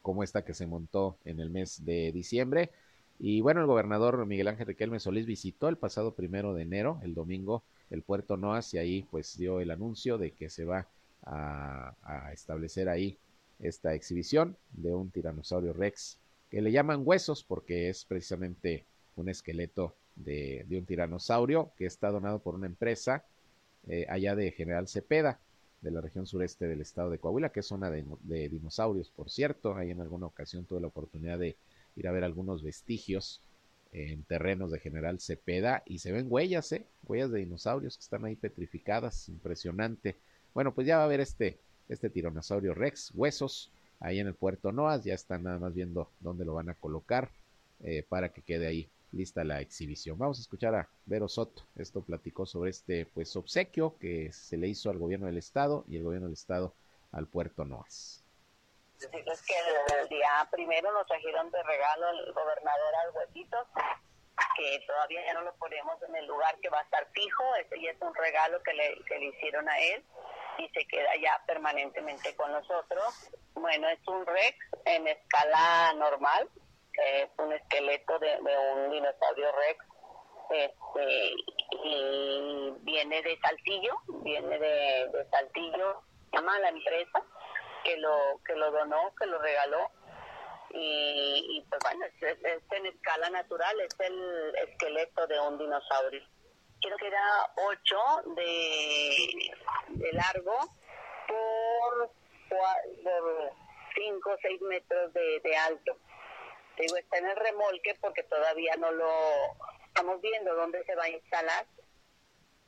como 0.00 0.22
esta 0.22 0.44
que 0.44 0.54
se 0.54 0.66
montó 0.66 1.18
en 1.24 1.40
el 1.40 1.50
mes 1.50 1.84
de 1.84 2.12
diciembre. 2.12 2.70
Y 3.18 3.40
bueno, 3.40 3.60
el 3.60 3.66
gobernador 3.66 4.24
Miguel 4.26 4.48
Ángel 4.48 4.66
Riquelme 4.66 5.00
Solís 5.00 5.26
visitó 5.26 5.68
el 5.68 5.76
pasado 5.76 6.14
primero 6.14 6.54
de 6.54 6.62
enero, 6.62 7.00
el 7.02 7.14
domingo, 7.14 7.64
el 7.90 8.02
puerto 8.02 8.36
Noas 8.36 8.72
y 8.74 8.78
ahí 8.78 9.02
pues 9.10 9.36
dio 9.36 9.60
el 9.60 9.70
anuncio 9.72 10.18
de 10.18 10.32
que 10.32 10.50
se 10.50 10.64
va 10.64 10.86
a, 11.24 11.94
a 12.02 12.32
establecer 12.32 12.88
ahí 12.88 13.18
esta 13.58 13.94
exhibición 13.94 14.56
de 14.70 14.94
un 14.94 15.10
tiranosaurio 15.10 15.72
rex 15.72 16.18
que 16.50 16.60
le 16.62 16.72
llaman 16.72 17.02
huesos 17.04 17.44
porque 17.44 17.88
es 17.88 18.04
precisamente 18.04 18.84
un 19.16 19.28
esqueleto 19.28 19.94
de, 20.14 20.64
de, 20.68 20.78
un 20.78 20.86
tiranosaurio 20.86 21.72
que 21.76 21.86
está 21.86 22.10
donado 22.10 22.38
por 22.38 22.54
una 22.54 22.66
empresa 22.66 23.24
eh, 23.88 24.06
allá 24.08 24.34
de 24.34 24.50
General 24.52 24.88
Cepeda, 24.88 25.38
de 25.80 25.90
la 25.90 26.00
región 26.00 26.26
sureste 26.26 26.66
del 26.66 26.80
estado 26.80 27.10
de 27.10 27.18
Coahuila, 27.18 27.50
que 27.50 27.60
es 27.60 27.66
zona 27.66 27.90
de, 27.90 28.04
de, 28.22 28.48
dinosaurios, 28.48 29.10
por 29.10 29.30
cierto. 29.30 29.76
Ahí 29.76 29.90
en 29.90 30.00
alguna 30.00 30.26
ocasión 30.26 30.64
tuve 30.64 30.80
la 30.80 30.88
oportunidad 30.88 31.38
de 31.38 31.56
ir 31.96 32.08
a 32.08 32.12
ver 32.12 32.24
algunos 32.24 32.62
vestigios 32.62 33.40
en 33.92 34.24
terrenos 34.24 34.70
de 34.70 34.80
General 34.80 35.20
Cepeda 35.20 35.82
y 35.86 36.00
se 36.00 36.12
ven 36.12 36.26
huellas, 36.28 36.72
¿eh? 36.72 36.84
Huellas 37.06 37.30
de 37.30 37.38
dinosaurios 37.40 37.96
que 37.96 38.02
están 38.02 38.24
ahí 38.24 38.34
petrificadas, 38.34 39.28
impresionante. 39.28 40.16
Bueno, 40.52 40.74
pues 40.74 40.86
ya 40.86 40.96
va 40.96 41.02
a 41.02 41.06
haber 41.06 41.20
este, 41.20 41.58
este 41.88 42.10
tiranosaurio 42.10 42.74
Rex, 42.74 43.12
huesos, 43.14 43.70
ahí 44.00 44.20
en 44.20 44.26
el 44.26 44.34
puerto 44.34 44.72
Noas, 44.72 45.04
ya 45.04 45.14
están 45.14 45.44
nada 45.44 45.58
más 45.58 45.74
viendo 45.74 46.10
dónde 46.20 46.44
lo 46.44 46.54
van 46.54 46.68
a 46.68 46.74
colocar 46.74 47.30
eh, 47.84 48.04
para 48.08 48.30
que 48.30 48.42
quede 48.42 48.66
ahí 48.66 48.88
lista 49.12 49.44
la 49.44 49.60
exhibición. 49.60 50.18
Vamos 50.18 50.38
a 50.38 50.42
escuchar 50.42 50.74
a 50.74 50.88
Vero 51.06 51.28
Soto. 51.28 51.62
Esto 51.76 52.02
platicó 52.02 52.46
sobre 52.46 52.70
este 52.70 53.06
pues 53.06 53.34
obsequio 53.36 53.96
que 53.98 54.32
se 54.32 54.56
le 54.56 54.68
hizo 54.68 54.90
al 54.90 54.98
gobierno 54.98 55.26
del 55.26 55.38
estado 55.38 55.84
y 55.88 55.96
el 55.96 56.04
gobierno 56.04 56.26
del 56.26 56.34
estado 56.34 56.74
al 57.12 57.26
puerto 57.26 57.64
Noas. 57.64 58.22
Decirles 58.98 59.42
que 59.42 59.54
el 60.00 60.08
día 60.08 60.48
primero 60.50 60.92
nos 60.92 61.06
trajeron 61.06 61.50
de 61.50 61.62
regalo 61.62 62.10
el 62.10 62.32
gobernador 62.32 62.94
al 63.04 63.14
huesito, 63.14 63.58
que 64.56 64.80
todavía 64.86 65.20
ya 65.26 65.34
no 65.34 65.42
lo 65.42 65.54
ponemos 65.56 66.02
en 66.02 66.16
el 66.16 66.26
lugar 66.26 66.58
que 66.60 66.70
va 66.70 66.80
a 66.80 66.82
estar 66.82 67.06
fijo, 67.12 67.44
ese 67.56 67.80
ya 67.82 67.90
es 67.90 68.00
un 68.00 68.14
regalo 68.14 68.62
que 68.62 68.72
le, 68.72 69.04
que 69.04 69.18
le 69.18 69.26
hicieron 69.26 69.68
a 69.68 69.78
él 69.80 70.02
y 70.58 70.68
se 70.68 70.86
queda 70.86 71.10
ya 71.20 71.42
permanentemente 71.46 72.34
con 72.36 72.50
nosotros. 72.52 73.30
Bueno, 73.54 73.88
es 73.88 73.98
un 74.06 74.24
Rex 74.26 74.56
en 74.84 75.06
escala 75.08 75.92
normal, 75.94 76.48
es 76.92 77.28
un 77.38 77.52
esqueleto 77.52 78.18
de, 78.18 78.38
un 78.74 78.90
dinosaurio 78.90 79.52
Rex 79.52 79.84
este, 80.50 81.32
y 81.84 82.74
viene 82.80 83.22
de 83.22 83.38
Saltillo, 83.40 83.96
viene 84.22 84.58
de, 84.58 85.08
de 85.12 85.28
Saltillo, 85.30 86.02
llama 86.32 86.58
la 86.60 86.68
empresa 86.68 87.22
que 87.84 87.96
lo 87.98 88.40
que 88.44 88.54
lo 88.54 88.70
donó, 88.70 89.14
que 89.18 89.26
lo 89.26 89.38
regaló 89.38 89.90
y, 90.78 91.64
pues 91.68 91.80
bueno, 91.82 92.04
es, 92.06 92.62
en 92.70 92.86
escala 92.86 93.30
natural, 93.30 93.80
es 93.80 94.00
el 94.00 94.54
esqueleto 94.68 95.26
de 95.26 95.40
un 95.40 95.58
dinosaurio. 95.58 96.22
Creo 96.86 96.98
que 96.98 97.06
era 97.08 97.52
8 97.56 97.96
de, 98.36 100.04
de 100.04 100.12
largo 100.12 100.56
por 101.26 102.10
5 103.92 104.30
o 104.30 104.36
6 104.40 104.60
metros 104.62 105.12
de, 105.12 105.40
de 105.42 105.56
alto. 105.56 105.98
Digo, 106.78 106.96
está 106.96 107.18
en 107.18 107.26
el 107.26 107.36
remolque 107.36 107.96
porque 108.00 108.22
todavía 108.22 108.76
no 108.78 108.92
lo 108.92 109.10
estamos 109.88 110.20
viendo 110.20 110.54
dónde 110.54 110.84
se 110.84 110.94
va 110.94 111.04
a 111.04 111.10
instalar. 111.10 111.66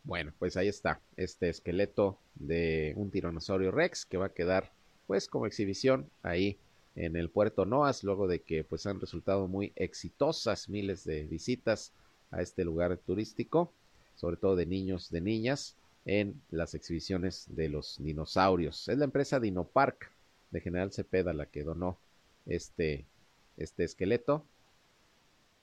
Bueno, 0.02 0.32
pues 0.36 0.56
ahí 0.56 0.66
está, 0.66 1.00
este 1.16 1.48
esqueleto 1.48 2.18
de 2.34 2.94
un 2.96 3.12
tiranosaurio 3.12 3.70
rex 3.70 4.04
que 4.04 4.16
va 4.16 4.26
a 4.26 4.34
quedar 4.34 4.72
pues 5.06 5.28
como 5.28 5.46
exhibición 5.46 6.10
ahí 6.24 6.58
en 6.96 7.14
el 7.14 7.30
puerto 7.30 7.66
Noas, 7.66 8.02
luego 8.02 8.26
de 8.26 8.42
que 8.42 8.64
pues 8.64 8.84
han 8.86 9.00
resultado 9.00 9.46
muy 9.46 9.72
exitosas 9.76 10.68
miles 10.68 11.04
de 11.04 11.22
visitas 11.22 11.92
a 12.32 12.42
este 12.42 12.64
lugar 12.64 12.96
turístico, 12.98 13.72
sobre 14.18 14.36
todo 14.36 14.56
de 14.56 14.66
niños, 14.66 15.10
de 15.10 15.20
niñas, 15.20 15.76
en 16.04 16.40
las 16.50 16.74
exhibiciones 16.74 17.46
de 17.48 17.68
los 17.68 17.96
dinosaurios. 17.98 18.88
Es 18.88 18.98
la 18.98 19.04
empresa 19.04 19.40
Dinopark 19.40 20.10
de 20.50 20.60
General 20.60 20.92
Cepeda 20.92 21.32
la 21.32 21.46
que 21.46 21.62
donó 21.62 21.98
este, 22.46 23.04
este 23.56 23.84
esqueleto 23.84 24.44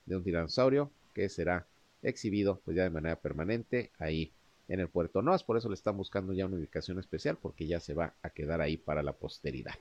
de 0.06 0.16
un 0.16 0.24
tiranosaurio 0.24 0.90
que 1.14 1.28
será 1.28 1.66
exhibido 2.02 2.60
pues 2.64 2.76
ya 2.76 2.84
de 2.84 2.90
manera 2.90 3.16
permanente 3.16 3.90
ahí 3.98 4.30
en 4.68 4.80
el 4.80 4.88
puerto 4.88 5.22
Noas, 5.22 5.44
por 5.44 5.56
eso 5.56 5.68
le 5.68 5.74
están 5.74 5.96
buscando 5.96 6.32
ya 6.32 6.46
una 6.46 6.56
ubicación 6.56 6.98
especial 6.98 7.36
porque 7.40 7.66
ya 7.66 7.80
se 7.80 7.94
va 7.94 8.14
a 8.22 8.30
quedar 8.30 8.60
ahí 8.60 8.76
para 8.76 9.02
la 9.02 9.12
posteridad. 9.12 9.74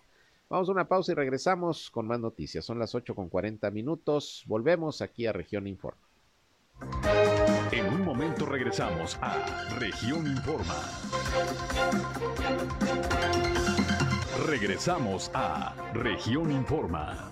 Vamos 0.49 0.69
a 0.69 0.73
una 0.73 0.87
pausa 0.87 1.11
y 1.11 1.15
regresamos 1.15 1.89
con 1.89 2.05
más 2.05 2.19
noticias. 2.19 2.63
Son 2.65 2.77
las 2.77 2.93
8 2.93 3.15
con 3.15 3.29
40 3.29 3.71
minutos. 3.71 4.43
Volvemos 4.45 5.01
aquí 5.01 5.25
a 5.25 5.33
Región 5.33 5.65
Informa. 5.65 6.01
En 7.71 7.87
un 7.87 8.03
momento 8.03 8.45
regresamos 8.45 9.17
a 9.21 9.75
Región 9.79 10.27
Informa. 10.27 10.75
Regresamos 14.45 15.31
a 15.33 15.73
Región 15.93 16.51
Informa. 16.51 17.31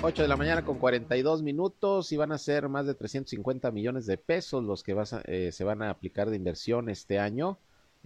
8 0.00 0.22
de 0.22 0.28
la 0.28 0.36
mañana 0.36 0.64
con 0.64 0.78
42 0.78 1.42
minutos 1.42 2.12
y 2.12 2.16
van 2.16 2.32
a 2.32 2.38
ser 2.38 2.68
más 2.68 2.86
de 2.86 2.94
350 2.94 3.70
millones 3.72 4.06
de 4.06 4.16
pesos 4.16 4.64
los 4.64 4.82
que 4.82 4.96
eh, 5.24 5.50
se 5.52 5.64
van 5.64 5.82
a 5.82 5.90
aplicar 5.90 6.30
de 6.30 6.36
inversión 6.36 6.88
este 6.88 7.18
año 7.18 7.58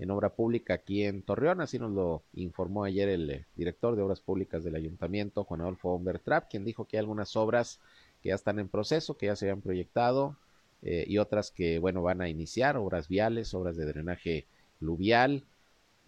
en 0.02 0.10
obra 0.10 0.30
pública 0.30 0.74
aquí 0.74 1.04
en 1.04 1.22
Torreón. 1.22 1.60
Así 1.60 1.78
nos 1.78 1.92
lo 1.92 2.22
informó 2.34 2.84
ayer 2.84 3.08
el 3.08 3.30
eh, 3.30 3.46
director 3.56 3.96
de 3.96 4.02
Obras 4.02 4.20
Públicas 4.20 4.64
del 4.64 4.74
Ayuntamiento, 4.74 5.44
Juan 5.44 5.60
Adolfo 5.60 5.94
Humbertrap, 5.94 6.50
quien 6.50 6.64
dijo 6.64 6.86
que 6.86 6.96
hay 6.96 7.00
algunas 7.00 7.36
obras 7.36 7.78
que 8.22 8.30
ya 8.30 8.34
están 8.34 8.58
en 8.58 8.68
proceso, 8.68 9.16
que 9.16 9.26
ya 9.26 9.36
se 9.36 9.46
habían 9.46 9.62
proyectado 9.62 10.36
eh, 10.82 11.04
y 11.06 11.18
otras 11.18 11.50
que, 11.50 11.78
bueno, 11.78 12.02
van 12.02 12.20
a 12.20 12.28
iniciar, 12.28 12.76
obras 12.76 13.08
viales, 13.08 13.54
obras 13.54 13.76
de 13.76 13.86
drenaje 13.86 14.46
pluvial, 14.78 15.44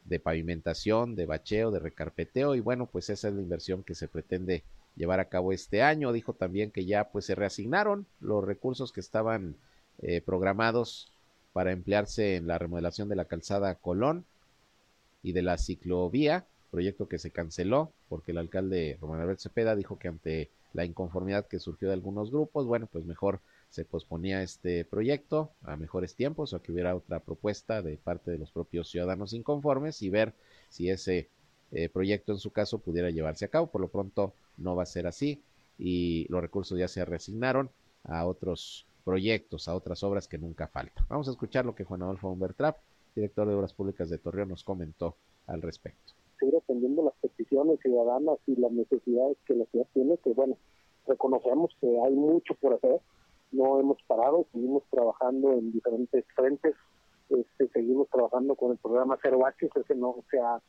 de 0.05 0.21
pavimentación, 0.21 1.15
de 1.15 1.27
bacheo, 1.27 1.71
de 1.71 1.79
recarpeteo 1.79 2.55
y 2.55 2.61
bueno, 2.61 2.87
pues 2.87 3.09
esa 3.11 3.29
es 3.29 3.35
la 3.35 3.41
inversión 3.41 3.83
que 3.83 3.95
se 3.95 4.09
pretende 4.09 4.65
llevar 4.97 5.21
a 5.21 5.29
cabo 5.29 5.53
este 5.53 5.83
año. 5.83 6.13
Dijo 6.13 6.35
también 6.35 6.71
que 6.71 6.85
ya 6.85 7.11
pues 7.11 7.25
se 7.25 7.35
reasignaron 7.35 8.07
los 8.21 8.45
recursos 8.45 8.93
que 8.93 9.01
estaban 9.01 9.57
eh, 10.03 10.21
programados 10.21 11.09
para 11.55 11.73
emplearse 11.73 12.35
en 12.35 12.49
la 12.49 12.59
remodelación 12.59 13.09
de 13.09 13.17
la 13.17 13.25
calzada 13.25 13.77
Colón 13.77 14.27
y 15.23 15.33
de 15.33 15.41
la 15.41 15.57
ciclovía, 15.57 16.45
proyecto 16.71 17.09
que 17.09 17.21
se 17.21 17.31
canceló 17.31 17.93
porque 18.09 18.33
el 18.33 18.39
alcalde 18.39 18.99
Román 19.01 19.21
Albert 19.21 19.39
Cepeda 19.39 19.77
dijo 19.77 19.97
que 19.97 20.09
ante 20.09 20.51
la 20.73 20.85
inconformidad 20.85 21.47
que 21.47 21.61
surgió 21.61 21.87
de 21.87 21.95
algunos 21.95 22.33
grupos, 22.33 22.67
bueno, 22.67 22.89
pues 22.91 23.05
mejor 23.05 23.39
se 23.71 23.85
posponía 23.85 24.43
este 24.43 24.85
proyecto 24.85 25.53
a 25.63 25.77
mejores 25.77 26.17
tiempos 26.17 26.53
o 26.53 26.61
que 26.61 26.73
hubiera 26.73 26.97
otra 26.97 27.21
propuesta 27.21 27.83
de 27.83 27.97
parte 27.99 28.33
de 28.33 28.39
los 28.39 28.51
propios 28.51 28.91
ciudadanos 28.91 29.33
inconformes 29.33 30.03
y 30.03 30.11
ver 30.11 30.33
si 30.69 30.91
ese 30.91 31.29
eh, 31.71 31.89
proyecto 31.89 32.33
en 32.33 32.39
su 32.39 32.51
caso 32.51 32.79
pudiera 32.79 33.11
llevarse 33.11 33.45
a 33.45 33.49
cabo. 33.49 33.69
Por 33.69 33.81
lo 33.81 33.89
pronto 33.89 34.33
no 34.57 34.75
va 34.75 34.83
a 34.83 34.87
ser 34.87 35.07
así 35.07 35.41
y 35.79 36.27
los 36.29 36.43
recursos 36.43 36.77
ya 36.77 36.89
se 36.89 37.05
reasignaron 37.05 37.71
a 38.03 38.27
otros 38.27 38.87
proyectos, 39.05 39.69
a 39.69 39.75
otras 39.75 40.03
obras 40.03 40.27
que 40.27 40.39
nunca 40.39 40.67
faltan. 40.67 41.05
Vamos 41.09 41.29
a 41.29 41.33
escuchar 41.33 41.65
lo 41.65 41.75
que 41.75 41.85
Juan 41.85 42.03
Adolfo 42.03 42.31
Humbertrap, 42.31 42.79
director 43.15 43.47
de 43.47 43.55
Obras 43.55 43.73
Públicas 43.73 44.09
de 44.11 44.19
Torreón, 44.19 44.49
nos 44.49 44.65
comentó 44.65 45.17
al 45.47 45.63
respecto. 45.63 46.15
Seguir 46.41 46.57
atendiendo 46.57 47.05
las 47.05 47.15
peticiones 47.21 47.79
ciudadanas 47.81 48.39
y 48.47 48.57
las 48.57 48.73
necesidades 48.73 49.37
que 49.47 49.55
la 49.55 49.67
ciudad 49.67 49.87
tiene, 49.93 50.19
que 50.19 50.33
bueno, 50.33 50.57
reconocemos 51.07 51.71
que 51.81 51.87
hay 52.01 52.15
mucho 52.15 52.55
por 52.55 52.75
hacer, 52.75 53.01
no 53.53 53.79
hemos 53.79 53.99
parado, 54.09 54.47
seguimos 54.53 54.83
trabajando 54.91 55.53
en 55.53 55.73
diferentes 55.73 56.25
frentes, 56.35 56.75
este, 57.29 57.69
seguimos 57.69 58.09
trabajando 58.11 58.55
con 58.57 58.73
el 58.73 58.79
programa 58.79 59.19
Cero 59.23 59.41
ese 59.49 59.95
no 59.95 60.17
se 60.31 60.39
ha 60.41 60.61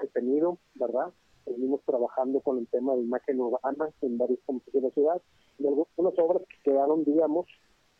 detenido, 0.00 0.58
¿verdad? 0.74 1.12
Seguimos 1.44 1.82
trabajando 1.84 2.40
con 2.40 2.58
el 2.58 2.66
tema 2.68 2.94
de 2.94 3.02
imagen 3.02 3.40
urbana 3.40 3.90
en 4.00 4.18
varios 4.18 4.40
puntos 4.40 4.72
de 4.72 4.80
la 4.80 4.90
ciudad, 4.90 5.20
y 5.58 5.66
algunas 5.66 6.18
obras 6.18 6.42
que 6.48 6.70
quedaron, 6.70 7.04
digamos, 7.04 7.46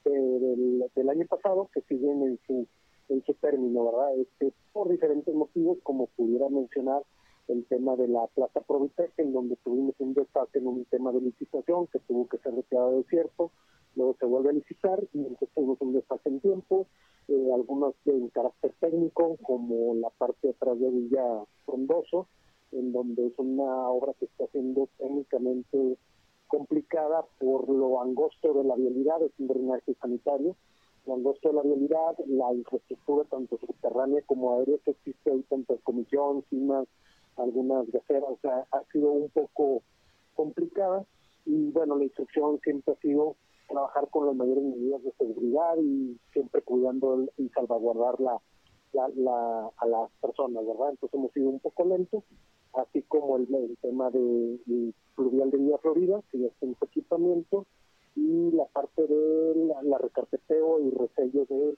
eh, 0.05 0.89
del, 0.95 1.09
año 1.09 1.27
pasado 1.27 1.69
que 1.73 1.81
siguen 1.83 2.23
en 2.23 2.39
su 2.47 2.67
en 3.09 3.25
su 3.25 3.35
término, 3.35 3.87
¿verdad? 3.87 4.17
Este, 4.19 4.53
por 4.73 4.89
diferentes 4.89 5.35
motivos, 5.35 5.79
como 5.83 6.07
pudiera 6.07 6.49
mencionar 6.49 7.03
el 7.49 7.65
tema 7.67 7.97
de 7.97 8.07
la 8.07 8.27
Plaza 8.29 8.61
Provitec, 8.61 9.13
en 9.19 9.33
donde 9.33 9.57
tuvimos 9.65 9.97
un 9.99 10.15
desfase 10.15 10.59
en 10.59 10.69
un 10.69 10.85
tema 10.85 11.11
de 11.11 11.21
licitación 11.21 11.89
que 11.89 11.99
tuvo 12.01 12.29
que 12.29 12.39
ser 12.39 12.55
retirado 12.55 12.99
de 12.99 13.05
cierto, 13.05 13.51
luego 13.97 14.17
se 14.19 14.27
vuelve 14.27 14.51
a 14.51 14.53
licitar 14.53 15.03
y 15.13 15.19
entonces 15.19 15.49
tuvimos 15.55 15.81
un 15.81 15.93
desfase 15.93 16.29
en 16.29 16.41
tiempo, 16.41 16.87
eh, 17.27 17.51
algunos 17.53 17.95
en 18.07 18.29
carácter 18.29 18.73
técnico, 18.79 19.37
como 19.43 19.97
la 19.97 20.11
parte 20.11 20.39
de 20.47 20.51
atrás 20.51 20.79
de 20.79 20.91
Villa 20.91 21.45
Frondoso, 21.65 22.29
en 22.73 22.93
donde 22.93 23.27
es 23.27 23.33
una 23.39 23.89
obra 23.91 24.13
que 24.19 24.27
está 24.27 24.47
siendo 24.53 24.89
técnicamente 24.99 25.99
complicada 26.51 27.25
por 27.39 27.69
lo 27.69 28.03
angosto 28.03 28.53
de 28.53 28.65
la 28.65 28.75
vialidad, 28.75 29.23
es 29.23 29.33
un 29.39 29.47
drenaje 29.47 29.95
sanitario, 29.95 30.57
lo 31.07 31.15
angosto 31.15 31.49
de 31.49 31.55
la 31.55 31.63
vialidad, 31.63 32.19
la 32.27 32.53
infraestructura 32.53 33.25
tanto 33.31 33.57
subterránea 33.57 34.21
como 34.27 34.59
aérea 34.59 34.77
que 34.85 34.91
existe 34.91 35.31
ahí, 35.31 35.43
tanto 35.49 35.79
comisión, 35.85 36.45
cimas, 36.51 36.89
algunas 37.37 37.89
gaceras, 37.91 38.29
o 38.29 38.39
sea, 38.43 38.67
ha 38.73 38.83
sido 38.93 39.13
un 39.13 39.31
poco 39.31 39.83
complicada 40.35 41.07
y 41.47 41.71
bueno, 41.71 41.97
la 41.97 42.05
instrucción 42.05 42.59
siempre 42.63 42.95
ha 42.95 43.01
sido 43.01 43.37
trabajar 43.69 44.09
con 44.11 44.27
las 44.27 44.35
mayores 44.35 44.65
medidas 44.65 45.03
de 45.05 45.13
seguridad 45.13 45.77
y 45.81 46.19
siempre 46.33 46.63
cuidando 46.63 47.27
y 47.39 47.49
salvaguardar 47.51 48.19
la, 48.21 48.41
a 49.77 49.87
las 49.87 50.11
personas, 50.21 50.67
¿verdad? 50.67 50.91
Entonces 50.91 51.15
hemos 51.15 51.33
sido 51.33 51.49
un 51.49 51.61
poco 51.61 51.85
lentos, 51.85 52.25
así 52.75 53.03
como 53.03 53.37
el, 53.37 53.49
tema 53.81 54.11
de, 54.11 54.93
fluvial 55.15 55.51
de 55.51 55.59
Villa 55.59 55.79
Florida, 55.79 56.23
que 56.31 56.39
ya 56.39 56.47
está 56.47 56.67
en 56.67 56.77
su 56.79 56.85
equipamiento, 56.85 57.67
y 58.17 58.51
la 58.53 58.67
parte 58.67 59.07
de 59.07 59.73
la, 59.85 59.99
recarpeteo 59.99 60.81
y 60.81 60.91
resello 60.91 61.47
de 61.47 61.77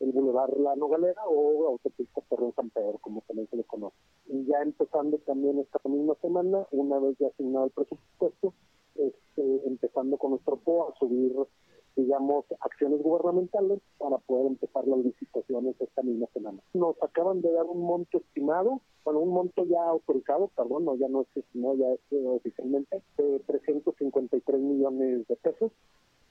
el 0.00 0.10
Boulevard 0.10 0.56
La 0.58 0.74
Nogalera 0.74 1.22
o 1.28 1.68
Autopista 1.68 2.20
Torreón 2.28 2.52
San 2.56 2.70
Pedro, 2.70 2.98
como 3.00 3.22
también 3.28 3.48
se 3.48 3.56
le 3.56 3.64
conoce. 3.64 3.96
Y 4.26 4.44
ya 4.44 4.60
empezando 4.60 5.18
también 5.18 5.60
esta 5.60 5.78
misma 5.88 6.14
semana, 6.20 6.66
una 6.72 6.98
vez 6.98 7.16
ya 7.18 7.28
asignado 7.28 7.66
el 7.66 7.70
presupuesto, 7.70 8.54
este, 8.96 9.66
empezando 9.66 10.16
con 10.18 10.32
nuestro 10.32 10.56
PO 10.56 10.88
a 10.88 10.98
subir 10.98 11.32
digamos, 11.96 12.44
acciones 12.60 13.02
gubernamentales 13.02 13.80
para 13.98 14.18
poder 14.18 14.46
empezar 14.46 14.86
las 14.86 14.98
licitaciones 14.98 15.74
esta 15.80 16.02
misma 16.02 16.26
semana. 16.32 16.60
Nos 16.72 17.00
acaban 17.02 17.40
de 17.40 17.50
dar 17.52 17.64
un 17.64 17.82
monto 17.82 18.18
estimado, 18.18 18.80
bueno, 19.04 19.20
un 19.20 19.30
monto 19.30 19.64
ya 19.64 19.82
autorizado, 19.84 20.48
perdón, 20.56 20.86
no, 20.86 20.96
ya 20.96 21.08
no 21.08 21.22
es 21.22 21.28
estimado, 21.36 21.76
ya 21.76 21.92
es 21.92 22.00
eh, 22.10 22.26
oficialmente, 22.26 23.00
de 23.16 23.38
353 23.40 24.60
millones 24.60 25.26
de 25.28 25.36
pesos 25.36 25.70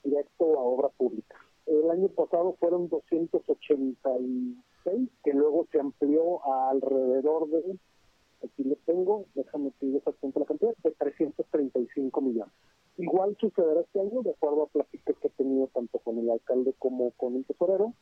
directo 0.02 0.58
a 0.58 0.62
obra 0.62 0.88
pública. 0.90 1.36
El 1.66 1.90
año 1.90 2.08
pasado 2.08 2.56
fueron 2.60 2.90
286, 2.90 5.08
que 5.24 5.32
luego 5.32 5.66
se 5.72 5.80
amplió 5.80 6.46
a 6.46 6.68
alrededor 6.70 7.48
de, 7.48 7.78
aquí 8.44 8.64
lo 8.64 8.76
tengo, 8.84 9.24
déjame 9.34 9.70
pedir 9.80 9.96
exactamente 9.96 10.40
la 10.40 10.46
cantidad, 10.46 10.74
de 10.82 10.90
335 10.90 12.20
millones. 12.20 12.52
Igual 12.98 13.36
sucederá 13.40 13.80
este 13.80 14.00
año, 14.00 14.22
de 14.22 14.30
acuerdo 14.30 14.62
a 14.62 14.68
he 14.92 15.03
tenido 15.36 15.68
tanto 15.68 15.98
con 15.98 16.18
el 16.18 16.30
alcalde 16.30 16.74
como 16.78 17.10
con 17.12 17.36
el 17.36 17.44
tesorero, 17.44 17.92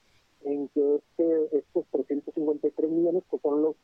en 0.44 0.68
que 0.68 0.96
este, 0.96 1.58
estos 1.58 1.86
353 1.90 2.90
millones 2.90 3.22
pues 3.30 3.42
son 3.42 3.62
los, 3.62 3.76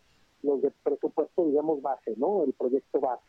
los 0.42 0.62
de 0.62 0.70
presupuesto, 0.82 1.46
digamos, 1.46 1.82
base, 1.82 2.14
¿no? 2.16 2.44
El 2.44 2.52
proyecto 2.52 3.00
base. 3.00 3.22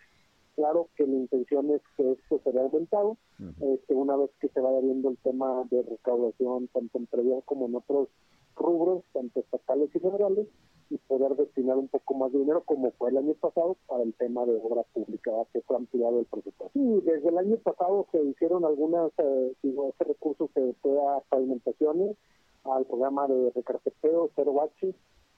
Claro 0.56 0.90
que 0.96 1.08
la 1.08 1.16
intención 1.16 1.70
es 1.72 1.82
que 1.96 2.12
esto 2.12 2.42
se 2.44 2.52
vea 2.52 2.64
aumentado, 2.64 3.18
este, 3.62 3.94
una 3.94 4.18
vez 4.18 4.30
que 4.42 4.50
se 4.50 4.60
vaya 4.60 4.82
viendo 4.82 5.10
el 5.10 5.18
tema 5.18 5.64
de 5.72 5.84
recaudación, 5.84 6.68
tanto 6.68 6.98
en 6.98 7.06
previa 7.06 7.42
como 7.46 7.68
en 7.68 7.76
otros 7.76 8.10
rubros, 8.58 9.04
tanto 9.14 9.40
estatales 9.40 9.90
y 9.96 10.00
federales, 10.00 10.48
y 10.90 10.98
poder 10.98 11.36
destinar 11.36 11.78
un 11.78 11.88
poco 11.88 12.16
más 12.16 12.32
de 12.32 12.40
dinero, 12.40 12.64
como 12.66 12.92
fue 12.92 13.12
el 13.12 13.18
año 13.18 13.34
pasado, 13.36 13.78
para 13.88 14.04
el 14.04 14.14
tema 14.16 14.46
de 14.46 14.60
obra 14.62 14.84
pública, 14.94 15.32
que 15.54 15.62
fue 15.62 15.76
ampliado 15.76 16.20
el 16.20 16.26
presupuesto. 16.26 16.80
Y 16.80 17.02
desde 17.02 17.30
el 17.30 17.38
año 17.38 17.58
pasado 17.58 18.08
se 18.12 18.24
hicieron 18.24 18.66
algunas, 18.66 19.12
eh, 19.18 19.54
digo, 19.62 19.90
ese 19.90 20.04
recurso 20.04 20.50
se 20.54 20.74
fue 20.82 20.98
a 21.00 21.20
pavimentaciones, 21.30 22.18
al 22.64 22.86
programa 22.86 23.28
de 23.28 23.52
recarpeteo, 23.52 24.32
cero 24.36 24.54
baches, 24.54 24.96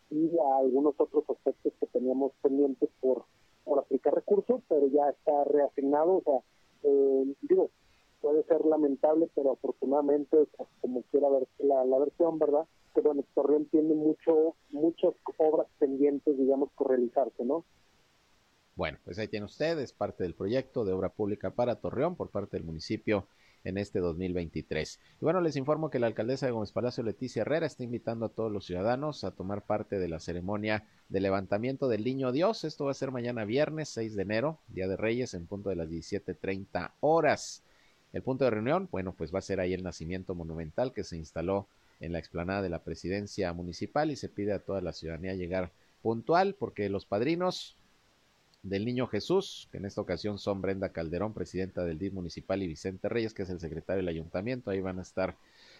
y 0.09 0.29
a 0.37 0.57
algunos 0.57 0.95
otros 0.97 1.23
aspectos 1.29 1.73
que 1.79 1.87
teníamos 1.87 2.33
pendientes 2.41 2.89
por, 2.99 3.23
por 3.63 3.79
aplicar 3.79 4.13
recursos, 4.13 4.61
pero 4.67 4.87
ya 4.87 5.09
está 5.09 5.43
reasignado, 5.45 6.17
o 6.17 6.21
sea, 6.23 6.39
eh, 6.83 7.33
digo, 7.41 7.69
puede 8.21 8.43
ser 8.43 8.65
lamentable, 8.65 9.29
pero 9.35 9.53
afortunadamente, 9.53 10.47
como 10.79 11.01
quiera 11.03 11.29
ver 11.29 11.47
la, 11.59 11.97
versión, 11.99 12.39
¿verdad? 12.39 12.65
que 12.93 13.01
bueno, 13.01 13.23
Torreón 13.33 13.65
tiene 13.65 13.93
mucho, 13.93 14.55
muchas 14.69 15.13
obras 15.37 15.67
pendientes, 15.79 16.37
digamos, 16.37 16.69
por 16.77 16.89
realizarse, 16.89 17.43
¿no? 17.43 17.65
Bueno, 18.75 18.97
pues 19.03 19.19
ahí 19.19 19.27
tiene 19.27 19.45
usted, 19.45 19.79
es 19.79 19.93
parte 19.93 20.23
del 20.23 20.33
proyecto 20.33 20.85
de 20.85 20.93
obra 20.93 21.09
pública 21.09 21.51
para 21.51 21.75
Torreón 21.75 22.15
por 22.15 22.29
parte 22.29 22.57
del 22.57 22.65
municipio 22.65 23.27
en 23.63 23.77
este 23.77 23.99
2023. 23.99 24.99
Y 25.21 25.25
bueno, 25.25 25.41
les 25.41 25.55
informo 25.55 25.89
que 25.89 25.99
la 25.99 26.07
alcaldesa 26.07 26.45
de 26.45 26.51
Gómez 26.51 26.71
Palacio, 26.71 27.03
Leticia 27.03 27.41
Herrera, 27.41 27.67
está 27.67 27.83
invitando 27.83 28.25
a 28.25 28.29
todos 28.29 28.51
los 28.51 28.65
ciudadanos 28.65 29.23
a 29.23 29.35
tomar 29.35 29.65
parte 29.65 29.99
de 29.99 30.07
la 30.07 30.19
ceremonia 30.19 30.87
de 31.09 31.19
levantamiento 31.19 31.87
del 31.87 32.03
Niño 32.03 32.31
Dios. 32.31 32.63
Esto 32.63 32.85
va 32.85 32.91
a 32.91 32.95
ser 32.95 33.11
mañana 33.11 33.45
viernes 33.45 33.89
6 33.89 34.15
de 34.15 34.21
enero, 34.23 34.59
Día 34.67 34.87
de 34.87 34.97
Reyes, 34.97 35.33
en 35.33 35.47
punto 35.47 35.69
de 35.69 35.75
las 35.75 35.89
17.30 35.89 36.93
horas. 37.01 37.63
El 38.13 38.23
punto 38.23 38.43
de 38.45 38.51
reunión, 38.51 38.89
bueno, 38.91 39.13
pues 39.17 39.33
va 39.33 39.39
a 39.39 39.43
ser 39.43 39.59
ahí 39.59 39.73
el 39.73 39.83
nacimiento 39.83 40.35
monumental 40.35 40.93
que 40.93 41.03
se 41.03 41.17
instaló 41.17 41.67
en 41.99 42.11
la 42.11 42.19
explanada 42.19 42.61
de 42.61 42.69
la 42.69 42.83
presidencia 42.83 43.53
municipal 43.53 44.11
y 44.11 44.15
se 44.15 44.27
pide 44.27 44.53
a 44.53 44.59
toda 44.59 44.81
la 44.81 44.91
ciudadanía 44.91 45.35
llegar 45.35 45.71
puntual 46.01 46.55
porque 46.55 46.89
los 46.89 47.05
padrinos 47.05 47.75
del 48.63 48.85
Niño 48.85 49.07
Jesús, 49.07 49.67
que 49.71 49.77
en 49.77 49.85
esta 49.85 50.01
ocasión 50.01 50.37
son 50.37 50.61
Brenda 50.61 50.89
Calderón, 50.89 51.33
presidenta 51.33 51.83
del 51.83 51.97
DIF 51.97 52.13
municipal, 52.13 52.61
y 52.61 52.67
Vicente 52.67 53.09
Reyes, 53.09 53.33
que 53.33 53.43
es 53.43 53.49
el 53.49 53.59
secretario 53.59 53.97
del 54.01 54.09
ayuntamiento, 54.09 54.69
ahí 54.69 54.81
van 54.81 54.99
a 54.99 55.03
estar 55.03 55.35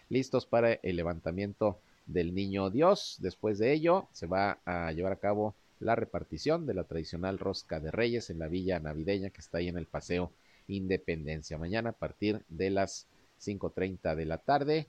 listos 0.08 0.46
para 0.46 0.72
el 0.72 0.96
levantamiento 0.96 1.78
del 2.06 2.34
Niño 2.34 2.70
Dios. 2.70 3.18
Después 3.20 3.58
de 3.58 3.72
ello, 3.72 4.08
se 4.12 4.26
va 4.26 4.58
a 4.64 4.90
llevar 4.92 5.12
a 5.12 5.16
cabo 5.16 5.54
la 5.78 5.94
repartición 5.94 6.66
de 6.66 6.74
la 6.74 6.84
tradicional 6.84 7.38
rosca 7.38 7.78
de 7.80 7.90
Reyes 7.90 8.30
en 8.30 8.38
la 8.38 8.48
villa 8.48 8.78
navideña 8.80 9.30
que 9.30 9.40
está 9.40 9.58
ahí 9.58 9.68
en 9.68 9.78
el 9.78 9.86
Paseo 9.86 10.32
Independencia. 10.68 11.58
Mañana 11.58 11.90
a 11.90 11.94
partir 11.94 12.44
de 12.48 12.70
las 12.70 13.06
5.30 13.40 14.14
de 14.14 14.24
la 14.24 14.38
tarde, 14.38 14.86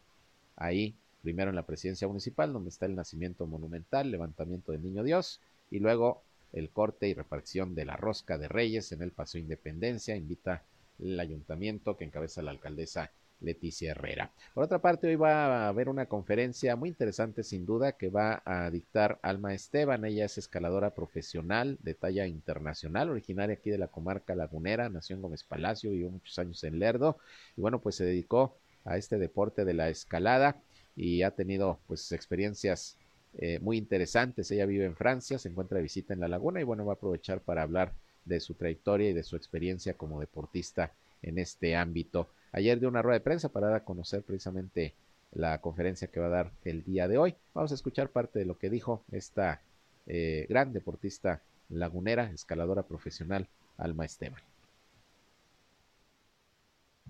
ahí 0.56 0.96
primero 1.22 1.50
en 1.50 1.56
la 1.56 1.66
presidencia 1.66 2.08
municipal, 2.08 2.52
donde 2.52 2.70
está 2.70 2.86
el 2.86 2.96
nacimiento 2.96 3.48
monumental, 3.48 4.12
levantamiento 4.12 4.72
del 4.72 4.84
Niño 4.84 5.04
Dios, 5.04 5.40
y 5.72 5.80
luego 5.80 6.22
el 6.52 6.70
corte 6.70 7.08
y 7.08 7.14
repartición 7.14 7.76
de 7.76 7.86
la 7.86 7.98
rosca 7.98 8.38
de 8.38 8.48
Reyes 8.48 8.92
en 8.92 9.02
el 9.02 9.12
Paseo 9.12 9.42
Independencia. 9.42 10.16
Invita 10.16 10.64
el 11.00 11.20
ayuntamiento 11.20 11.98
que 11.98 12.04
encabeza 12.04 12.42
la 12.42 12.52
alcaldesa 12.52 13.12
Leticia 13.44 13.92
Herrera. 13.92 14.32
Por 14.54 14.64
otra 14.64 14.80
parte, 14.80 15.08
hoy 15.08 15.16
va 15.16 15.66
a 15.66 15.68
haber 15.68 15.90
una 15.90 16.08
conferencia 16.08 16.76
muy 16.76 16.90
interesante, 16.90 17.44
sin 17.44 17.66
duda, 17.66 17.94
que 17.94 18.10
va 18.10 18.42
a 18.46 18.70
dictar 18.72 19.20
Alma 19.22 19.54
Esteban. 19.54 20.06
Ella 20.06 20.26
es 20.26 20.38
escaladora 20.38 20.96
profesional 20.96 21.78
de 21.82 21.94
talla 21.94 22.26
internacional, 22.26 23.10
originaria 23.10 23.56
aquí 23.56 23.70
de 23.70 23.78
la 23.78 23.88
comarca 23.88 24.36
lagunera, 24.36 24.90
nació 24.90 25.16
en 25.16 25.22
Gómez 25.22 25.44
Palacio, 25.44 25.92
vivió 25.92 26.10
muchos 26.10 26.38
años 26.40 26.64
en 26.64 26.80
Lerdo, 26.80 27.18
y 27.56 27.62
bueno, 27.62 27.80
pues 27.80 27.96
se 27.96 28.06
dedicó 28.06 28.58
a 28.86 28.98
este 28.98 29.18
deporte 29.18 29.66
de 29.66 29.74
la 29.74 29.90
escalada 29.90 30.62
y 30.96 31.24
ha 31.24 31.32
tenido 31.32 31.80
pues 31.88 32.12
experiencias 32.12 32.98
eh, 33.38 33.60
muy 33.60 33.78
interesantes. 33.78 34.52
Ella 34.52 34.66
vive 34.66 34.86
en 34.86 34.96
Francia, 34.96 35.40
se 35.40 35.50
encuentra 35.50 35.78
de 35.78 35.84
visita 35.84 36.14
en 36.14 36.20
la 36.20 36.28
laguna 36.28 36.62
y 36.62 36.64
bueno, 36.64 36.86
va 36.86 36.94
a 36.94 36.96
aprovechar 36.96 37.42
para 37.42 37.64
hablar 37.64 37.94
de 38.26 38.40
su 38.40 38.54
trayectoria 38.54 39.10
y 39.10 39.14
de 39.14 39.24
su 39.24 39.36
experiencia 39.36 39.96
como 39.96 40.20
deportista 40.20 40.94
en 41.22 41.40
este 41.40 41.76
ámbito. 41.76 42.30
Ayer 42.54 42.80
dio 42.80 42.88
una 42.88 43.02
rueda 43.02 43.20
de 43.20 43.24
prensa 43.24 43.50
para 43.50 43.68
dar 43.68 43.76
a 43.76 43.84
conocer 43.84 44.24
precisamente 44.24 44.94
la 45.34 45.60
conferencia 45.60 46.08
que 46.08 46.22
va 46.22 46.28
a 46.28 46.30
dar 46.30 46.52
el 46.64 46.86
día 46.86 47.10
de 47.10 47.18
hoy. 47.18 47.36
Vamos 47.54 47.72
a 47.72 47.76
escuchar 47.76 48.10
parte 48.10 48.40
de 48.40 48.46
lo 48.46 48.58
que 48.58 48.70
dijo 48.70 49.04
esta 49.12 49.62
eh, 50.08 50.46
gran 50.48 50.72
deportista 50.72 51.42
lagunera, 51.70 52.32
escaladora 52.32 52.84
profesional, 52.84 53.48
Alma 53.78 54.06
Esteban 54.06 54.42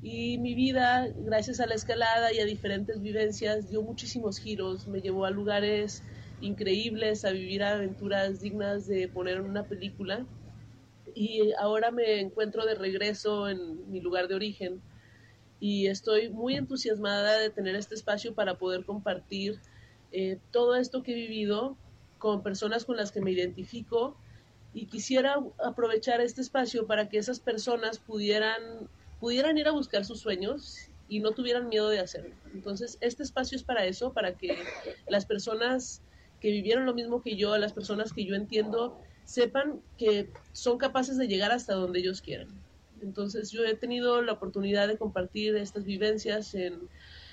y 0.02 0.38
mi 0.38 0.54
vida, 0.54 1.08
gracias 1.16 1.60
a 1.60 1.66
la 1.66 1.76
escalada 1.76 2.34
y 2.34 2.40
a 2.40 2.46
diferentes 2.46 3.02
vivencias, 3.02 3.70
dio 3.70 3.82
muchísimos 3.82 4.38
giros, 4.38 4.88
me 4.88 5.02
llevó 5.02 5.26
a 5.26 5.32
lugares 5.32 6.04
increíbles, 6.42 7.24
a 7.24 7.32
vivir 7.32 7.64
aventuras 7.64 8.42
dignas 8.42 8.86
de 8.86 9.08
poner 9.08 9.38
en 9.38 9.46
una 9.46 9.64
película 9.64 10.26
y 11.16 11.54
ahora 11.60 11.92
me 11.92 12.20
encuentro 12.20 12.66
de 12.66 12.76
regreso 12.76 13.48
en 13.48 13.90
mi 13.92 14.02
lugar 14.02 14.28
de 14.28 14.36
origen 14.36 14.82
y 15.64 15.88
estoy 15.88 16.28
muy 16.28 16.56
entusiasmada 16.56 17.38
de 17.38 17.50
tener 17.50 17.78
este 17.78 17.96
espacio 17.96 18.36
para 18.36 18.58
poder 18.58 18.84
compartir 18.84 19.62
eh, 20.12 20.38
todo 20.52 20.76
esto 20.76 21.04
que 21.04 21.14
he 21.14 21.16
vivido 21.16 21.78
con 22.18 22.44
personas 22.44 22.84
con 22.84 22.98
las 22.98 23.14
que 23.14 23.22
me 23.22 23.32
identifico 23.32 24.18
y 24.74 24.88
quisiera 24.88 25.38
aprovechar 25.66 26.20
este 26.20 26.42
espacio 26.42 26.86
para 26.86 27.08
que 27.08 27.18
esas 27.18 27.40
personas 27.40 27.98
pudieran 28.00 28.90
pudieran 29.22 29.58
ir 29.58 29.70
a 29.70 29.72
buscar 29.72 30.04
sus 30.04 30.20
sueños 30.20 30.90
y 31.08 31.22
no 31.22 31.32
tuvieran 31.32 31.70
miedo 31.70 31.88
de 31.88 32.02
hacerlo. 32.02 32.36
Entonces, 32.54 32.98
este 33.00 33.24
espacio 33.24 33.56
es 33.56 33.64
para 33.64 33.86
eso, 33.86 34.12
para 34.12 34.36
que 34.36 34.58
las 35.08 35.26
personas 35.26 36.02
que 36.42 36.52
vivieron 36.52 36.86
lo 36.86 36.94
mismo 36.94 37.22
que 37.22 37.38
yo, 37.38 37.58
las 37.58 37.72
personas 37.72 38.12
que 38.12 38.26
yo 38.26 38.36
entiendo, 38.36 39.00
sepan 39.24 39.80
que 39.98 40.30
son 40.52 40.78
capaces 40.78 41.18
de 41.18 41.30
llegar 41.30 41.54
hasta 41.54 41.74
donde 41.74 42.00
ellos 42.00 42.22
quieran. 42.22 42.63
Entonces, 43.04 43.52
yo 43.52 43.64
he 43.66 43.76
tenido 43.76 44.22
la 44.22 44.34
oportunidad 44.34 44.88
de 44.88 44.98
compartir 44.98 45.56
estas 45.56 45.84
vivencias 45.86 46.56
en, 46.56 46.90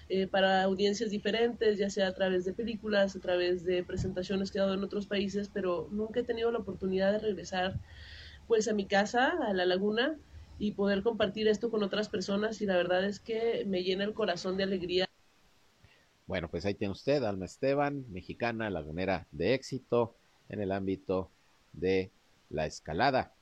eh, 0.09 0.27
para 0.27 0.63
audiencias 0.65 1.11
diferentes, 1.11 1.79
ya 1.79 1.89
sea 1.89 2.09
a 2.09 2.15
través 2.15 2.45
de 2.45 2.53
películas, 2.53 3.17
a 3.17 3.21
través 3.21 3.65
de 3.65 3.85
presentaciones 3.85 4.51
que 4.51 4.59
he 4.59 4.61
dado 4.61 4.75
en 4.75 4.85
otros 4.85 5.07
países, 5.07 5.49
pero 5.49 5.89
nunca 5.91 6.21
he 6.21 6.25
tenido 6.25 6.51
la 6.51 6.59
oportunidad 6.59 7.13
de 7.13 7.21
regresar 7.21 7.81
pues 8.47 8.67
a 8.69 8.75
mi 8.75 8.87
casa, 8.87 9.33
a 9.47 9.55
la 9.55 9.65
laguna, 9.65 10.19
y 10.59 10.73
poder 10.73 11.03
compartir 11.03 11.49
esto 11.49 11.71
con 11.71 11.83
otras 11.83 12.09
personas 12.11 12.61
y 12.61 12.67
la 12.67 12.77
verdad 12.77 13.05
es 13.05 13.19
que 13.19 13.65
me 13.67 13.83
llena 13.83 14.05
el 14.05 14.13
corazón 14.13 14.59
de 14.59 14.65
alegría. 14.65 15.09
Bueno, 16.27 16.49
pues 16.51 16.67
ahí 16.67 16.75
tiene 16.75 16.93
usted, 16.93 17.25
Alma 17.25 17.47
Esteban, 17.47 18.05
mexicana, 18.13 18.69
lagunera 18.69 19.27
de 19.33 19.55
éxito 19.55 20.17
en 20.49 20.61
el 20.61 20.71
ámbito 20.71 21.31
de 21.73 22.13
la 22.51 22.67
escalada. 22.67 23.33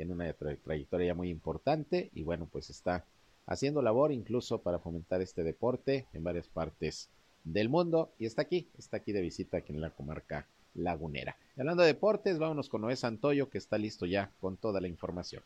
Tiene 0.00 0.14
una 0.14 0.32
trayectoria 0.32 1.14
muy 1.14 1.28
importante 1.28 2.08
y 2.14 2.22
bueno, 2.22 2.48
pues 2.50 2.70
está 2.70 3.04
haciendo 3.44 3.82
labor 3.82 4.12
incluso 4.12 4.62
para 4.62 4.78
fomentar 4.78 5.20
este 5.20 5.44
deporte 5.44 6.06
en 6.14 6.24
varias 6.24 6.48
partes 6.48 7.10
del 7.44 7.68
mundo 7.68 8.14
y 8.18 8.24
está 8.24 8.40
aquí, 8.40 8.70
está 8.78 8.96
aquí 8.96 9.12
de 9.12 9.20
visita 9.20 9.58
aquí 9.58 9.74
en 9.74 9.82
la 9.82 9.90
comarca 9.90 10.48
lagunera. 10.72 11.36
hablando 11.58 11.82
de 11.82 11.88
deportes, 11.88 12.38
vámonos 12.38 12.70
con 12.70 12.80
Noé 12.80 12.96
Santoyo 12.96 13.50
que 13.50 13.58
está 13.58 13.76
listo 13.76 14.06
ya 14.06 14.32
con 14.40 14.56
toda 14.56 14.80
la 14.80 14.88
información. 14.88 15.42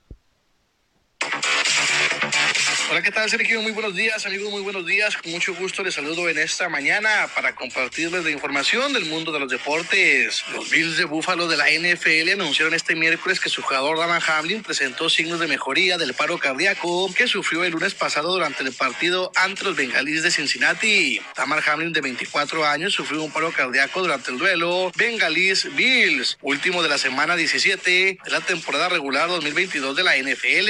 Hola, 2.91 3.01
¿qué 3.01 3.11
tal, 3.11 3.31
Sergio? 3.31 3.63
Muy 3.63 3.73
buenos 3.73 3.95
días, 3.95 4.27
amigos, 4.27 4.51
muy 4.51 4.61
buenos 4.61 4.85
días. 4.85 5.17
Con 5.17 5.33
mucho 5.33 5.55
gusto 5.55 5.83
les 5.83 5.95
saludo 5.95 6.29
en 6.29 6.37
esta 6.37 6.69
mañana 6.69 7.29
para 7.35 7.55
compartirles 7.55 8.25
la 8.25 8.31
información 8.31 8.93
del 8.93 9.07
mundo 9.07 9.33
de 9.33 9.41
los 9.41 9.49
deportes. 9.49 10.45
Los 10.53 10.69
Bills 10.69 10.99
de 10.99 11.07
Búfalo 11.07 11.49
de 11.49 11.57
la 11.57 11.71
NFL 11.71 12.33
anunciaron 12.39 12.75
este 12.75 12.95
miércoles 12.95 13.41
que 13.41 13.49
su 13.49 13.63
jugador 13.63 13.99
Damon 13.99 14.21
Hamlin 14.29 14.63
presentó 14.63 15.09
signos 15.09 15.41
de 15.41 15.47
mejoría 15.47 15.97
del 15.97 16.13
paro 16.13 16.39
cardíaco 16.39 17.13
que 17.15 17.27
sufrió 17.27 17.65
el 17.65 17.73
lunes 17.73 17.95
pasado 17.95 18.31
durante 18.31 18.63
el 18.63 18.73
partido 18.73 19.33
ante 19.35 19.65
los 19.65 19.77
Bengalíes 19.77 20.23
de 20.23 20.31
Cincinnati. 20.31 21.23
Damon 21.35 21.61
Hamlin, 21.67 21.93
de 21.93 22.03
24 22.03 22.67
años, 22.67 22.93
sufrió 22.93 23.23
un 23.23 23.33
paro 23.33 23.51
cardíaco 23.51 24.03
durante 24.03 24.31
el 24.31 24.37
duelo 24.37 24.93
Bengalís 24.95 25.75
Bills, 25.75 26.37
último 26.43 26.83
de 26.83 26.91
la 26.91 26.99
semana 26.99 27.35
17 27.35 28.19
de 28.23 28.31
la 28.31 28.43
temporada 28.43 28.91
regular 28.91 29.29
2022 29.31 29.97
de 29.97 30.05
la 30.05 30.17
NFL, 30.19 30.67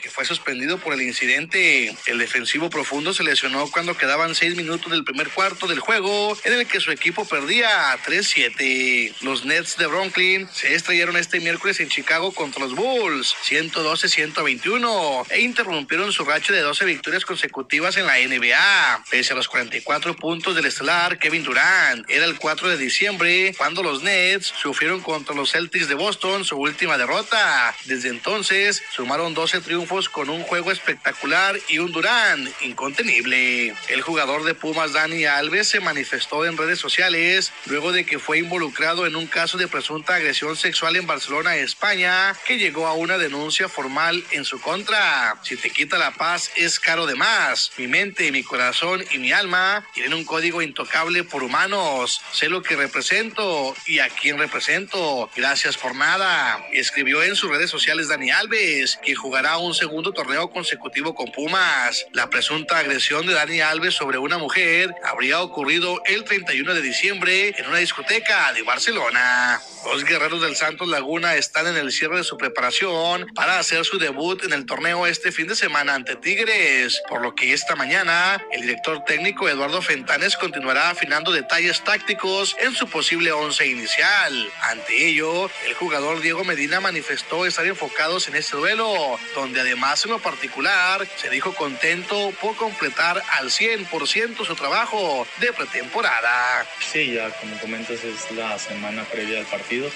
que 0.00 0.10
fue 0.10 0.24
suspendido 0.24 0.78
por 0.78 0.94
el 0.94 1.02
incidente 1.02 1.55
el 1.56 2.18
defensivo 2.18 2.68
profundo 2.68 3.14
se 3.14 3.24
lesionó 3.24 3.70
cuando 3.70 3.96
quedaban 3.96 4.34
seis 4.34 4.56
minutos 4.56 4.92
del 4.92 5.04
primer 5.04 5.30
cuarto 5.30 5.66
del 5.66 5.80
juego, 5.80 6.36
en 6.44 6.52
el 6.52 6.66
que 6.66 6.80
su 6.80 6.90
equipo 6.90 7.24
perdía 7.24 7.96
3-7. 8.04 9.14
Los 9.22 9.46
Nets 9.46 9.78
de 9.78 9.86
Brooklyn 9.86 10.48
se 10.52 10.74
estrellaron 10.74 11.16
este 11.16 11.40
miércoles 11.40 11.80
en 11.80 11.88
Chicago 11.88 12.32
contra 12.32 12.60
los 12.62 12.74
Bulls, 12.74 13.34
112-121, 13.48 15.26
e 15.30 15.40
interrumpieron 15.40 16.12
su 16.12 16.24
racha 16.24 16.52
de 16.52 16.60
12 16.60 16.84
victorias 16.84 17.24
consecutivas 17.24 17.96
en 17.96 18.06
la 18.06 18.18
NBA. 18.18 19.04
Pese 19.10 19.32
a 19.32 19.36
los 19.36 19.48
44 19.48 20.14
puntos 20.14 20.54
del 20.54 20.66
estelar 20.66 21.18
Kevin 21.18 21.42
Durant, 21.42 22.04
era 22.10 22.26
el 22.26 22.36
4 22.36 22.68
de 22.68 22.76
diciembre 22.76 23.54
cuando 23.56 23.82
los 23.82 24.02
Nets 24.02 24.52
sufrieron 24.60 25.00
contra 25.00 25.34
los 25.34 25.52
Celtics 25.52 25.88
de 25.88 25.94
Boston 25.94 26.44
su 26.44 26.56
última 26.56 26.98
derrota. 26.98 27.74
Desde 27.86 28.10
entonces 28.10 28.82
sumaron 28.94 29.32
12 29.32 29.62
triunfos 29.62 30.10
con 30.10 30.28
un 30.28 30.42
juego 30.42 30.70
espectacular 30.70 31.45
y 31.68 31.78
un 31.78 31.92
Durán 31.92 32.52
incontenible. 32.60 33.74
El 33.88 34.02
jugador 34.02 34.44
de 34.44 34.54
Pumas 34.54 34.92
Dani 34.92 35.24
Alves 35.24 35.68
se 35.68 35.80
manifestó 35.80 36.44
en 36.44 36.56
redes 36.56 36.78
sociales 36.78 37.52
luego 37.66 37.92
de 37.92 38.04
que 38.04 38.18
fue 38.18 38.38
involucrado 38.38 39.06
en 39.06 39.16
un 39.16 39.26
caso 39.26 39.56
de 39.58 39.68
presunta 39.68 40.16
agresión 40.16 40.56
sexual 40.56 40.96
en 40.96 41.06
Barcelona, 41.06 41.56
España, 41.56 42.34
que 42.46 42.58
llegó 42.58 42.86
a 42.86 42.94
una 42.94 43.18
denuncia 43.18 43.68
formal 43.68 44.24
en 44.32 44.44
su 44.44 44.60
contra. 44.60 45.38
Si 45.42 45.56
te 45.56 45.70
quita 45.70 45.98
la 45.98 46.12
paz 46.12 46.50
es 46.56 46.80
caro 46.80 47.06
de 47.06 47.14
más. 47.14 47.70
Mi 47.76 47.86
mente, 47.86 48.32
mi 48.32 48.42
corazón 48.42 49.04
y 49.12 49.18
mi 49.18 49.32
alma 49.32 49.86
tienen 49.94 50.14
un 50.14 50.24
código 50.24 50.62
intocable 50.62 51.22
por 51.24 51.42
humanos. 51.42 52.20
Sé 52.32 52.48
lo 52.48 52.62
que 52.62 52.76
represento 52.76 53.74
y 53.86 54.00
a 54.00 54.08
quién 54.08 54.38
represento. 54.38 55.30
Gracias 55.36 55.76
por 55.76 55.94
nada. 55.94 56.66
Escribió 56.72 57.22
en 57.22 57.36
sus 57.36 57.50
redes 57.50 57.70
sociales 57.70 58.08
Dani 58.08 58.30
Alves, 58.30 58.98
que 59.04 59.14
jugará 59.14 59.58
un 59.58 59.74
segundo 59.74 60.12
torneo 60.12 60.50
consecutivo 60.50 61.14
con 61.14 61.30
Pumas. 61.36 62.06
La 62.12 62.30
presunta 62.30 62.78
agresión 62.78 63.26
de 63.26 63.34
Dani 63.34 63.60
Alves 63.60 63.94
sobre 63.94 64.16
una 64.16 64.38
mujer 64.38 64.94
habría 65.04 65.42
ocurrido 65.42 66.00
el 66.06 66.24
31 66.24 66.72
de 66.72 66.80
diciembre 66.80 67.54
en 67.58 67.66
una 67.66 67.76
discoteca 67.76 68.54
de 68.54 68.62
Barcelona. 68.62 69.60
Los 69.84 70.04
guerreros 70.04 70.40
del 70.40 70.56
Santos 70.56 70.88
Laguna 70.88 71.36
están 71.36 71.66
en 71.68 71.76
el 71.76 71.92
cierre 71.92 72.16
de 72.16 72.24
su 72.24 72.36
preparación 72.36 73.26
para 73.34 73.58
hacer 73.58 73.84
su 73.84 73.98
debut 73.98 74.42
en 74.44 74.54
el 74.54 74.66
torneo 74.66 75.06
este 75.06 75.30
fin 75.30 75.46
de 75.46 75.54
semana 75.54 75.94
ante 75.94 76.16
Tigres, 76.16 77.00
por 77.08 77.20
lo 77.20 77.34
que 77.34 77.52
esta 77.52 77.76
mañana 77.76 78.42
el 78.50 78.62
director 78.62 79.04
técnico 79.04 79.48
Eduardo 79.48 79.82
Fentanes 79.82 80.36
continuará 80.36 80.90
afinando 80.90 81.30
detalles 81.30 81.84
tácticos 81.84 82.56
en 82.58 82.74
su 82.74 82.88
posible 82.88 83.30
once 83.30 83.66
inicial. 83.66 84.50
Ante 84.62 85.06
ello, 85.06 85.50
el 85.66 85.74
jugador 85.74 86.20
Diego 86.20 86.44
Medina 86.44 86.80
manifestó 86.80 87.46
estar 87.46 87.66
enfocados 87.66 88.26
en 88.26 88.36
este 88.36 88.56
duelo, 88.56 89.18
donde 89.34 89.60
además 89.60 90.04
en 90.04 90.12
lo 90.12 90.18
particular 90.18 91.06
se 91.16 91.25
dijo 91.30 91.54
contento 91.54 92.32
por 92.40 92.56
completar 92.56 93.22
al 93.32 93.50
100% 93.50 94.44
su 94.44 94.54
trabajo 94.54 95.26
de 95.40 95.52
pretemporada. 95.52 96.66
Sí, 96.92 97.12
ya 97.12 97.30
como 97.30 97.58
comentas 97.58 98.04
es 98.04 98.30
la 98.32 98.58
semana 98.58 99.04
previa 99.04 99.38
al 99.38 99.46
partido. 99.46 99.90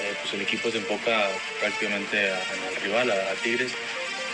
Eh, 0.00 0.14
pues 0.20 0.34
el 0.34 0.42
equipo 0.42 0.70
se 0.70 0.78
enfoca 0.78 1.28
prácticamente 1.60 2.28
en 2.28 2.74
el 2.74 2.82
rival, 2.82 3.10
a, 3.10 3.34
Tigres. 3.42 3.72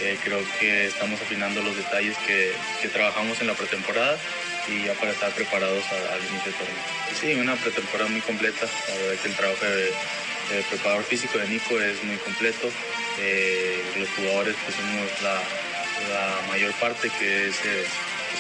Eh, 0.01 0.19
creo 0.25 0.41
que 0.59 0.87
estamos 0.87 1.21
afinando 1.21 1.63
los 1.63 1.77
detalles 1.77 2.17
que, 2.27 2.53
trabajamos 2.89 3.41
en 3.41 3.47
la 3.47 3.55
pretemporada 3.55 4.19
y 4.67 4.85
ya 4.85 4.95
para 4.95 5.13
estar 5.13 5.31
preparados 5.33 5.85
al 5.93 6.21
inicio 6.21 6.51
del 6.51 6.55
torneo. 6.55 7.01
Sí, 7.21 7.35
una 7.35 7.57
pretemporada 7.57 8.09
muy 8.09 8.23
completa. 8.23 8.67
La 8.89 8.95
verdad 8.95 9.23
que 9.23 9.29
el 9.29 9.35
trabajo 9.35 9.65
de, 9.65 9.93
preparador 10.71 11.05
físico 11.05 11.39
de 11.39 11.49
Nico 11.49 11.79
es 11.79 12.03
muy 12.05 12.17
completo. 12.17 12.71
Eh, 13.19 13.83
los 13.99 14.09
jugadores 14.17 14.57
somos 14.75 15.23
la, 15.23 15.41
la 16.09 16.41
mayor 16.49 16.73
parte 16.75 17.11
que 17.19 17.49
es 17.49 17.61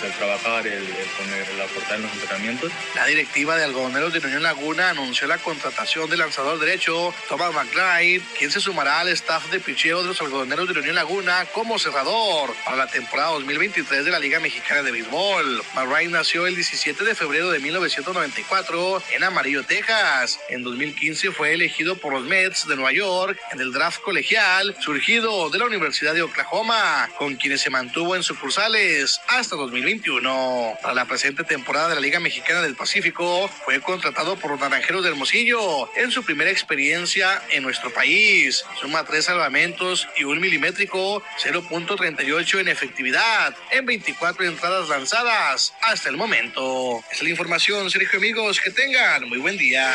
el 0.02 0.12
trabajar, 0.12 0.66
el, 0.66 0.84
poner, 1.18 1.48
el 1.52 1.60
aportar 1.60 1.96
en 1.96 2.02
los 2.02 2.12
entrenamientos. 2.12 2.72
La 2.94 3.06
directiva 3.06 3.56
de 3.56 3.64
Algodoneros 3.64 4.12
de 4.12 4.20
Unión 4.20 4.42
Laguna 4.42 4.90
anunció 4.90 5.26
la 5.26 5.38
contratación 5.38 6.08
del 6.08 6.20
lanzador 6.20 6.58
derecho 6.58 7.12
Thomas 7.28 7.52
McKnight, 7.52 8.22
quien 8.38 8.50
se 8.50 8.60
sumará 8.60 9.00
al 9.00 9.08
staff 9.08 9.50
de 9.50 9.60
picheo 9.60 10.02
de 10.02 10.08
los 10.08 10.20
Algodoneros 10.20 10.72
de 10.72 10.78
Unión 10.78 10.94
Laguna 10.94 11.44
como 11.52 11.78
cerrador 11.78 12.54
para 12.64 12.76
la 12.76 12.86
temporada 12.86 13.32
2023 13.32 14.04
de 14.04 14.10
la 14.10 14.18
Liga 14.18 14.40
Mexicana 14.40 14.82
de 14.82 14.92
Béisbol. 14.92 15.62
McKnight 15.74 16.10
nació 16.10 16.46
el 16.46 16.54
17 16.54 17.04
de 17.04 17.14
febrero 17.14 17.50
de 17.50 17.58
1994 17.58 19.02
en 19.12 19.24
Amarillo, 19.24 19.64
Texas. 19.64 20.38
En 20.48 20.62
2015 20.62 21.32
fue 21.32 21.54
elegido 21.54 21.96
por 21.96 22.12
los 22.12 22.24
Mets 22.24 22.66
de 22.66 22.76
Nueva 22.76 22.92
York 22.92 23.38
en 23.52 23.60
el 23.60 23.72
draft 23.72 24.00
colegial 24.00 24.76
surgido 24.80 25.50
de 25.50 25.58
la 25.58 25.66
Universidad 25.66 26.14
de 26.14 26.22
Oklahoma, 26.22 27.08
con 27.18 27.36
quienes 27.36 27.60
se 27.60 27.70
mantuvo 27.70 28.16
en 28.16 28.22
sucursales 28.22 29.20
hasta 29.28 29.56
2020. 29.56 29.79
2021. 29.80 30.78
Para 30.82 30.94
la 30.94 31.06
presente 31.06 31.44
temporada 31.44 31.88
de 31.88 31.94
la 31.94 32.00
Liga 32.00 32.20
Mexicana 32.20 32.60
del 32.62 32.76
Pacífico, 32.76 33.48
fue 33.64 33.80
contratado 33.80 34.36
por 34.36 34.50
los 34.50 34.60
Naranjeros 34.60 35.02
del 35.02 35.12
Hermosillo 35.12 35.90
en 35.96 36.10
su 36.10 36.22
primera 36.22 36.50
experiencia 36.50 37.42
en 37.50 37.62
nuestro 37.62 37.92
país. 37.92 38.64
Suma 38.80 39.04
tres 39.04 39.24
salvamentos 39.24 40.08
y 40.16 40.24
un 40.24 40.38
milimétrico, 40.40 41.22
0.38 41.42 42.60
en 42.60 42.68
efectividad, 42.68 43.56
en 43.70 43.86
24 43.86 44.44
entradas 44.44 44.88
lanzadas 44.88 45.72
hasta 45.82 46.08
el 46.08 46.16
momento. 46.16 47.02
es 47.10 47.22
la 47.22 47.30
información, 47.30 47.90
Sergio 47.90 48.18
amigos, 48.18 48.60
que 48.60 48.70
tengan 48.70 49.28
muy 49.28 49.38
buen 49.38 49.56
día. 49.56 49.90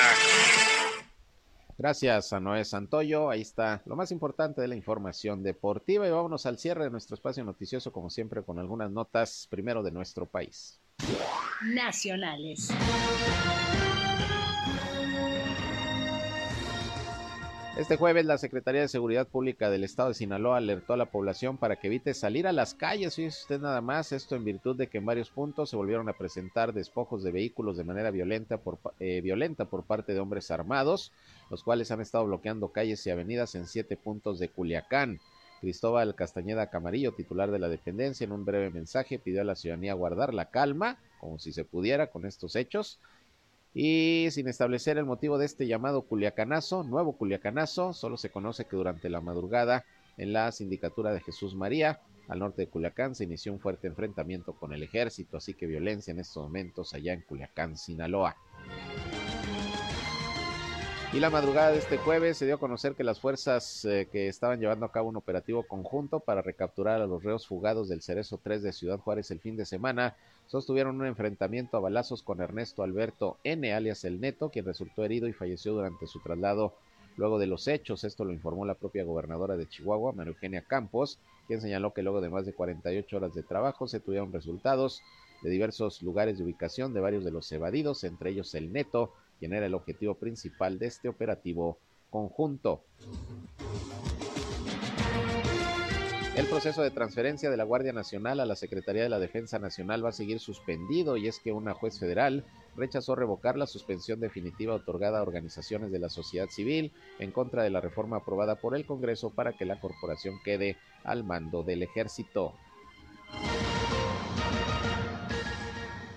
Gracias 1.77 2.31
a 2.31 2.39
Noé 2.39 2.63
Santoyo. 2.63 3.29
Ahí 3.29 3.41
está 3.41 3.81
lo 3.85 3.95
más 3.95 4.11
importante 4.11 4.61
de 4.61 4.67
la 4.67 4.75
información 4.75 5.43
deportiva. 5.43 6.07
Y 6.07 6.11
vámonos 6.11 6.45
al 6.45 6.57
cierre 6.57 6.85
de 6.85 6.89
nuestro 6.89 7.15
espacio 7.15 7.43
noticioso, 7.43 7.91
como 7.91 8.09
siempre, 8.09 8.43
con 8.43 8.59
algunas 8.59 8.91
notas 8.91 9.47
primero 9.49 9.83
de 9.83 9.91
nuestro 9.91 10.25
país. 10.25 10.79
Nacionales. 11.73 12.69
Este 17.77 17.97
jueves 17.97 18.25
la 18.25 18.37
Secretaría 18.37 18.79
de 18.79 18.87
Seguridad 18.87 19.27
Pública 19.27 19.69
del 19.69 19.83
Estado 19.83 20.07
de 20.07 20.15
Sinaloa 20.15 20.55
alertó 20.55 20.93
a 20.93 20.97
la 20.97 21.11
población 21.11 21.57
para 21.57 21.75
que 21.75 21.87
evite 21.87 22.13
salir 22.13 22.47
a 22.47 22.53
las 22.53 22.73
calles, 22.73 23.15
fíjese 23.15 23.41
usted 23.41 23.59
nada 23.59 23.81
más, 23.81 24.13
esto 24.13 24.37
en 24.37 24.45
virtud 24.45 24.77
de 24.77 24.87
que 24.87 24.99
en 24.99 25.05
varios 25.05 25.29
puntos 25.29 25.71
se 25.71 25.75
volvieron 25.75 26.07
a 26.07 26.13
presentar 26.13 26.71
despojos 26.71 27.21
de 27.21 27.33
vehículos 27.33 27.75
de 27.75 27.83
manera 27.83 28.11
violenta 28.11 28.59
por, 28.59 28.79
eh, 29.01 29.19
violenta 29.19 29.65
por 29.65 29.83
parte 29.83 30.13
de 30.13 30.21
hombres 30.21 30.51
armados, 30.51 31.11
los 31.49 31.63
cuales 31.63 31.91
han 31.91 31.99
estado 31.99 32.23
bloqueando 32.23 32.69
calles 32.69 33.05
y 33.07 33.09
avenidas 33.09 33.55
en 33.55 33.67
siete 33.67 33.97
puntos 33.97 34.39
de 34.39 34.47
Culiacán. 34.47 35.19
Cristóbal 35.59 36.15
Castañeda 36.15 36.69
Camarillo, 36.69 37.11
titular 37.11 37.51
de 37.51 37.59
la 37.59 37.67
dependencia, 37.67 38.23
en 38.23 38.31
un 38.31 38.45
breve 38.45 38.69
mensaje 38.69 39.19
pidió 39.19 39.41
a 39.41 39.45
la 39.45 39.55
ciudadanía 39.55 39.95
guardar 39.95 40.33
la 40.33 40.49
calma, 40.49 40.97
como 41.19 41.39
si 41.39 41.51
se 41.51 41.65
pudiera, 41.65 42.07
con 42.07 42.25
estos 42.25 42.55
hechos, 42.55 42.99
y 43.77 44.29
sin 44.31 44.47
establecer 44.47 44.97
el 44.97 45.05
motivo 45.05 45.37
de 45.37 45.45
este 45.45 45.67
llamado 45.67 46.03
Culiacanazo, 46.03 46.83
nuevo 46.85 47.17
Culiacanazo, 47.17 47.91
solo 47.91 48.15
se 48.15 48.29
conoce 48.29 48.65
que 48.65 48.77
durante 48.77 49.09
la 49.09 49.19
madrugada 49.19 49.83
en 50.17 50.31
la 50.31 50.49
sindicatura 50.53 51.11
de 51.11 51.19
Jesús 51.19 51.55
María, 51.55 51.99
al 52.29 52.39
norte 52.39 52.61
de 52.61 52.69
Culiacán, 52.69 53.15
se 53.15 53.25
inició 53.25 53.51
un 53.51 53.59
fuerte 53.59 53.87
enfrentamiento 53.87 54.53
con 54.53 54.71
el 54.71 54.81
ejército, 54.81 55.35
así 55.35 55.53
que 55.55 55.67
violencia 55.67 56.11
en 56.11 56.21
estos 56.21 56.41
momentos 56.41 56.93
allá 56.93 57.11
en 57.11 57.21
Culiacán, 57.23 57.77
Sinaloa. 57.77 58.37
Y 61.15 61.21
la 61.21 61.29
madrugada 61.29 61.71
de 61.71 61.77
este 61.77 61.97
jueves 61.97 62.37
se 62.37 62.45
dio 62.45 62.55
a 62.55 62.59
conocer 62.59 62.93
que 62.93 63.05
las 63.05 63.21
fuerzas 63.21 63.85
eh, 63.85 64.09
que 64.11 64.27
estaban 64.27 64.59
llevando 64.59 64.85
a 64.85 64.91
cabo 64.91 65.07
un 65.07 65.15
operativo 65.15 65.63
conjunto 65.63 66.19
para 66.19 66.41
recapturar 66.41 66.99
a 66.99 67.07
los 67.07 67.23
reos 67.23 67.47
fugados 67.47 67.87
del 67.87 68.01
Cerezo 68.01 68.37
3 68.43 68.61
de 68.61 68.73
Ciudad 68.73 68.99
Juárez 68.99 69.31
el 69.31 69.39
fin 69.39 69.55
de 69.55 69.65
semana 69.65 70.17
sostuvieron 70.45 70.99
un 70.99 71.07
enfrentamiento 71.07 71.77
a 71.77 71.79
balazos 71.79 72.21
con 72.21 72.41
Ernesto 72.41 72.83
Alberto 72.83 73.37
N, 73.45 73.73
alias 73.73 74.03
El 74.03 74.19
Neto, 74.19 74.49
quien 74.49 74.65
resultó 74.65 75.05
herido 75.05 75.29
y 75.29 75.31
falleció 75.31 75.71
durante 75.71 76.05
su 76.05 76.19
traslado 76.19 76.73
luego 77.15 77.39
de 77.39 77.47
los 77.47 77.69
hechos. 77.69 78.03
Esto 78.03 78.25
lo 78.25 78.33
informó 78.33 78.65
la 78.65 78.75
propia 78.75 79.05
gobernadora 79.05 79.55
de 79.55 79.69
Chihuahua, 79.69 80.11
María 80.11 80.33
Eugenia 80.33 80.65
Campos, 80.67 81.17
quien 81.47 81.61
señaló 81.61 81.93
que 81.93 82.03
luego 82.03 82.19
de 82.19 82.27
más 82.27 82.45
de 82.45 82.51
48 82.51 83.15
horas 83.15 83.33
de 83.33 83.43
trabajo 83.43 83.87
se 83.87 84.01
tuvieron 84.01 84.33
resultados 84.33 85.01
de 85.41 85.49
diversos 85.49 86.01
lugares 86.01 86.37
de 86.37 86.43
ubicación 86.43 86.93
de 86.93 86.99
varios 86.99 87.23
de 87.23 87.31
los 87.31 87.49
evadidos, 87.53 88.03
entre 88.03 88.31
ellos 88.31 88.53
el 88.53 88.73
Neto, 88.73 89.13
quien 89.45 89.53
era 89.53 89.67
el 89.67 89.75
objetivo 89.75 90.15
principal 90.15 90.79
de 90.79 90.87
este 90.87 91.07
operativo 91.07 91.77
conjunto. 92.09 92.81
El 96.35 96.47
proceso 96.47 96.81
de 96.81 96.89
transferencia 96.89 97.51
de 97.51 97.55
la 97.55 97.63
Guardia 97.63 97.93
Nacional 97.93 98.39
a 98.39 98.47
la 98.47 98.55
Secretaría 98.55 99.03
de 99.03 99.09
la 99.09 99.19
Defensa 99.19 99.59
Nacional 99.59 100.03
va 100.03 100.09
a 100.09 100.13
seguir 100.13 100.39
suspendido 100.39 101.15
y 101.15 101.27
es 101.27 101.39
que 101.39 101.51
una 101.51 101.75
juez 101.75 101.99
federal 101.99 102.43
rechazó 102.75 103.13
revocar 103.13 103.55
la 103.55 103.67
suspensión 103.67 104.19
definitiva 104.19 104.73
otorgada 104.73 105.19
a 105.19 105.21
organizaciones 105.21 105.91
de 105.91 105.99
la 105.99 106.09
sociedad 106.09 106.49
civil 106.49 106.91
en 107.19 107.29
contra 107.29 107.61
de 107.61 107.69
la 107.69 107.81
reforma 107.81 108.17
aprobada 108.17 108.55
por 108.55 108.75
el 108.75 108.87
Congreso 108.87 109.29
para 109.29 109.53
que 109.53 109.65
la 109.65 109.79
corporación 109.79 110.39
quede 110.43 110.75
al 111.03 111.23
mando 111.23 111.61
del 111.61 111.83
ejército. 111.83 112.55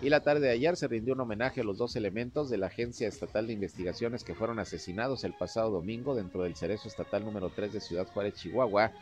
Y 0.01 0.11
la 0.11 0.21
tarde 0.21 0.47
de 0.47 0.53
ayer 0.53 0.77
se 0.77 0.87
rindió 0.87 1.15
un 1.15 1.21
homenaje 1.21 1.61
a 1.61 1.65
los 1.65 1.77
dos 1.77 1.97
elementos 1.97 2.49
de 2.49 2.57
la 2.57 2.69
Agencia 2.69 3.09
Estatal 3.09 3.49
de 3.49 3.53
Investigaciones 3.55 4.23
que 4.23 4.35
fueron 4.35 4.61
asesinados 4.61 5.25
el 5.25 5.33
pasado 5.33 5.73
domingo 5.73 6.15
dentro 6.15 6.45
del 6.45 6.55
Cerezo 6.55 6.87
Estatal 6.87 7.25
número 7.25 7.51
3 7.51 7.73
de 7.73 7.81
Ciudad 7.81 8.07
Juárez, 8.07 8.35
Chihuahua, 8.35 8.93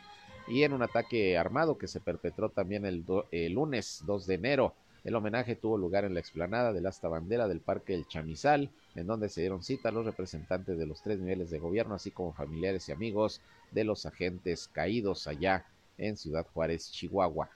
y 0.47 0.63
en 0.63 0.73
un 0.73 0.81
ataque 0.81 1.37
armado 1.37 1.77
que 1.77 1.87
se 1.87 1.99
perpetró 1.99 2.49
también 2.49 2.83
el, 2.83 3.05
lunes 3.53 4.01
2 4.07 4.25
de 4.25 4.33
enero. 4.33 4.73
El 5.03 5.13
homenaje 5.13 5.55
tuvo 5.55 5.77
lugar 5.77 6.03
en 6.03 6.15
la 6.15 6.19
explanada 6.19 6.73
del 6.73 6.87
asta 6.87 7.07
bandera 7.07 7.47
del 7.47 7.61
Parque 7.61 7.93
El 7.93 8.07
Chamizal, 8.07 8.71
en 8.95 9.05
donde 9.05 9.29
se 9.29 9.41
dieron 9.41 9.61
cita 9.61 9.91
los 9.91 10.03
representantes 10.03 10.79
de 10.79 10.87
los 10.87 11.03
tres 11.03 11.19
niveles 11.19 11.51
de 11.51 11.59
gobierno, 11.59 11.93
así 11.93 12.09
como 12.09 12.33
familiares 12.33 12.89
y 12.89 12.91
amigos 12.91 13.41
de 13.69 13.83
los 13.83 14.07
agentes 14.07 14.67
caídos 14.67 15.27
allá 15.27 15.63
en 15.99 16.17
Ciudad 16.17 16.47
Juárez, 16.51 16.91
Chihuahua. 16.91 17.51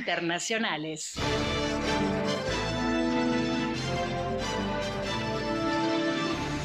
Internacionales. 0.00 1.12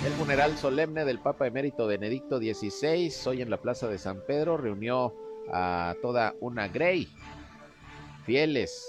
El 0.05 0.13
funeral 0.13 0.57
solemne 0.57 1.03
del 1.03 1.19
Papa 1.19 1.45
Emérito 1.45 1.85
Benedicto 1.85 2.37
XVI, 2.37 3.11
hoy 3.25 3.41
en 3.41 3.49
la 3.49 3.57
Plaza 3.61 3.89
de 3.89 3.97
San 3.97 4.25
Pedro, 4.25 4.55
reunió 4.55 5.13
a 5.51 5.97
toda 6.01 6.33
una 6.39 6.69
Grey, 6.69 7.09
fieles, 8.25 8.87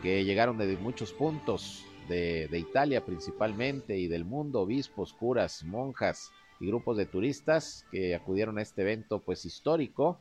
que 0.00 0.24
llegaron 0.24 0.56
de 0.56 0.76
muchos 0.76 1.12
puntos 1.12 1.84
de, 2.08 2.46
de 2.46 2.58
Italia 2.60 3.04
principalmente 3.04 3.98
y 3.98 4.06
del 4.06 4.24
mundo, 4.24 4.60
obispos, 4.60 5.12
curas, 5.12 5.64
monjas 5.64 6.30
y 6.60 6.68
grupos 6.68 6.96
de 6.96 7.06
turistas 7.06 7.84
que 7.90 8.14
acudieron 8.14 8.58
a 8.58 8.62
este 8.62 8.82
evento 8.82 9.18
pues 9.18 9.44
histórico. 9.44 10.20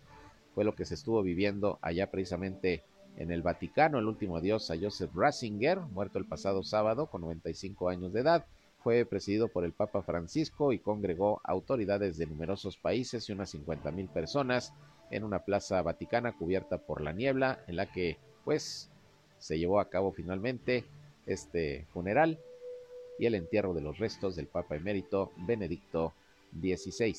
Fue 0.56 0.64
lo 0.64 0.74
que 0.74 0.86
se 0.86 0.96
estuvo 0.96 1.22
viviendo 1.22 1.78
allá 1.84 2.10
precisamente 2.10 2.84
en 3.18 3.32
el 3.32 3.42
Vaticano, 3.42 4.00
el 4.00 4.08
último 4.08 4.38
adiós 4.38 4.70
a 4.72 4.78
Joseph 4.80 5.12
Ratzinger, 5.14 5.80
muerto 5.80 6.20
el 6.20 6.26
pasado 6.26 6.64
sábado 6.64 7.08
con 7.08 7.22
95 7.22 7.90
años 7.90 8.14
de 8.14 8.22
edad. 8.22 8.46
Fue 8.84 9.06
presidido 9.06 9.48
por 9.48 9.64
el 9.64 9.72
Papa 9.72 10.02
Francisco 10.02 10.74
y 10.74 10.80
congregó 10.80 11.40
autoridades 11.44 12.18
de 12.18 12.26
numerosos 12.26 12.78
países 12.78 13.30
y 13.30 13.32
unas 13.32 13.52
50 13.52 13.92
mil 13.92 14.10
personas 14.10 14.74
en 15.10 15.24
una 15.24 15.40
plaza 15.40 15.82
vaticana 15.82 16.34
cubierta 16.34 16.80
por 16.80 17.02
la 17.02 17.14
niebla, 17.14 17.64
en 17.68 17.76
la 17.76 17.86
que 17.92 18.18
pues 18.44 18.90
se 19.38 19.58
llevó 19.58 19.80
a 19.80 19.90
cabo 19.90 20.12
finalmente 20.12 20.84
este 21.26 21.86
funeral 21.94 22.40
y 23.20 23.26
el 23.26 23.36
entierro 23.36 23.74
de 23.74 23.82
los 23.82 24.00
restos 24.00 24.36
del 24.36 24.48
Papa 24.48 24.76
emérito 24.76 25.32
Benedicto 25.38 26.14
XVI. 26.60 27.16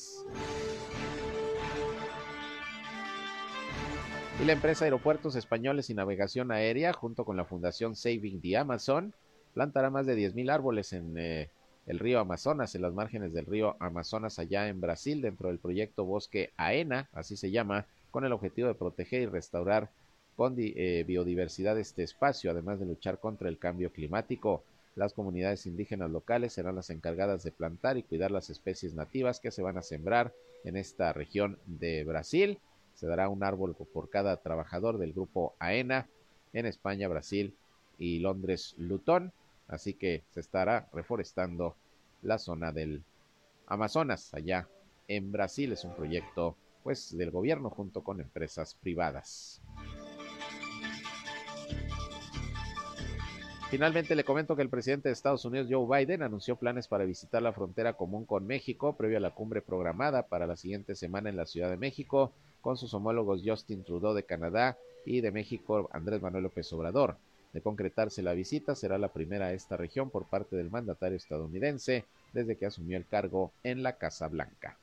Y 4.37 4.43
la 4.43 4.51
empresa 4.51 4.83
Aeropuertos 4.83 5.37
Españoles 5.37 5.89
y 5.89 5.93
Navegación 5.93 6.51
Aérea, 6.51 6.91
junto 6.91 7.23
con 7.23 7.37
la 7.37 7.45
Fundación 7.45 7.95
Saving 7.95 8.41
the 8.41 8.57
Amazon, 8.57 9.13
plantará 9.53 9.89
más 9.89 10.05
de 10.05 10.17
10.000 10.17 10.51
árboles 10.51 10.91
en 10.91 11.17
eh, 11.17 11.49
el 11.87 11.99
río 11.99 12.19
Amazonas, 12.19 12.75
en 12.75 12.81
las 12.81 12.93
márgenes 12.93 13.33
del 13.33 13.45
río 13.45 13.77
Amazonas 13.79 14.37
allá 14.37 14.67
en 14.67 14.81
Brasil, 14.81 15.21
dentro 15.21 15.47
del 15.47 15.59
proyecto 15.59 16.03
Bosque 16.03 16.51
AENA, 16.57 17.09
así 17.13 17.37
se 17.37 17.49
llama, 17.49 17.85
con 18.11 18.25
el 18.25 18.33
objetivo 18.33 18.67
de 18.67 18.75
proteger 18.75 19.21
y 19.21 19.25
restaurar 19.27 19.89
con 20.35 20.55
eh, 20.57 21.05
biodiversidad 21.07 21.79
este 21.79 22.03
espacio, 22.03 22.51
además 22.51 22.81
de 22.81 22.87
luchar 22.87 23.19
contra 23.19 23.47
el 23.47 23.57
cambio 23.57 23.93
climático. 23.93 24.63
Las 24.95 25.13
comunidades 25.13 25.65
indígenas 25.65 26.11
locales 26.11 26.51
serán 26.51 26.75
las 26.75 26.89
encargadas 26.89 27.43
de 27.43 27.51
plantar 27.51 27.97
y 27.97 28.03
cuidar 28.03 28.31
las 28.31 28.49
especies 28.49 28.95
nativas 28.95 29.39
que 29.39 29.51
se 29.51 29.61
van 29.61 29.77
a 29.77 29.81
sembrar 29.81 30.33
en 30.65 30.75
esta 30.75 31.13
región 31.13 31.57
de 31.65 32.03
Brasil. 32.03 32.59
Se 32.95 33.07
dará 33.07 33.29
un 33.29 33.43
árbol 33.43 33.75
por 33.75 34.09
cada 34.09 34.37
trabajador 34.37 34.97
del 34.97 35.13
grupo 35.13 35.55
AENA 35.59 36.07
en 36.53 36.65
España, 36.65 37.07
Brasil 37.07 37.53
y 37.99 38.19
Londres 38.19 38.73
Lutón. 38.77 39.33
Así 39.67 39.93
que 39.93 40.23
se 40.31 40.39
estará 40.39 40.89
reforestando 40.93 41.75
la 42.21 42.37
zona 42.39 42.71
del 42.71 43.03
Amazonas 43.67 44.33
allá 44.33 44.67
en 45.07 45.31
Brasil. 45.31 45.71
Es 45.73 45.83
un 45.83 45.93
proyecto 45.93 46.55
pues 46.83 47.17
del 47.17 47.31
gobierno 47.31 47.69
junto 47.69 48.03
con 48.03 48.21
empresas 48.21 48.75
privadas. 48.75 49.61
Finalmente 53.71 54.15
le 54.15 54.23
comento 54.23 54.55
que 54.55 54.61
el 54.61 54.69
presidente 54.69 55.09
de 55.09 55.13
Estados 55.13 55.43
Unidos, 55.43 55.67
Joe 55.69 55.85
Biden, 55.99 56.21
anunció 56.21 56.55
planes 56.55 56.87
para 56.87 57.03
visitar 57.03 57.41
la 57.41 57.51
frontera 57.51 57.93
común 57.93 58.23
con 58.25 58.45
México 58.45 58.95
previo 58.95 59.17
a 59.17 59.21
la 59.21 59.31
cumbre 59.31 59.61
programada 59.61 60.27
para 60.27 60.45
la 60.45 60.55
siguiente 60.55 60.95
semana 60.95 61.29
en 61.29 61.35
la 61.35 61.47
Ciudad 61.47 61.71
de 61.71 61.77
México 61.77 62.31
con 62.65 62.77
sus 62.77 62.95
homólogos 62.95 63.43
Justin 63.45 63.83
Trudeau 63.83 64.15
de 64.15 64.23
Canadá 64.23 64.75
y 65.05 65.21
de 65.21 65.31
México 65.31 65.87
Andrés 65.93 66.19
Manuel 66.19 66.45
López 66.45 66.73
Obrador. 66.73 67.15
De 67.53 67.61
concretarse 67.61 68.23
la 68.23 68.33
visita, 68.33 68.73
será 68.73 68.97
la 68.97 69.09
primera 69.09 69.45
a 69.45 69.53
esta 69.53 69.77
región 69.77 70.09
por 70.09 70.25
parte 70.25 70.55
del 70.55 70.71
mandatario 70.71 71.15
estadounidense 71.15 72.05
desde 72.33 72.57
que 72.57 72.65
asumió 72.65 72.97
el 72.97 73.05
cargo 73.05 73.51
en 73.63 73.83
la 73.83 73.97
Casa 73.97 74.27
Blanca. 74.29 74.79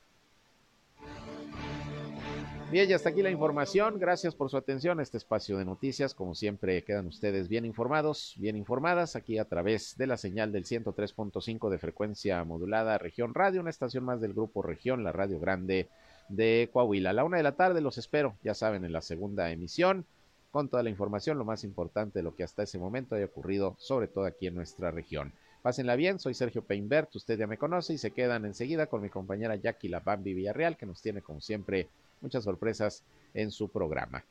Bien, 2.71 2.89
y 2.89 2.93
hasta 2.93 3.09
aquí 3.09 3.21
la 3.21 3.31
información. 3.31 3.99
Gracias 3.99 4.33
por 4.33 4.49
su 4.49 4.55
atención 4.55 5.01
a 5.01 5.03
este 5.03 5.17
espacio 5.17 5.57
de 5.57 5.65
noticias. 5.65 6.15
Como 6.15 6.35
siempre, 6.35 6.85
quedan 6.85 7.07
ustedes 7.07 7.49
bien 7.49 7.65
informados, 7.65 8.33
bien 8.37 8.55
informadas 8.55 9.17
aquí 9.17 9.39
a 9.39 9.45
través 9.49 9.97
de 9.97 10.07
la 10.07 10.15
señal 10.15 10.53
del 10.53 10.63
103.5 10.63 11.69
de 11.69 11.77
frecuencia 11.79 12.41
modulada 12.45 12.97
Región 12.97 13.33
Radio, 13.33 13.59
una 13.59 13.71
estación 13.71 14.05
más 14.05 14.21
del 14.21 14.33
Grupo 14.33 14.61
Región, 14.61 15.03
la 15.03 15.11
Radio 15.11 15.37
Grande 15.37 15.89
de 16.29 16.69
Coahuila. 16.71 17.11
A 17.11 17.13
la 17.13 17.23
una 17.23 17.37
de 17.37 17.43
la 17.43 17.55
tarde 17.55 17.81
los 17.81 17.97
espero, 17.97 18.35
ya 18.43 18.53
saben, 18.53 18.85
en 18.85 18.91
la 18.91 19.01
segunda 19.01 19.51
emisión 19.51 20.05
con 20.53 20.69
toda 20.69 20.83
la 20.83 20.91
información, 20.91 21.39
lo 21.39 21.45
más 21.45 21.63
importante 21.63 22.19
de 22.19 22.23
lo 22.23 22.35
que 22.35 22.43
hasta 22.43 22.61
ese 22.61 22.77
momento 22.77 23.15
haya 23.15 23.25
ocurrido, 23.25 23.75
sobre 23.79 24.07
todo 24.07 24.25
aquí 24.25 24.45
en 24.45 24.53
nuestra 24.53 24.91
región. 24.91 25.33
Pásenla 25.63 25.95
bien, 25.95 26.19
soy 26.19 26.35
Sergio 26.35 26.61
Peinbert, 26.61 27.15
usted 27.15 27.39
ya 27.39 27.47
me 27.47 27.57
conoce 27.57 27.93
y 27.93 27.97
se 27.97 28.11
quedan 28.11 28.45
enseguida 28.45 28.85
con 28.85 29.01
mi 29.01 29.09
compañera 29.09 29.55
Jackie 29.55 29.89
La 29.89 30.01
Bambi 30.01 30.35
Villarreal, 30.35 30.77
que 30.77 30.85
nos 30.85 31.01
tiene 31.01 31.23
como 31.23 31.41
siempre 31.41 31.87
muchas 32.21 32.43
sorpresas 32.43 33.01
en 33.33 33.49
su 33.49 33.67
programa. 33.69 34.23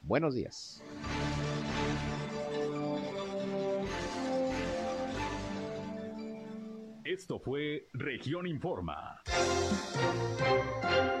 Buenos 0.00 0.34
días. 0.34 0.82
Esto 7.04 7.38
fue 7.38 7.86
Región 7.92 8.46
Informa 8.46 9.20